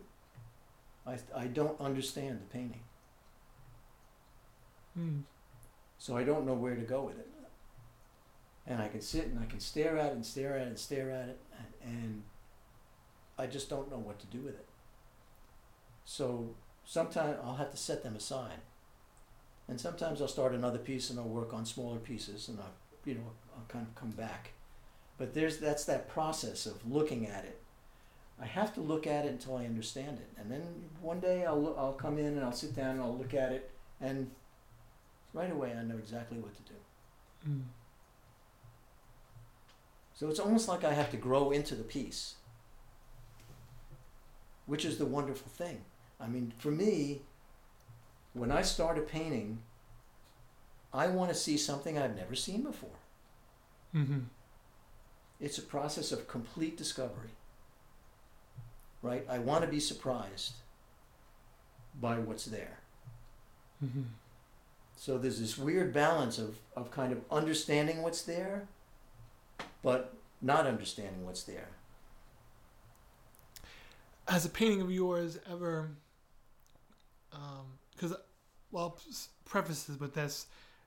I, 1.05 1.17
I 1.35 1.47
don't 1.47 1.79
understand 1.81 2.39
the 2.39 2.45
painting, 2.57 2.79
Mm. 4.97 5.23
so 5.97 6.15
I 6.15 6.23
don't 6.23 6.45
know 6.45 6.53
where 6.53 6.75
to 6.75 6.81
go 6.81 7.01
with 7.03 7.17
it. 7.17 7.27
And 8.65 8.81
I 8.81 8.87
can 8.87 9.01
sit 9.01 9.25
and 9.25 9.39
I 9.39 9.45
can 9.45 9.59
stare 9.59 9.97
at 9.97 10.11
it 10.11 10.13
and 10.13 10.25
stare 10.25 10.55
at 10.55 10.61
it 10.61 10.67
and 10.67 10.79
stare 10.79 11.11
at 11.11 11.29
it, 11.29 11.39
and, 11.83 12.23
I 13.37 13.47
just 13.47 13.69
don't 13.69 13.89
know 13.89 13.97
what 13.97 14.19
to 14.19 14.27
do 14.27 14.39
with 14.39 14.53
it. 14.53 14.67
So 16.05 16.53
sometimes 16.85 17.37
I'll 17.43 17.55
have 17.55 17.71
to 17.71 17.77
set 17.77 18.03
them 18.03 18.15
aside. 18.15 18.59
And 19.67 19.81
sometimes 19.81 20.21
I'll 20.21 20.27
start 20.27 20.53
another 20.53 20.77
piece 20.77 21.09
and 21.09 21.17
I'll 21.17 21.25
work 21.25 21.53
on 21.53 21.65
smaller 21.65 21.97
pieces 21.97 22.47
and 22.47 22.59
I'll, 22.59 22.75
you 23.05 23.15
know, 23.15 23.31
I'll 23.55 23.65
kind 23.67 23.87
of 23.87 23.95
come 23.95 24.11
back. 24.11 24.51
But 25.17 25.33
there's 25.33 25.57
that's 25.57 25.85
that 25.85 26.09
process 26.09 26.65
of 26.65 26.89
looking 26.89 27.25
at 27.27 27.45
it. 27.45 27.59
I 28.41 28.45
have 28.45 28.73
to 28.75 28.81
look 28.81 29.07
at 29.07 29.25
it 29.25 29.31
until 29.31 29.57
I 29.57 29.65
understand 29.65 30.17
it, 30.17 30.29
and 30.37 30.51
then 30.51 30.61
one 31.01 31.19
day 31.19 31.45
I'll 31.45 31.75
I'll 31.77 31.93
come 31.93 32.17
in 32.17 32.25
and 32.25 32.41
I'll 32.41 32.51
sit 32.51 32.75
down 32.75 32.91
and 32.91 33.01
I'll 33.01 33.17
look 33.17 33.33
at 33.33 33.51
it, 33.51 33.71
and 34.01 34.31
right 35.33 35.51
away 35.51 35.73
I 35.77 35.83
know 35.83 35.97
exactly 35.97 36.37
what 36.37 36.55
to 36.55 36.61
do. 36.63 37.49
Mm. 37.49 37.63
So 40.13 40.29
it's 40.29 40.39
almost 40.39 40.67
like 40.67 40.83
I 40.83 40.93
have 40.93 41.11
to 41.11 41.17
grow 41.17 41.51
into 41.51 41.75
the 41.75 41.83
piece, 41.83 42.35
which 44.65 44.85
is 44.85 44.97
the 44.97 45.05
wonderful 45.05 45.51
thing. 45.51 45.81
I 46.19 46.27
mean, 46.27 46.53
for 46.57 46.71
me, 46.71 47.21
when 48.33 48.51
I 48.51 48.61
start 48.61 48.97
a 48.97 49.01
painting, 49.01 49.59
I 50.93 51.07
want 51.07 51.29
to 51.29 51.35
see 51.35 51.57
something 51.57 51.97
I've 51.97 52.15
never 52.15 52.35
seen 52.35 52.61
before. 52.61 52.99
Mm-hmm. 53.95 54.19
It's 55.39 55.57
a 55.57 55.63
process 55.63 56.11
of 56.11 56.27
complete 56.27 56.77
discovery. 56.77 57.31
Right? 59.01 59.25
I 59.29 59.39
want 59.39 59.65
to 59.65 59.69
be 59.69 59.79
surprised 59.79 60.53
by 61.99 62.17
what's 62.19 62.45
there. 62.45 62.79
Mm-hmm. 63.83 64.03
So 65.03 65.17
there's 65.17 65.37
this 65.37 65.57
weird 65.57 65.91
balance 65.91 66.37
of, 66.37 66.55
of 66.77 66.89
kind 66.89 67.11
of 67.11 67.19
understanding 67.29 68.01
what's 68.03 68.21
there, 68.21 68.69
but 69.81 70.13
not 70.41 70.65
understanding 70.65 71.25
what's 71.25 71.43
there. 71.43 71.67
Has 74.29 74.45
a 74.45 74.49
painting 74.49 74.79
of 74.79 74.89
yours 74.89 75.39
ever? 75.51 75.89
Because, 77.93 78.15
well, 78.71 78.97
s- 79.09 79.27
prefaces 79.43 79.99
with 79.99 80.13
this 80.13 80.45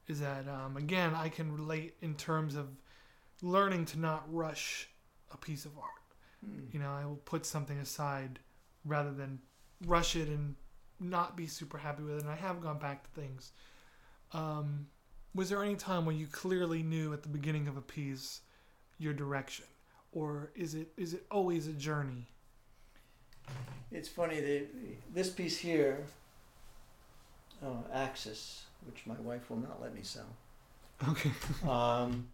is 0.09 0.21
that 0.21 0.49
um, 0.49 0.79
again 0.79 1.13
I 1.15 1.29
can 1.29 1.53
relate 1.53 1.97
in 2.01 2.15
terms 2.15 2.55
of 2.55 2.69
learning 3.43 3.85
to 3.85 3.99
not 3.99 4.25
rush 4.33 4.89
a 5.31 5.37
piece 5.37 5.67
of 5.67 5.77
art. 5.77 5.91
Hmm. 6.43 6.61
You 6.73 6.81
know, 6.81 6.91
I 6.91 7.05
will 7.05 7.21
put 7.27 7.45
something 7.45 7.77
aside 7.77 8.39
rather 8.83 9.13
than 9.13 9.41
rush 9.87 10.17
it 10.17 10.29
and 10.29 10.55
not 10.99 11.37
be 11.37 11.47
super 11.47 11.77
happy 11.77 12.03
with 12.03 12.15
it. 12.15 12.23
And 12.23 12.31
I 12.31 12.37
have 12.37 12.63
gone 12.63 12.79
back 12.79 13.05
to 13.05 13.21
things. 13.21 13.53
Um, 14.33 14.87
was 15.35 15.49
there 15.51 15.63
any 15.63 15.77
time 15.77 16.07
when 16.07 16.17
you 16.17 16.27
clearly 16.27 16.83
knew 16.83 17.13
at 17.13 17.23
the 17.23 17.29
beginning 17.29 17.69
of 17.69 17.77
a 17.77 17.83
piece 17.83 18.41
your 18.99 19.13
direction, 19.13 19.67
or 20.13 20.51
is 20.55 20.75
it 20.75 20.89
is 20.97 21.15
it 21.15 21.25
always 21.31 21.67
a 21.67 21.73
journey? 21.73 22.27
It's 23.93 24.09
funny 24.09 24.41
that 24.41 24.67
this 25.15 25.31
piece 25.31 25.59
here, 25.59 26.05
uh, 27.63 27.83
Axis, 27.93 28.65
which 28.85 29.07
my 29.07 29.15
wife 29.21 29.49
will 29.51 29.59
not 29.59 29.81
let 29.81 29.95
me 29.95 30.01
sell. 30.03 30.37
Okay. 31.09 31.31
Um, 31.69 32.29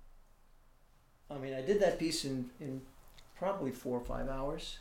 I 1.30 1.38
mean, 1.38 1.55
I 1.55 1.62
did 1.62 1.80
that 1.80 1.99
piece 1.99 2.24
in, 2.24 2.51
in 2.61 2.82
probably 3.36 3.70
four 3.70 3.99
or 3.99 4.05
five 4.05 4.28
hours 4.28 4.78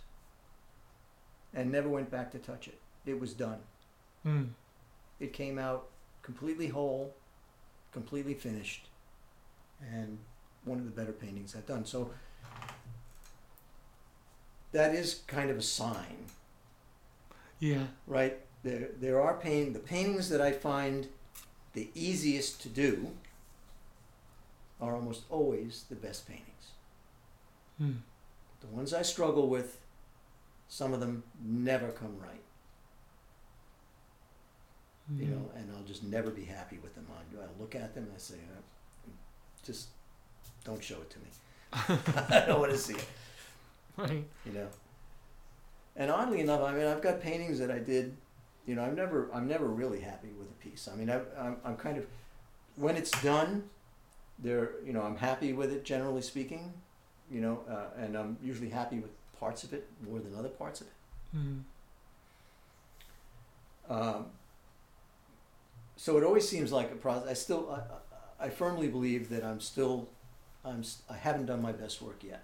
and 1.53 1.71
never 1.71 1.87
went 1.87 2.11
back 2.11 2.31
to 2.31 2.39
touch 2.39 2.67
it. 2.67 2.79
It 3.05 3.19
was 3.19 3.33
done. 3.33 3.59
Mm. 4.25 4.49
It 5.19 5.33
came 5.33 5.57
out 5.57 5.87
completely 6.21 6.67
whole, 6.67 7.13
completely 7.91 8.33
finished, 8.33 8.87
and 9.93 10.17
one 10.63 10.77
of 10.79 10.85
the 10.85 10.91
better 10.91 11.11
paintings 11.11 11.55
I've 11.55 11.65
done. 11.65 11.85
So 11.85 12.11
that 14.71 14.93
is 14.95 15.21
kind 15.27 15.49
of 15.49 15.57
a 15.57 15.61
sign, 15.61 16.25
Yeah. 17.59 17.87
right? 18.07 18.39
There, 18.63 18.89
there 18.99 19.19
are 19.21 19.33
paint, 19.33 19.73
the 19.73 19.79
paintings 19.79 20.29
that 20.29 20.39
I 20.39 20.51
find 20.51 21.07
the 21.73 21.89
easiest 21.95 22.61
to 22.61 22.69
do 22.69 23.11
are 24.79 24.95
almost 24.95 25.23
always 25.29 25.85
the 25.89 25.95
best 25.95 26.27
paintings. 26.27 26.47
Mm. 27.81 27.97
The 28.61 28.67
ones 28.67 28.93
I 28.93 29.01
struggle 29.01 29.47
with, 29.49 29.79
some 30.69 30.93
of 30.93 30.99
them 30.99 31.23
never 31.43 31.89
come 31.91 32.17
right, 32.19 32.43
you 35.17 35.25
know, 35.27 35.49
and 35.55 35.69
I'll 35.75 35.83
just 35.83 36.03
never 36.03 36.29
be 36.29 36.43
happy 36.45 36.77
with 36.81 36.95
them. 36.95 37.05
I, 37.11 37.43
I 37.43 37.47
look 37.59 37.75
at 37.75 37.93
them 37.93 38.05
and 38.05 38.13
I 38.15 38.17
say, 38.19 38.35
uh, 38.35 39.09
just 39.65 39.87
don't 40.63 40.83
show 40.83 40.95
it 40.95 41.09
to 41.09 41.19
me. 41.19 41.25
I 42.29 42.45
don't 42.47 42.59
want 42.59 42.71
to 42.71 42.77
see 42.77 42.93
it, 42.95 43.07
Right. 43.97 44.23
you 44.45 44.51
know. 44.53 44.67
And 45.95 46.09
oddly 46.11 46.39
enough, 46.39 46.61
I 46.61 46.73
mean, 46.73 46.85
I've 46.87 47.01
got 47.01 47.21
paintings 47.21 47.59
that 47.59 47.71
I 47.71 47.79
did, 47.79 48.15
you 48.65 48.75
know, 48.75 48.83
I'm 48.83 48.95
never, 48.95 49.29
I'm 49.33 49.47
never 49.47 49.67
really 49.67 49.99
happy 50.01 50.29
with 50.37 50.47
a 50.49 50.53
piece. 50.69 50.87
I 50.91 50.95
mean, 50.95 51.09
I, 51.09 51.19
I'm, 51.39 51.57
I'm 51.65 51.75
kind 51.75 51.97
of, 51.97 52.05
when 52.75 52.95
it's 52.95 53.11
done, 53.21 53.63
there, 54.39 54.71
you 54.85 54.93
know, 54.93 55.01
I'm 55.01 55.17
happy 55.17 55.53
with 55.53 55.71
it, 55.71 55.83
generally 55.83 56.21
speaking, 56.21 56.73
you 57.29 57.41
know, 57.41 57.61
uh, 57.69 58.01
and 58.01 58.17
I'm 58.17 58.37
usually 58.41 58.69
happy 58.69 58.99
with 58.99 59.11
parts 59.39 59.63
of 59.63 59.73
it 59.73 59.87
more 60.07 60.19
than 60.19 60.35
other 60.35 60.49
parts 60.49 60.81
of 60.81 60.87
it. 60.87 60.93
Mm. 61.37 61.61
Um, 63.89 64.25
so 66.01 66.17
it 66.17 66.23
always 66.23 66.49
seems 66.49 66.71
like 66.71 66.91
a 66.91 66.95
process. 66.95 67.29
I 67.29 67.33
still, 67.33 67.69
I, 68.41 68.45
I, 68.45 68.49
firmly 68.49 68.87
believe 68.87 69.29
that 69.29 69.43
I'm 69.43 69.59
still, 69.59 70.09
I'm, 70.65 70.81
I 71.07 71.15
haven't 71.15 71.45
done 71.45 71.61
my 71.61 71.73
best 71.73 72.01
work 72.01 72.23
yet. 72.23 72.43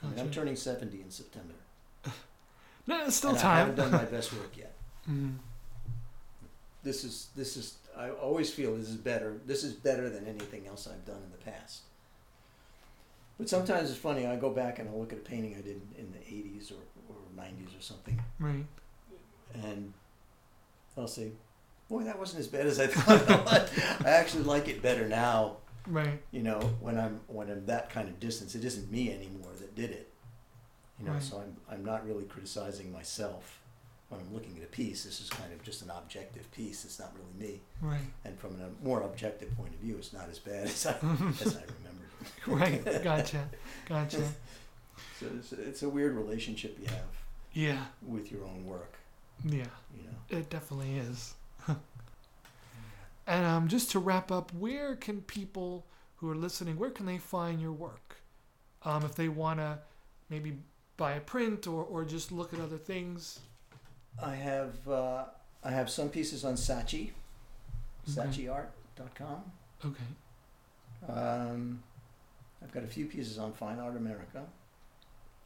I 0.00 0.06
mean, 0.06 0.20
I'm 0.20 0.26
Gotcha. 0.26 0.38
turning 0.38 0.54
70 0.54 1.00
in 1.02 1.10
September. 1.10 1.54
No, 2.86 3.04
it's 3.04 3.16
still 3.16 3.30
and 3.30 3.38
I 3.40 3.42
time. 3.42 3.56
haven't 3.56 3.74
done 3.74 3.90
my 3.90 4.04
best 4.04 4.32
work 4.32 4.56
yet. 4.56 4.72
Mm. 5.10 5.38
This 6.84 7.02
is, 7.04 7.28
this 7.34 7.56
is, 7.56 7.78
I 7.96 8.10
always 8.10 8.50
feel 8.52 8.76
this 8.76 8.88
is 8.88 8.96
better. 8.96 9.38
This 9.46 9.64
is 9.64 9.72
better 9.72 10.08
than 10.10 10.26
anything 10.26 10.66
else 10.68 10.86
I've 10.86 11.04
done 11.04 11.22
in 11.24 11.30
the 11.32 11.50
past. 11.50 11.80
But 13.38 13.48
sometimes 13.48 13.90
it's 13.90 13.98
funny. 13.98 14.26
I 14.26 14.36
go 14.36 14.50
back 14.50 14.78
and 14.78 14.88
I 14.88 14.92
look 14.92 15.12
at 15.12 15.18
a 15.18 15.22
painting 15.22 15.56
I 15.58 15.62
did 15.62 15.80
in 15.98 16.12
the 16.12 16.18
80s 16.18 16.70
or, 16.70 16.82
or 17.08 17.16
90s 17.36 17.76
or 17.78 17.82
something, 17.82 18.22
Right. 18.38 18.64
and 19.54 19.92
I'll 21.00 21.08
say, 21.08 21.32
"Boy, 21.88 22.04
that 22.04 22.18
wasn't 22.18 22.40
as 22.40 22.48
bad 22.48 22.66
as 22.66 22.78
I 22.80 22.86
thought." 22.88 23.70
I 24.06 24.10
actually 24.10 24.44
like 24.44 24.68
it 24.68 24.82
better 24.82 25.08
now. 25.08 25.56
Right. 25.86 26.20
You 26.30 26.42
know, 26.42 26.60
when 26.80 26.98
I'm 26.98 27.20
when 27.26 27.50
I'm 27.50 27.66
that 27.66 27.90
kind 27.90 28.08
of 28.08 28.20
distance, 28.20 28.54
it 28.54 28.64
isn't 28.64 28.90
me 28.90 29.12
anymore 29.12 29.50
that 29.58 29.74
did 29.74 29.90
it. 29.90 30.12
You 30.98 31.06
know, 31.06 31.12
Right. 31.12 31.22
so 31.22 31.38
I'm 31.38 31.56
I'm 31.70 31.84
not 31.84 32.06
really 32.06 32.24
criticizing 32.24 32.92
myself 32.92 33.58
when 34.10 34.20
I'm 34.20 34.32
looking 34.34 34.56
at 34.58 34.64
a 34.64 34.66
piece. 34.66 35.04
This 35.04 35.20
is 35.20 35.30
kind 35.30 35.52
of 35.52 35.62
just 35.62 35.82
an 35.82 35.90
objective 35.90 36.50
piece. 36.52 36.84
It's 36.84 36.98
not 36.98 37.12
really 37.16 37.50
me, 37.52 37.60
Right. 37.80 38.00
and 38.24 38.38
from 38.38 38.56
a 38.60 38.84
more 38.84 39.00
objective 39.02 39.56
point 39.56 39.72
of 39.72 39.80
view, 39.80 39.96
it's 39.96 40.12
not 40.12 40.28
as 40.30 40.38
bad 40.38 40.64
as 40.66 40.86
I 40.86 40.90
as 41.40 41.56
I 41.56 41.62
remembered. 41.78 42.10
Right. 42.46 43.02
Gotcha. 43.02 43.48
Gotcha. 43.88 44.22
So 45.18 45.26
it's, 45.38 45.52
it's 45.52 45.82
a 45.82 45.88
weird 45.88 46.14
relationship 46.14 46.76
you 46.78 46.86
have 46.88 47.06
Yeah. 47.54 47.84
with 48.06 48.30
your 48.30 48.44
own 48.44 48.66
work. 48.66 48.96
Yeah. 49.44 49.64
You 49.96 50.02
know. 50.04 50.38
It 50.38 50.50
definitely 50.50 50.96
is. 50.98 51.34
and 53.26 53.46
um, 53.46 53.68
just 53.68 53.90
to 53.92 53.98
wrap 53.98 54.30
up, 54.32 54.52
where 54.54 54.96
can 54.96 55.20
people 55.22 55.86
who 56.16 56.30
are 56.30 56.36
listening, 56.36 56.78
where 56.78 56.90
can 56.90 57.06
they 57.06 57.18
find 57.18 57.60
your 57.60 57.72
work? 57.72 58.16
Um, 58.82 59.04
if 59.04 59.14
they 59.14 59.28
want 59.28 59.60
to 59.60 59.78
maybe 60.28 60.58
buy 60.96 61.12
a 61.12 61.20
print 61.20 61.66
or, 61.66 61.84
or 61.84 62.04
just 62.04 62.32
look 62.32 62.52
at 62.54 62.60
other 62.60 62.78
things. 62.78 63.40
I 64.22 64.34
have 64.34 64.86
uh, 64.88 65.24
I 65.62 65.70
have 65.70 65.88
some 65.90 66.08
pieces 66.08 66.44
on 66.44 66.54
Saatchi, 66.54 67.10
Okay. 68.08 68.20
SaatchiArt.com. 68.46 69.42
Okay. 69.84 71.12
Um, 71.12 71.82
I've 72.62 72.72
got 72.72 72.82
a 72.84 72.86
few 72.88 73.06
pieces 73.06 73.38
on 73.38 73.52
Fine 73.52 73.78
Art 73.78 73.96
America. 73.96 74.44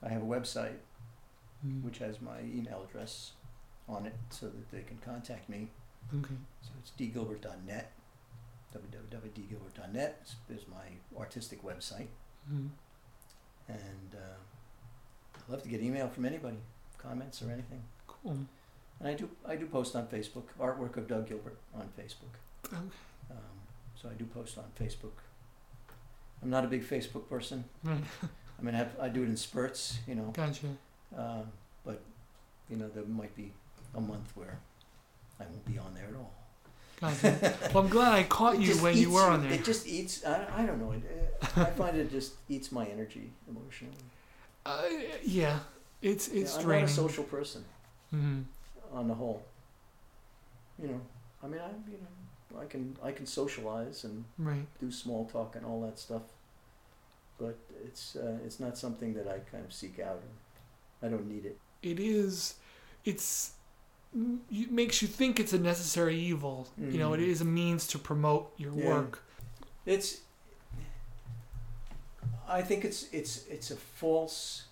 I 0.02 0.08
have 0.08 0.22
a 0.22 0.26
website 0.26 0.76
Mm, 1.66 1.82
which 1.82 1.96
has 1.98 2.20
my 2.20 2.40
email 2.40 2.84
address 2.86 3.32
on 3.88 4.06
it 4.06 4.14
so 4.30 4.46
that 4.46 4.70
they 4.70 4.82
can 4.82 4.98
contact 4.98 5.48
me. 5.48 5.68
Okay. 6.14 6.34
So 6.62 6.70
it's 6.80 6.92
dgilbert.net. 6.98 7.92
www.dgilbert.net 8.74 10.20
is, 10.24 10.58
is 10.58 10.64
my 10.68 11.18
artistic 11.18 11.62
website. 11.62 12.08
Mm, 12.52 12.68
And 13.68 14.14
uh, 14.14 15.36
I'd 15.36 15.50
love 15.52 15.62
to 15.62 15.68
get 15.68 15.80
email 15.80 16.08
from 16.08 16.24
anybody, 16.24 16.58
comments 16.98 17.42
or 17.42 17.50
anything. 17.50 17.82
cool. 18.06 18.38
And 19.00 19.08
I 19.08 19.14
do 19.14 19.28
I 19.46 19.56
do 19.56 19.66
post 19.66 19.96
on 19.96 20.06
Facebook, 20.06 20.44
artwork 20.60 20.96
of 20.96 21.08
Doug 21.08 21.28
Gilbert 21.28 21.58
on 21.74 21.88
Facebook. 21.98 22.34
Okay. 22.66 22.76
Um, 23.30 23.36
so 24.00 24.08
I 24.08 24.12
do 24.14 24.24
post 24.24 24.56
on 24.56 24.64
Facebook. 24.80 25.18
I'm 26.42 26.50
not 26.50 26.64
a 26.64 26.68
big 26.68 26.84
Facebook 26.86 27.28
person. 27.28 27.64
Right. 27.82 27.98
I 28.58 28.62
mean, 28.62 28.74
I, 28.74 28.78
have, 28.78 28.92
I 29.00 29.08
do 29.08 29.22
it 29.22 29.26
in 29.28 29.36
spurts, 29.36 29.98
you 30.06 30.14
know. 30.14 30.30
Gotcha. 30.32 30.66
Uh, 31.16 31.42
but 31.84 32.00
you 32.70 32.76
know, 32.76 32.88
there 32.94 33.04
might 33.04 33.34
be 33.34 33.52
a 33.94 34.00
month 34.00 34.30
where 34.34 34.58
I 35.40 35.44
won't 35.44 35.64
be 35.64 35.78
on 35.78 35.94
there 35.94 36.06
at 36.08 36.14
all. 36.16 36.32
Gotcha. 37.00 37.54
well, 37.74 37.84
I'm 37.84 37.90
glad 37.90 38.12
I 38.12 38.22
caught 38.38 38.58
you 38.60 38.74
when 38.76 38.94
you 38.96 39.02
eats- 39.02 39.10
were 39.10 39.22
on 39.22 39.42
there. 39.42 39.52
It 39.52 39.64
just 39.64 39.86
eats. 39.86 40.24
I, 40.24 40.46
I 40.58 40.66
don't 40.66 40.78
know. 40.80 40.92
It, 40.92 41.02
uh, 41.56 41.62
I 41.62 41.70
find 41.70 41.96
it 41.96 42.10
just 42.10 42.34
eats 42.48 42.70
my 42.72 42.86
energy 42.86 43.32
emotionally. 43.48 43.94
Uh, 44.64 44.82
yeah. 45.24 45.58
It's 46.02 46.28
it's 46.28 46.52
Yeah, 46.52 46.58
I'm 46.60 46.64
draining. 46.64 46.84
not 46.86 46.90
a 46.92 46.94
social 46.94 47.24
person 47.24 47.64
Mhm. 48.14 48.44
on 48.92 49.08
the 49.08 49.14
whole. 49.14 49.42
You 50.80 50.88
know, 50.88 51.00
I 51.42 51.46
mean, 51.48 51.60
I 51.60 51.68
you 51.90 51.98
know, 51.98 52.60
I 52.60 52.66
can 52.66 52.96
I 53.02 53.10
can 53.12 53.26
socialize 53.26 54.04
and 54.04 54.24
Right. 54.38 54.66
do 54.80 54.90
small 54.90 55.24
talk 55.26 55.56
and 55.56 55.64
all 55.66 55.80
that 55.82 55.98
stuff, 55.98 56.22
but 57.38 57.56
it's 57.84 58.16
uh, 58.16 58.38
it's 58.44 58.60
not 58.60 58.76
something 58.78 59.14
that 59.14 59.26
I 59.28 59.38
kind 59.50 59.64
of 59.64 59.72
seek 59.72 59.98
out. 59.98 60.20
I 61.02 61.08
don't 61.08 61.26
need 61.28 61.44
it. 61.44 61.58
it 61.82 61.98
is 62.00 62.54
it's 63.04 63.50
it 63.52 63.53
makes 64.14 65.02
you 65.02 65.08
think 65.08 65.40
it's 65.40 65.52
a 65.52 65.58
necessary 65.58 66.16
evil 66.16 66.68
you 66.78 66.98
know 66.98 67.12
it 67.14 67.20
Mhm. 67.20 67.30
a 67.40 67.44
means 67.44 67.86
to 67.88 67.98
promote 67.98 68.52
your 68.56 68.72
Yeah. 68.72 68.88
work 68.88 69.22
It's. 69.86 70.20
I 72.48 72.62
think 72.62 72.84
it's 72.84 73.08
it's 73.12 73.46
it's 73.48 73.70
a 73.70 73.76
false. 73.76 74.64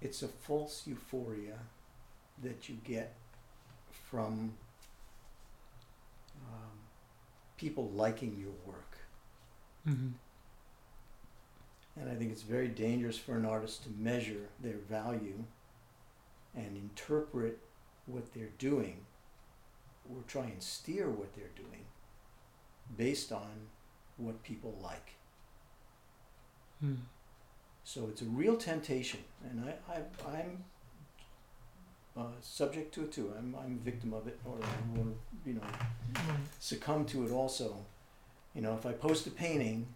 It's 0.00 0.22
a 0.22 0.28
false 0.28 0.86
euphoria 0.86 1.58
that 2.42 2.68
you 2.68 2.76
get 2.84 3.14
from 4.10 4.52
um, 6.46 6.78
people 7.56 7.90
liking 7.90 8.36
your 8.38 8.52
work, 8.66 8.92
hmm 9.84 10.10
and 12.00 12.08
I 12.08 12.14
think 12.14 12.30
it's 12.30 12.42
very 12.42 12.68
dangerous 12.68 13.18
for 13.18 13.36
an 13.36 13.44
artist 13.44 13.82
to 13.84 13.90
measure 13.90 14.48
their 14.60 14.78
value 14.88 15.44
and 16.54 16.76
interpret 16.76 17.58
what 18.06 18.32
they're 18.34 18.54
doing, 18.58 19.06
or 20.10 20.22
try 20.26 20.44
and 20.44 20.62
steer 20.62 21.10
what 21.10 21.34
they're 21.34 21.54
doing, 21.56 21.84
based 22.96 23.32
on 23.32 23.68
what 24.16 24.42
people 24.42 24.78
like. 24.82 25.14
mm 26.82 26.96
So 27.84 28.08
it's 28.08 28.22
a 28.22 28.26
real 28.26 28.56
temptation, 28.56 29.20
and 29.48 29.64
I, 29.68 29.92
I 29.92 29.96
I'm 30.36 30.64
uh, 32.16 32.40
subject 32.40 32.94
to 32.94 33.02
it 33.02 33.12
too. 33.12 33.32
I'm 33.38 33.54
I'm 33.54 33.80
a 33.80 33.84
victim 33.90 34.12
of 34.12 34.26
it, 34.26 34.38
or, 34.44 34.58
or 34.96 35.06
you 35.46 35.54
know 35.54 35.62
right 36.14 36.40
succumb 36.58 37.04
to 37.06 37.24
it 37.26 37.30
also. 37.30 37.84
You 38.54 38.62
know, 38.62 38.74
if 38.74 38.86
I 38.86 38.92
post 38.92 39.26
a 39.26 39.30
painting 39.30 39.86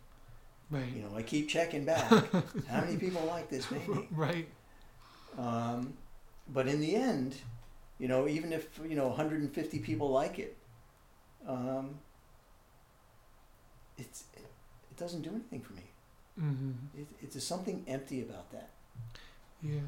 Right. 0.73 0.89
You 0.97 1.03
know, 1.03 1.15
I 1.15 1.23
keep 1.23 1.49
checking 1.49 1.85
back. 1.85 2.09
How 2.69 2.81
many 2.81 2.97
people 2.97 3.23
like 3.27 3.51
this 3.51 3.67
painting? 3.67 4.09
Right. 4.11 4.49
Um, 5.39 5.93
but 6.49 6.67
in 6.67 6.81
the 6.81 6.95
end, 6.95 7.37
you 7.99 8.09
know, 8.09 8.29
even 8.29 8.53
if 8.53 8.81
you 8.89 8.97
know 8.97 9.09
150 9.09 9.79
people 9.79 10.11
like 10.11 10.39
it, 10.39 10.57
um, 11.47 11.99
it's 13.99 14.25
it, 14.35 14.45
it 14.91 14.97
doesn't 14.97 15.23
do 15.23 15.31
anything 15.31 15.61
for 15.61 15.73
me. 15.75 15.83
Mm-hmm. 16.41 17.01
It, 17.01 17.07
it's 17.21 17.35
there's 17.35 17.47
something 17.47 17.85
empty 17.87 18.23
about 18.23 18.51
that. 18.53 18.71
Yeah. 19.63 19.81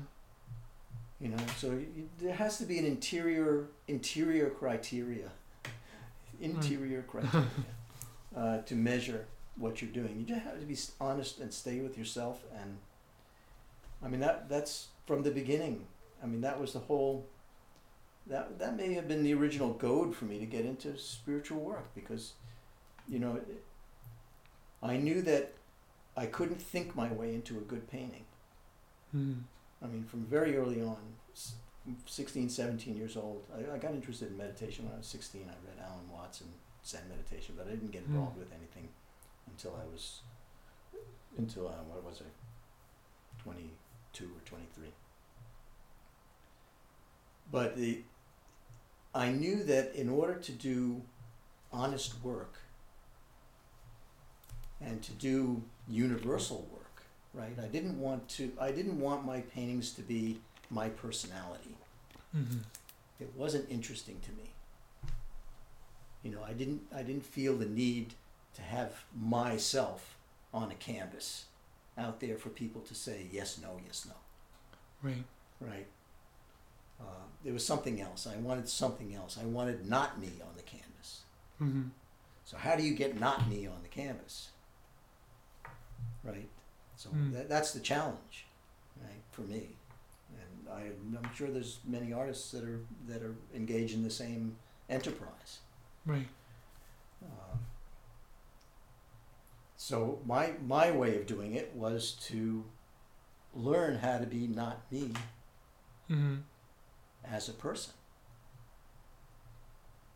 You 1.21 1.29
know, 1.31 1.37
so 1.57 1.71
you, 1.71 2.09
there 2.21 2.35
has 2.35 2.59
to 2.59 2.65
be 2.65 2.79
an 2.79 2.85
interior 2.85 3.67
interior 3.89 4.51
criteria, 4.51 5.31
interior 6.41 7.03
criteria, 7.09 7.49
uh, 8.37 8.59
to 8.59 8.75
measure 8.75 9.27
what 9.57 9.81
you're 9.81 9.91
doing. 9.91 10.17
You 10.19 10.35
just 10.35 10.43
have 10.43 10.61
to 10.61 10.67
be 10.67 10.77
honest 11.01 11.41
and 11.41 11.53
stay 11.53 11.81
with 11.81 11.97
yourself. 11.97 12.43
And 12.61 12.79
I 14.03 14.09
mean 14.09 14.21
that 14.21 14.49
that's 14.49 14.89
from 15.07 15.23
the 15.23 15.31
beginning. 15.31 15.87
I 16.25 16.27
mean 16.27 16.41
that 16.41 16.59
was 16.61 16.73
the 16.73 16.79
whole. 16.81 17.27
That 18.27 18.59
that 18.59 18.77
may 18.77 18.95
have 18.95 19.07
been 19.07 19.23
the 19.23 19.35
original 19.35 19.75
goad 19.75 20.17
for 20.17 20.25
me 20.25 20.39
to 20.39 20.47
get 20.47 20.65
into 20.65 20.97
spiritual 20.97 21.61
work 21.61 21.95
because, 21.95 22.33
you 23.07 23.19
know, 23.19 23.39
I 24.83 24.97
knew 24.97 25.21
that 25.23 25.53
I 26.17 26.25
couldn't 26.27 26.63
think 26.63 26.97
my 26.97 27.13
way 27.13 27.35
into 27.35 27.59
a 27.59 27.61
good 27.61 27.91
painting. 27.91 28.25
Mm. 29.15 29.43
I 29.83 29.87
mean, 29.87 30.05
from 30.05 30.25
very 30.25 30.57
early 30.57 30.81
on, 30.81 30.97
s- 31.35 31.55
16, 32.07 32.49
17 32.49 32.97
years 32.97 33.17
old, 33.17 33.45
I, 33.55 33.75
I 33.75 33.79
got 33.79 33.93
interested 33.93 34.31
in 34.31 34.39
meditation 34.39 34.87
when 34.87 34.95
I 34.95 34.99
was 34.99 35.07
16. 35.07 35.43
I 35.43 35.69
read 35.69 35.85
Alan 35.87 36.11
Watts 36.11 36.41
and 36.41 36.51
Zen 36.87 37.03
meditation, 37.11 37.55
but 37.59 37.67
I 37.67 37.71
didn't 37.73 37.91
get 37.93 38.03
Hmm. 38.05 38.15
involved 38.15 38.39
with 38.39 38.51
anything 38.55 38.89
until 39.49 39.77
I 39.77 39.85
was, 39.93 40.23
until, 41.37 41.69
uh, 41.69 41.83
what 41.91 42.03
was 42.03 42.23
I, 42.23 43.43
22 43.43 44.25
or 44.25 44.41
23. 44.47 44.89
But 47.55 47.77
the, 47.77 48.01
I 49.15 49.31
knew 49.31 49.63
that 49.63 49.95
in 49.95 50.09
order 50.09 50.35
to 50.35 50.51
do 50.51 51.03
honest 51.73 52.21
work 52.25 52.55
and 54.81 55.01
to 55.05 55.13
do 55.13 55.63
universal 55.89 56.69
work, 56.73 57.05
right? 57.33 57.57
I 57.63 57.69
didn't 57.69 58.01
want 58.01 58.29
to. 58.31 58.51
I 58.61 58.73
didn't 58.73 58.99
want 58.99 59.25
my 59.25 59.41
paintings 59.41 59.93
to 59.93 60.03
be 60.03 60.41
my 60.69 60.89
personality. 60.89 61.77
Mm-hmm. 62.37 62.59
It 63.21 63.31
wasn't 63.37 63.71
interesting 63.71 64.19
to 64.23 64.33
me. 64.33 64.51
You 66.25 66.33
know, 66.33 66.43
I 66.45 66.55
didn't. 66.55 66.83
I 66.93 67.03
didn't 67.05 67.25
feel 67.25 67.57
the 67.57 67.67
need 67.67 68.15
to 68.55 68.63
have 68.63 69.05
myself 69.17 70.17
on 70.53 70.73
a 70.73 70.75
canvas 70.75 71.45
out 71.97 72.19
there 72.19 72.37
for 72.37 72.49
people 72.49 72.81
to 72.81 72.95
say 72.97 73.29
yes, 73.31 73.61
no, 73.63 73.79
yes, 73.87 74.07
no. 74.09 74.15
Right. 75.09 75.25
Right. 75.61 75.87
Uh, 77.01 77.05
there 77.43 77.53
was 77.53 77.67
something 77.67 78.01
else. 78.01 78.27
I 78.27 78.37
wanted 78.37 78.69
something 78.69 79.15
else. 79.15 79.39
I 79.41 79.45
wanted 79.45 79.89
not 79.89 80.21
me 80.21 80.31
on 80.41 80.57
the 80.57 80.63
canvas. 80.63 81.23
Mm-hmm. 81.61 81.89
So 82.45 82.57
how 82.57 82.77
do 82.77 82.83
you 82.83 82.95
get 82.95 83.19
not 83.19 83.49
me 83.49 83.67
on 83.67 83.83
the 83.83 83.89
canvas? 83.89 84.49
Right. 86.23 86.49
So 86.97 87.11
that, 87.33 87.49
that's 87.49 87.73
the 87.73 87.81
challenge, 87.81 88.47
right, 89.03 89.23
for 89.33 89.43
me. 89.43 89.69
And 90.33 90.69
I, 90.73 91.19
I'm 91.19 91.35
sure 91.35 91.49
there's 91.51 91.81
many 91.87 92.13
artists 92.13 92.51
that 92.53 92.65
are 92.65 92.81
that 93.09 93.23
are 93.23 93.35
engaged 93.55 93.95
in 93.95 94.05
the 94.05 94.11
same 94.11 94.57
enterprise. 94.89 95.59
Right. 96.07 96.29
Um, 97.23 97.59
so 99.77 100.21
my 100.25 100.53
my 100.67 100.91
way 100.91 101.17
of 101.17 101.27
doing 101.27 101.55
it 101.55 101.73
was 101.75 102.13
to 102.29 102.65
learn 103.55 103.97
how 103.97 104.19
to 104.19 104.27
be 104.27 104.47
not 104.47 104.81
me 104.91 105.13
Mm-hmm. 106.11 106.35
As 107.31 107.49
a 107.49 107.53
person. 107.53 107.93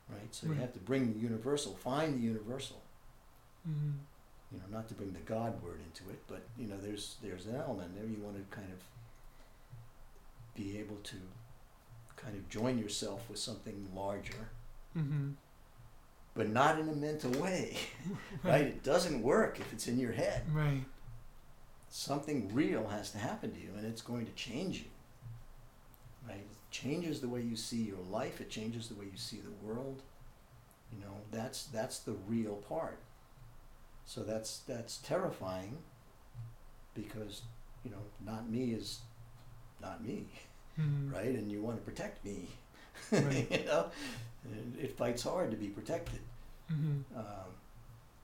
Right. 0.09 0.35
So 0.35 0.47
Right. 0.47 0.55
you 0.57 0.61
have 0.63 0.73
to 0.73 0.79
bring 0.79 1.13
the 1.13 1.19
universal, 1.19 1.75
find 1.75 2.15
the 2.15 2.23
universal. 2.23 2.81
Mm-hmm. 3.69 3.91
you 4.53 4.59
know, 4.59 4.65
not 4.71 4.89
to 4.89 4.95
bring 4.95 5.13
the 5.13 5.19
God 5.21 5.63
word 5.63 5.81
into 5.85 6.09
it, 6.11 6.23
but 6.27 6.43
you 6.57 6.67
know, 6.69 6.79
there's 6.81 7.17
there's 7.23 7.45
an 7.47 7.57
element 7.57 7.95
there. 7.95 8.07
You 8.07 8.23
want 8.23 8.37
to 8.37 8.57
kind 8.57 8.69
of 8.73 8.79
be 10.55 10.79
able 10.79 10.97
to 10.97 11.17
kind 12.17 12.35
of 12.35 12.49
join 12.49 12.79
yourself 12.79 13.29
with 13.29 13.39
something 13.39 13.89
larger, 13.95 14.49
Mm-hmm. 14.97 15.33
but 16.35 16.49
not 16.49 16.79
in 16.79 16.89
a 16.89 16.93
mental 16.95 17.31
way, 17.33 17.77
right? 18.43 18.63
It 18.63 18.83
doesn't 18.83 19.23
work 19.23 19.61
if 19.61 19.71
it's 19.73 19.87
in 19.87 19.99
your 19.99 20.13
head. 20.13 20.43
Right. 20.53 20.85
Something 21.91 22.53
real 22.55 22.89
has 22.89 23.11
to 23.13 23.19
happen 23.19 23.53
to 23.53 23.61
you, 23.61 23.71
and 23.77 23.87
it's 23.87 24.03
going 24.03 24.25
to 24.27 24.33
change 24.33 24.79
you. 24.79 24.87
Right? 26.29 26.37
It 26.39 26.71
changes 26.71 27.21
the 27.21 27.29
way 27.29 27.41
you 27.41 27.57
see 27.57 27.83
your 27.83 28.03
life. 28.11 28.41
It 28.41 28.51
changes 28.51 28.89
the 28.89 28.95
way 28.95 29.07
you 29.07 29.17
see 29.17 29.39
the 29.39 29.67
world. 29.67 30.03
You 30.93 31.01
know, 31.01 31.15
that's 31.33 31.65
that's 31.67 31.99
the 32.01 32.13
real 32.29 32.57
part. 32.69 32.99
So 34.07 34.23
that's 34.23 34.59
that's 34.61 34.99
terrifying 34.99 35.79
because 36.95 37.43
you 37.85 37.91
know, 37.91 38.03
not 38.25 38.49
me 38.51 38.73
is 38.73 39.01
not 39.81 40.05
me, 40.05 40.27
Mm-hmm. 40.81 41.13
right? 41.13 41.27
And 41.35 41.51
you 41.51 41.61
want 41.61 41.77
to 41.77 41.83
protect 41.83 42.25
me. 42.25 42.49
Right. 43.13 43.47
you 43.51 43.65
know, 43.65 43.87
and 44.45 44.77
it 44.81 44.97
fights 44.97 45.23
hard 45.23 45.51
to 45.53 45.57
be 45.57 45.69
protected. 45.69 46.21
Mm-hmm. 46.73 47.17
Um, 47.19 47.51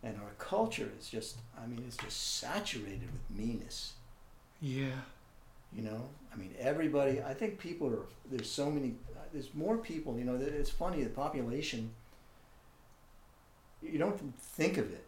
and 0.03 0.17
our 0.19 0.33
culture 0.39 0.91
is 1.01 1.09
just, 1.09 1.37
I 1.61 1.67
mean, 1.67 1.85
it's 1.87 1.97
just 1.97 2.39
saturated 2.39 3.09
with 3.13 3.39
meanness. 3.39 3.93
Yeah. 4.61 5.01
You 5.75 5.83
know, 5.83 6.09
I 6.33 6.37
mean, 6.37 6.55
everybody. 6.59 7.21
I 7.23 7.35
think 7.35 7.59
people 7.59 7.89
are. 7.89 8.07
There's 8.31 8.51
so 8.51 8.71
many. 8.71 8.95
There's 9.33 9.53
more 9.55 9.77
people. 9.77 10.19
You 10.19 10.25
know, 10.25 10.37
it's 10.37 10.71
funny. 10.71 11.03
The 11.03 11.11
population. 11.11 11.91
You 13.83 13.99
don't 13.99 14.39
think 14.39 14.79
of 14.79 14.91
it, 14.93 15.05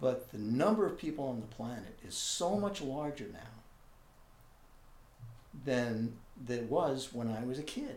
but 0.00 0.30
the 0.30 0.38
number 0.38 0.86
of 0.86 0.96
people 0.96 1.26
on 1.26 1.40
the 1.40 1.46
planet 1.46 1.98
is 2.06 2.14
so 2.14 2.56
much 2.56 2.80
larger 2.80 3.26
now 3.32 3.56
than 5.64 6.16
there 6.36 6.62
was 6.64 7.12
when 7.12 7.28
I 7.28 7.44
was 7.44 7.58
a 7.58 7.62
kid. 7.62 7.96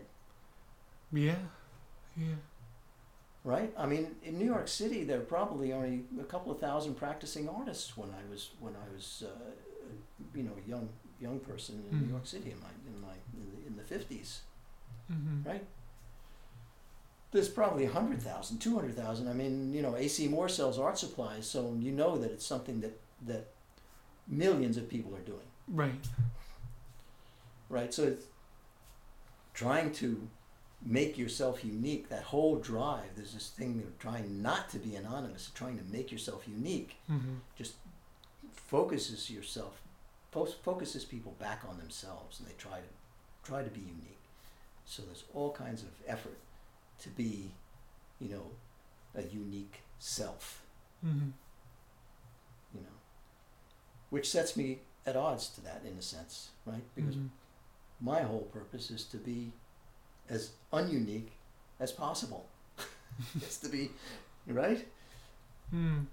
Yeah. 1.12 1.36
Yeah. 2.16 2.34
Right? 3.44 3.72
I 3.78 3.86
mean, 3.86 4.16
in 4.22 4.38
New 4.38 4.44
York 4.44 4.68
City, 4.68 5.04
there 5.04 5.18
were 5.18 5.24
probably 5.24 5.72
only 5.72 6.04
a 6.20 6.24
couple 6.24 6.52
of 6.52 6.60
thousand 6.60 6.94
practicing 6.94 7.48
artists 7.48 7.96
when 7.96 8.10
I 8.10 8.30
was 8.30 8.50
when 8.58 8.74
I 8.74 8.94
was, 8.94 9.24
uh, 9.26 9.50
you 10.34 10.42
know, 10.42 10.52
a 10.64 10.68
young 10.68 10.88
young 11.20 11.38
person 11.40 11.82
in 11.90 11.96
Mhm. 11.98 12.02
New 12.02 12.08
York 12.14 12.26
City 12.26 12.50
in 12.50 12.60
my 12.60 12.72
in 12.86 13.00
my 13.00 13.14
in 13.34 13.40
the, 13.50 13.66
in 13.68 13.76
the 13.76 13.82
50s. 13.94 14.40
Mm-hmm. 15.12 15.48
right? 15.48 15.64
There's 17.32 17.48
probably 17.48 17.84
100,000, 17.84 18.58
200,000. 18.58 19.28
I 19.28 19.32
mean, 19.32 19.72
you 19.72 19.82
know, 19.82 19.96
AC 19.96 20.26
Moore 20.28 20.48
sells 20.48 20.78
art 20.78 20.98
supplies, 20.98 21.46
so 21.46 21.76
you 21.78 21.92
know 21.92 22.16
that 22.18 22.30
it's 22.32 22.44
something 22.46 22.80
that, 22.80 22.98
that 23.26 23.48
millions 24.28 24.76
of 24.76 24.88
people 24.88 25.14
are 25.14 25.20
doing, 25.22 25.46
Right. 25.68 26.08
right? 27.68 27.92
So 27.94 28.02
it's 28.04 28.26
trying 29.54 29.92
to 29.94 30.28
make 30.82 31.18
yourself 31.18 31.64
unique, 31.64 32.08
that 32.08 32.22
whole 32.24 32.56
drive, 32.56 33.10
there's 33.16 33.34
this 33.34 33.50
thing 33.50 33.82
of 33.86 33.96
trying 33.98 34.42
not 34.42 34.68
to 34.70 34.78
be 34.78 34.96
anonymous, 34.96 35.50
trying 35.54 35.76
to 35.78 35.84
make 35.84 36.10
yourself 36.10 36.44
unique, 36.48 36.96
Mm-hmm. 37.10 37.34
just 37.56 37.74
focuses 38.52 39.30
yourself, 39.30 39.80
focuses 40.32 41.04
people 41.04 41.32
back 41.38 41.62
on 41.68 41.78
themselves, 41.78 42.38
and 42.38 42.48
they 42.48 42.54
try 42.58 42.78
to 42.78 43.48
try 43.50 43.62
to 43.62 43.70
be 43.70 43.80
unique. 43.80 44.18
So 44.84 45.02
there's 45.02 45.24
all 45.34 45.52
kinds 45.52 45.82
of 45.82 45.88
effort 46.06 46.38
to 47.00 47.08
be, 47.10 47.50
you 48.20 48.28
know, 48.28 48.46
a 49.14 49.22
unique 49.22 49.80
self, 49.98 50.62
Mm-hmm. 51.04 51.30
you 52.74 52.80
know, 52.82 52.96
which 54.10 54.30
sets 54.30 54.56
me 54.56 54.80
at 55.06 55.16
odds 55.16 55.48
to 55.50 55.60
that 55.62 55.82
in 55.86 55.96
a 55.98 56.02
sense, 56.02 56.50
right? 56.66 56.82
Because 56.94 57.16
Mhm. 57.16 57.30
my 58.00 58.20
whole 58.22 58.42
purpose 58.52 58.90
is 58.90 59.04
to 59.06 59.16
be 59.16 59.52
as 60.28 60.52
ununique 60.72 61.30
as 61.80 61.90
possible. 61.92 62.46
it's 63.36 63.56
to 63.58 63.68
be, 63.68 63.90
right? 64.46 64.86
Mm. 65.74 66.06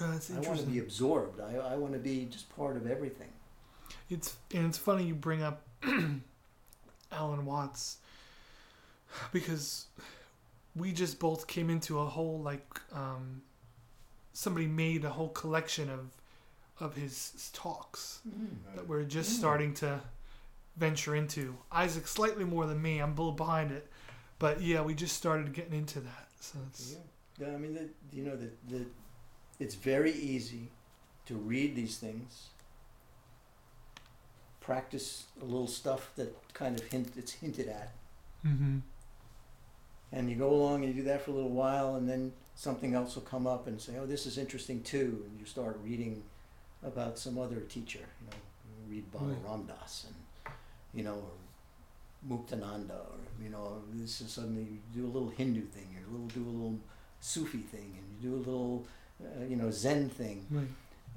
Uh, 0.00 0.12
that's 0.12 0.30
I 0.30 0.40
want 0.40 0.58
to 0.60 0.66
be 0.66 0.78
absorbed. 0.80 1.40
I, 1.40 1.56
I 1.56 1.76
want 1.76 1.92
to 1.92 1.98
be 1.98 2.26
just 2.30 2.54
part 2.56 2.76
of 2.76 2.86
everything. 2.86 3.28
It's 4.10 4.36
and 4.54 4.66
it's 4.66 4.78
funny 4.78 5.04
you 5.04 5.14
bring 5.14 5.42
up 5.42 5.62
Alan 7.12 7.44
Watts 7.44 7.98
because 9.32 9.86
we 10.74 10.92
just 10.92 11.18
both 11.18 11.46
came 11.46 11.70
into 11.70 11.98
a 12.00 12.04
whole 12.04 12.40
like 12.40 12.80
um, 12.92 13.42
somebody 14.32 14.66
made 14.66 15.04
a 15.04 15.10
whole 15.10 15.28
collection 15.30 15.88
of 15.90 16.10
of 16.80 16.96
his 16.96 17.50
talks 17.52 18.20
that 18.74 18.86
we're 18.88 19.04
just 19.04 19.30
Mm. 19.30 19.38
starting 19.38 19.74
to 19.74 20.00
venture 20.76 21.14
into. 21.14 21.56
Isaac 21.70 22.08
slightly 22.08 22.44
more 22.44 22.66
than 22.66 22.82
me. 22.82 22.98
I'm 22.98 23.10
a 23.12 23.14
little 23.14 23.30
behind 23.30 23.70
it, 23.70 23.88
but 24.40 24.60
yeah, 24.60 24.82
we 24.82 24.92
just 24.94 25.16
started 25.16 25.52
getting 25.52 25.74
into 25.74 26.00
that. 26.00 26.28
So 26.40 26.58
it's 26.68 26.92
Yeah. 26.92 26.98
Yeah, 27.48 27.54
I 27.54 27.58
mean, 27.58 27.74
the, 27.74 27.88
you 28.12 28.22
know, 28.24 28.36
the, 28.36 28.48
the, 28.68 28.84
it's 29.60 29.74
very 29.74 30.12
easy 30.12 30.68
to 31.26 31.34
read 31.34 31.74
these 31.76 31.96
things, 31.98 32.48
practice 34.60 35.24
a 35.40 35.44
little 35.44 35.66
stuff 35.66 36.10
that 36.16 36.34
kind 36.54 36.78
of 36.78 36.86
hint 36.88 37.12
it's 37.16 37.32
hinted 37.32 37.68
at, 37.68 37.92
Mm-hmm. 38.46 38.80
and 40.12 40.28
you 40.28 40.36
go 40.36 40.50
along 40.50 40.84
and 40.84 40.94
you 40.94 41.00
do 41.02 41.08
that 41.08 41.22
for 41.22 41.30
a 41.30 41.34
little 41.34 41.48
while, 41.50 41.94
and 41.96 42.06
then 42.06 42.30
something 42.54 42.94
else 42.94 43.14
will 43.14 43.22
come 43.22 43.46
up 43.46 43.66
and 43.66 43.80
say, 43.80 43.94
"Oh, 43.98 44.04
this 44.04 44.26
is 44.26 44.36
interesting 44.36 44.82
too," 44.82 45.24
and 45.26 45.40
you 45.40 45.46
start 45.46 45.80
reading 45.82 46.22
about 46.82 47.18
some 47.18 47.38
other 47.38 47.60
teacher. 47.60 48.00
You 48.20 48.26
know, 48.26 48.36
you 48.86 48.94
read 48.96 49.10
Baba 49.12 49.24
Right. 49.26 49.38
Ram 49.48 49.64
Dass 49.66 50.04
and 50.08 50.54
you 50.92 51.04
know, 51.04 51.14
or 51.14 52.36
Muktananda, 52.36 52.90
or 52.90 53.18
you 53.42 53.48
know, 53.48 53.80
this 53.94 54.20
is 54.20 54.30
suddenly 54.30 54.62
you 54.94 55.00
do 55.02 55.06
a 55.06 55.12
little 55.12 55.30
Hindu 55.30 55.62
thing, 55.62 55.88
or 55.96 56.06
a 56.06 56.12
little 56.12 56.28
do 56.28 56.42
a 56.46 56.52
little 56.52 56.78
Sufi 57.20 57.58
thing, 57.60 57.96
and 57.98 58.04
you 58.22 58.28
do 58.30 58.36
a 58.36 58.42
little, 58.44 58.86
uh, 59.22 59.44
you 59.44 59.56
know, 59.56 59.70
Zen 59.70 60.08
thing, 60.08 60.46
Right. 60.50 60.68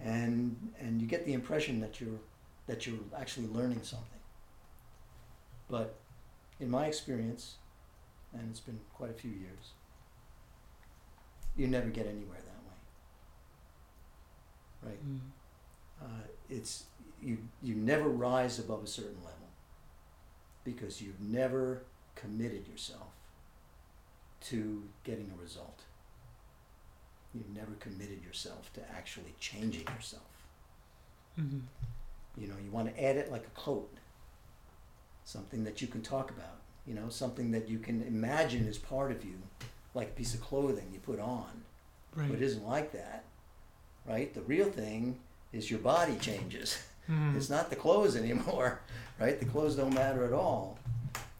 and 0.01 0.73
and 0.79 1.01
you 1.01 1.07
get 1.07 1.25
the 1.25 1.33
impression 1.33 1.79
that 1.81 1.99
you're 2.01 2.19
that 2.67 2.85
you're 2.85 2.99
actually 3.17 3.47
learning 3.47 3.81
something. 3.83 4.19
But 5.69 5.95
in 6.59 6.69
my 6.69 6.85
experience, 6.87 7.55
and 8.33 8.49
it's 8.49 8.59
been 8.59 8.79
quite 8.93 9.09
a 9.11 9.13
few 9.13 9.31
years, 9.31 9.71
you 11.55 11.67
never 11.67 11.89
get 11.89 12.05
anywhere 12.07 12.39
that 12.45 12.61
way. 14.85 14.91
Right? 14.91 15.05
Mm. 15.07 15.19
Uh, 16.01 16.23
it's 16.49 16.85
you 17.21 17.37
you 17.63 17.75
never 17.75 18.07
rise 18.09 18.59
above 18.59 18.83
a 18.83 18.87
certain 18.87 19.17
level 19.23 19.33
because 20.63 21.01
you've 21.01 21.19
never 21.21 21.83
committed 22.15 22.67
yourself 22.67 23.13
to 24.41 24.83
getting 25.03 25.31
a 25.37 25.41
result. 25.41 25.81
You've 27.38 27.55
never 27.55 27.73
committed 27.79 28.23
yourself 28.23 28.71
to 28.73 28.81
actually 28.95 29.35
changing 29.39 29.85
yourself. 29.95 30.23
Mm-hmm. 31.39 31.59
You 32.38 32.47
know, 32.47 32.55
you 32.63 32.71
want 32.71 32.93
to 32.93 33.03
add 33.03 33.17
it 33.17 33.31
like 33.31 33.45
a 33.45 33.59
coat, 33.59 33.91
something 35.23 35.63
that 35.63 35.81
you 35.81 35.88
can 35.88 36.01
talk 36.01 36.31
about. 36.31 36.61
You 36.88 36.93
know, 36.93 37.09
something 37.09 37.51
that 37.51 37.67
you 37.67 37.79
can 37.79 38.01
imagine 38.03 38.67
as 38.67 38.77
part 38.77 39.11
of 39.11 39.23
you, 39.25 39.35
like 39.93 40.07
a 40.09 40.11
piece 40.11 40.33
of 40.33 40.41
clothing 40.41 40.88
you 40.93 40.99
put 40.99 41.19
on. 41.19 41.63
Right. 42.15 42.29
But 42.29 42.38
it 42.38 42.43
isn't 42.43 42.65
like 42.65 42.93
that, 42.93 43.25
right? 44.07 44.33
The 44.33 44.41
real 44.41 44.67
thing 44.69 45.19
is 45.51 45.69
your 45.69 45.79
body 45.79 46.15
changes. 46.19 46.77
Mhm. 47.09 47.35
It's 47.35 47.49
not 47.49 47.69
the 47.69 47.75
clothes 47.75 48.15
anymore, 48.15 48.79
right? 49.19 49.39
The 49.39 49.45
clothes 49.45 49.75
don't 49.75 49.93
matter 49.93 50.25
at 50.25 50.33
all. 50.33 50.79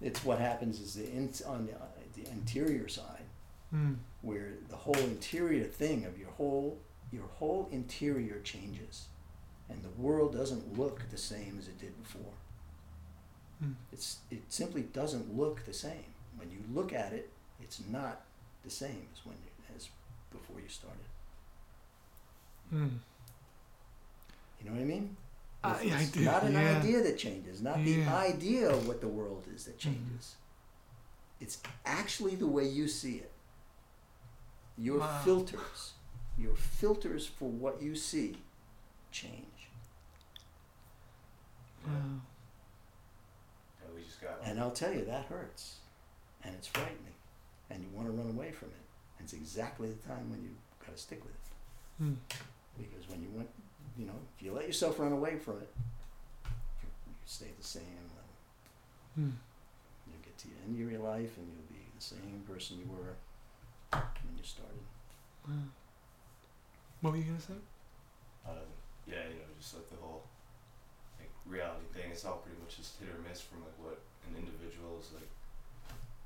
It's 0.02 0.24
what 0.24 0.40
happens 0.40 0.80
is 0.80 0.94
the 0.94 1.10
in, 1.10 1.32
on 1.46 1.66
the, 1.66 1.74
uh, 1.74 1.86
the 2.16 2.30
interior 2.30 2.88
side, 2.88 3.17
Mm. 3.76 3.98
where 4.22 4.54
the 4.70 4.78
whole 4.78 4.96
interior 4.98 5.66
thing 5.66 6.06
of 6.06 6.18
your 6.18 6.30
whole 6.30 6.78
your 7.12 7.26
whole 7.38 7.68
interior 7.72 8.40
changes, 8.42 9.08
and 9.70 9.84
the 9.84 10.02
world 10.02 10.32
doesn't 10.34 10.78
look 10.80 11.02
the 11.12 11.18
same 11.18 11.58
as 11.60 11.68
it 11.68 11.78
did 11.80 12.02
before. 12.02 12.34
Mm. 13.64 13.76
It's 13.92 14.20
it 14.32 14.44
simply 14.50 14.84
doesn't 14.84 15.36
look 15.36 15.66
the 15.66 15.74
same. 15.74 16.14
When 16.38 16.50
you 16.50 16.60
look 16.74 16.94
at 16.94 17.12
it, 17.14 17.30
it's 17.62 17.82
not 17.92 18.22
the 18.64 18.70
same 18.70 19.08
as 19.14 19.26
when 19.26 19.36
you, 19.44 19.76
as 19.76 19.90
before 20.32 20.60
you 20.62 20.70
started. 20.70 21.00
Mm. 22.74 23.00
You 24.62 24.66
know 24.70 24.72
what 24.76 24.82
I 24.82 24.86
mean? 24.86 25.18
It's- 25.66 25.94
I 25.94 26.06
do, 26.14 26.22
Not 26.22 26.44
an 26.44 26.54
yeah. 26.54 26.78
idea 26.78 27.02
that 27.04 27.18
changes, 27.18 27.62
not 27.62 27.84
the 27.84 28.06
idea 28.06 28.70
of 28.70 28.88
what 28.88 29.02
the 29.02 29.08
world 29.08 29.46
is 29.54 29.66
that 29.66 29.78
Mm-hmm. 29.80 29.90
changes. 29.94 30.36
It's 31.42 31.58
actually 31.86 32.36
the 32.36 32.48
way 32.48 32.66
you 32.68 32.88
see 32.88 33.16
it. 33.18 33.32
Your 34.78 35.00
Wow. 35.00 35.22
filters, 35.24 35.94
your 36.38 36.56
filters 36.56 37.26
for 37.26 37.50
what 37.50 37.82
you 37.82 37.96
see 37.96 38.38
change. 39.12 39.70
Wow. 41.86 41.94
And 41.94 42.22
we 43.96 44.04
just 44.04 44.22
got 44.22 44.40
And 44.44 44.60
I'll 44.60 44.72
tell 44.72 44.94
you, 44.94 45.06
that 45.06 45.26
hurts. 45.26 45.78
And 46.44 46.54
it's 46.56 46.68
frightening. 46.68 47.14
And 47.70 47.84
you 47.84 47.90
want 47.90 48.08
to 48.08 48.14
run 48.14 48.30
away 48.30 48.52
from 48.52 48.70
it. 48.70 48.76
And 49.18 49.26
it's 49.26 49.34
exactly 49.34 49.90
the 49.90 50.08
time 50.08 50.30
when 50.30 50.42
you 50.44 50.50
got 50.86 50.96
to 50.96 51.02
stick 51.02 51.24
with 51.24 51.34
it. 51.34 52.04
Mm. 52.04 52.16
Because 52.78 53.10
when 53.10 53.22
you 53.24 53.30
want, 53.30 53.50
you 53.98 54.06
know, 54.06 54.20
if 54.38 54.44
you 54.46 54.54
let 54.54 54.68
yourself 54.68 55.00
run 55.00 55.12
away 55.12 55.38
from 55.38 55.58
it, 55.58 55.70
you, 56.46 56.88
you 57.08 57.14
stay 57.26 57.48
the 57.58 57.66
same 57.66 57.84
level. 58.14 59.32
Mm. 59.32 59.34
You'll 60.08 60.22
get 60.24 60.38
to 60.38 60.48
the 60.48 60.54
end 60.66 60.80
of 60.82 60.92
your 60.92 61.02
life 61.02 61.36
and 61.38 61.48
you'll 61.48 61.80
be 61.80 61.86
the 61.98 62.04
same 62.04 62.44
person 62.48 62.78
you 62.78 62.86
were 62.92 63.16
when 63.92 64.36
you 64.38 64.44
started. 64.44 64.84
Wow. 65.48 65.54
What 67.02 67.12
were 67.14 67.18
you 67.20 67.26
gonna 67.26 67.42
say? 67.42 67.60
um, 68.48 68.64
yeah, 69.08 69.28
you 69.28 69.40
know, 69.44 69.52
just 69.60 69.76
like 69.76 69.90
the 69.90 70.00
whole 70.00 70.24
like 71.20 71.30
reality 71.46 71.86
thing. 71.94 72.12
It's 72.12 72.24
all 72.26 72.40
pretty 72.44 72.60
much 72.64 72.78
just 72.78 73.00
hit 73.00 73.10
or 73.12 73.20
miss 73.28 73.42
from 73.42 73.60
like 73.64 73.76
what 73.80 74.00
an 74.28 74.36
individual's 74.40 75.12
like 75.16 75.28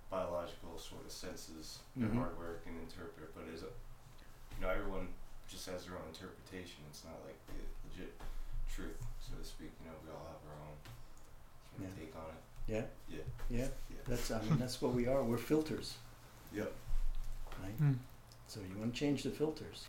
biological 0.10 0.78
sort 0.78 1.06
of 1.06 1.12
senses, 1.12 1.80
their 1.96 2.10
Mhm. 2.10 2.18
hardware 2.18 2.60
can 2.66 2.78
interpret. 2.80 3.34
But 3.36 3.46
is 3.54 3.62
you 3.64 4.62
know, 4.62 4.70
everyone 4.70 5.08
just 5.50 5.66
has 5.70 5.86
their 5.86 5.98
own 5.98 6.08
interpretation. 6.10 6.84
It's 6.90 7.04
not 7.04 7.18
like 7.26 7.38
the 7.48 7.58
legit 7.90 8.14
truth, 8.70 8.98
so 9.20 9.36
to 9.38 9.44
speak. 9.46 9.72
You 9.82 9.90
know, 9.90 9.98
we 10.06 10.12
all 10.12 10.26
have 10.30 10.42
our 10.50 10.58
own 10.68 10.78
sort 11.78 11.90
of 11.90 11.98
Yeah. 11.98 12.04
take 12.06 12.16
on 12.16 12.30
it. 12.30 12.42
Yeah? 12.68 12.86
Yeah. 13.10 13.24
Yeah. 13.50 13.68
Yeah. 13.90 14.02
That's 14.08 14.30
I 14.32 14.42
mean 14.44 14.58
that's 14.60 14.82
what 14.82 14.94
we 14.94 15.08
are. 15.08 15.24
We're 15.24 15.38
filters, 15.38 15.98
Yep. 16.54 16.72
Right? 17.62 17.82
Mm. 17.82 17.98
So 18.48 18.60
you 18.70 18.78
want 18.80 18.94
to 18.94 19.00
change 19.00 19.24
the 19.24 19.30
filters. 19.30 19.88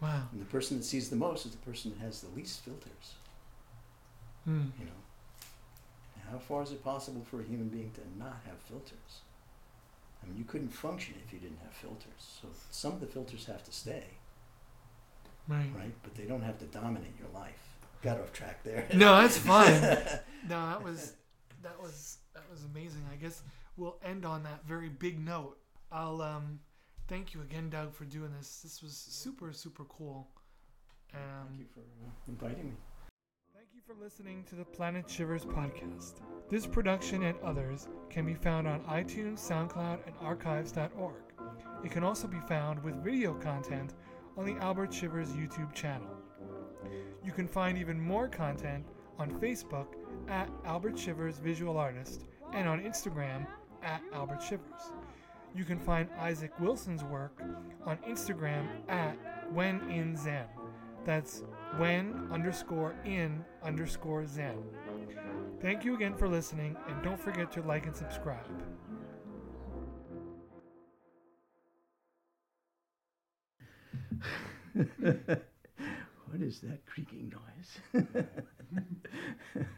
Wow. 0.00 0.22
And 0.32 0.40
the 0.40 0.44
person 0.46 0.76
that 0.76 0.84
sees 0.84 1.08
the 1.10 1.16
most 1.16 1.46
is 1.46 1.52
the 1.52 1.58
person 1.58 1.92
that 1.92 2.04
has 2.04 2.20
the 2.20 2.28
least 2.36 2.64
filters. 2.64 3.14
Mm. 4.48 4.70
You 4.78 4.86
know. 4.86 5.00
And 6.16 6.24
how 6.30 6.38
far 6.38 6.62
is 6.62 6.70
it 6.72 6.84
possible 6.84 7.24
for 7.30 7.40
a 7.40 7.44
human 7.44 7.68
being 7.68 7.90
to 7.92 8.00
not 8.18 8.38
have 8.46 8.58
filters? 8.68 9.22
I 10.22 10.26
mean, 10.28 10.38
you 10.38 10.44
couldn't 10.44 10.68
function 10.70 11.14
if 11.26 11.32
you 11.32 11.38
didn't 11.38 11.58
have 11.62 11.72
filters. 11.72 12.38
So 12.42 12.48
some 12.70 12.92
of 12.92 13.00
the 13.00 13.06
filters 13.06 13.44
have 13.46 13.62
to 13.64 13.72
stay, 13.72 14.04
Right. 15.48 15.70
right? 15.76 15.92
But 16.02 16.14
they 16.14 16.24
don't 16.24 16.42
have 16.42 16.58
to 16.58 16.64
dominate 16.66 17.12
your 17.18 17.28
life. 17.34 17.76
Got 18.02 18.20
off 18.20 18.32
track 18.32 18.62
there. 18.64 18.86
No, 18.94 19.20
that's 19.20 19.38
fine. 19.38 19.80
No, 20.48 20.66
that 20.68 20.82
was 20.84 21.14
that 21.62 21.80
was 21.80 22.18
that 22.34 22.44
was 22.50 22.64
amazing. 22.64 23.00
I 23.10 23.16
guess 23.16 23.40
we'll 23.78 23.96
end 24.04 24.26
on 24.26 24.42
that 24.42 24.62
very 24.66 24.90
big 24.90 25.18
note. 25.18 25.56
I'll 25.90 26.20
um 26.20 26.60
thank 27.08 27.34
you 27.34 27.42
again, 27.42 27.70
Doug, 27.70 27.94
for 27.94 28.04
doing 28.04 28.32
this. 28.36 28.60
This 28.62 28.82
was 28.82 28.92
super 28.96 29.52
super 29.52 29.84
cool. 29.84 30.28
Um, 31.14 31.20
Thank 31.48 31.60
you 31.60 31.66
for 31.74 31.80
uh, 31.80 32.10
inviting 32.28 32.70
me. 32.70 32.76
Thank 33.54 33.68
you 33.74 33.80
for 33.86 33.94
listening 34.02 34.44
to 34.44 34.56
the 34.56 34.64
Planet 34.64 35.08
Shivers 35.08 35.44
podcast. 35.44 36.14
This 36.48 36.66
production 36.66 37.22
and 37.24 37.38
others 37.40 37.88
can 38.10 38.26
be 38.26 38.34
found 38.34 38.66
on 38.66 38.80
iTunes, 38.84 39.38
SoundCloud, 39.38 40.06
and 40.06 40.14
archives.org. 40.20 41.22
It 41.84 41.90
can 41.90 42.02
also 42.02 42.26
be 42.26 42.40
found 42.48 42.82
with 42.82 42.96
video 42.96 43.34
content 43.34 43.94
on 44.36 44.44
the 44.44 44.56
Albert 44.56 44.92
Shivers 44.92 45.30
YouTube 45.30 45.72
channel. 45.74 46.08
You 47.24 47.32
can 47.32 47.46
find 47.46 47.78
even 47.78 48.00
more 48.00 48.28
content 48.28 48.86
on 49.18 49.30
Facebook 49.40 49.86
at 50.28 50.50
Albert 50.64 50.98
Shivers 50.98 51.38
Visual 51.38 51.76
Artist 51.76 52.24
and 52.52 52.68
on 52.68 52.80
Instagram 52.80 53.46
at 53.82 54.02
Albert 54.12 54.42
Shivers. 54.42 54.92
You 55.54 55.64
can 55.64 55.78
find 55.78 56.08
Isaac 56.18 56.58
Wilson's 56.58 57.04
work 57.04 57.40
on 57.86 57.96
Instagram 58.08 58.66
at 58.88 59.16
When 59.52 59.80
in 59.90 60.16
Zen. 60.16 60.46
That's 61.04 61.44
when 61.76 62.28
underscore 62.32 62.94
in 63.04 63.44
underscore 63.62 64.26
zen. 64.26 64.56
Thank 65.60 65.84
you 65.84 65.94
again 65.94 66.14
for 66.14 66.28
listening, 66.28 66.76
and 66.88 67.02
don't 67.02 67.20
forget 67.20 67.52
to 67.52 67.62
like 67.62 67.86
and 67.86 67.94
subscribe. 67.94 68.46
What 76.34 76.42
is 76.42 76.60
that 76.62 76.84
creaking 76.84 77.32
noise? 77.94 78.04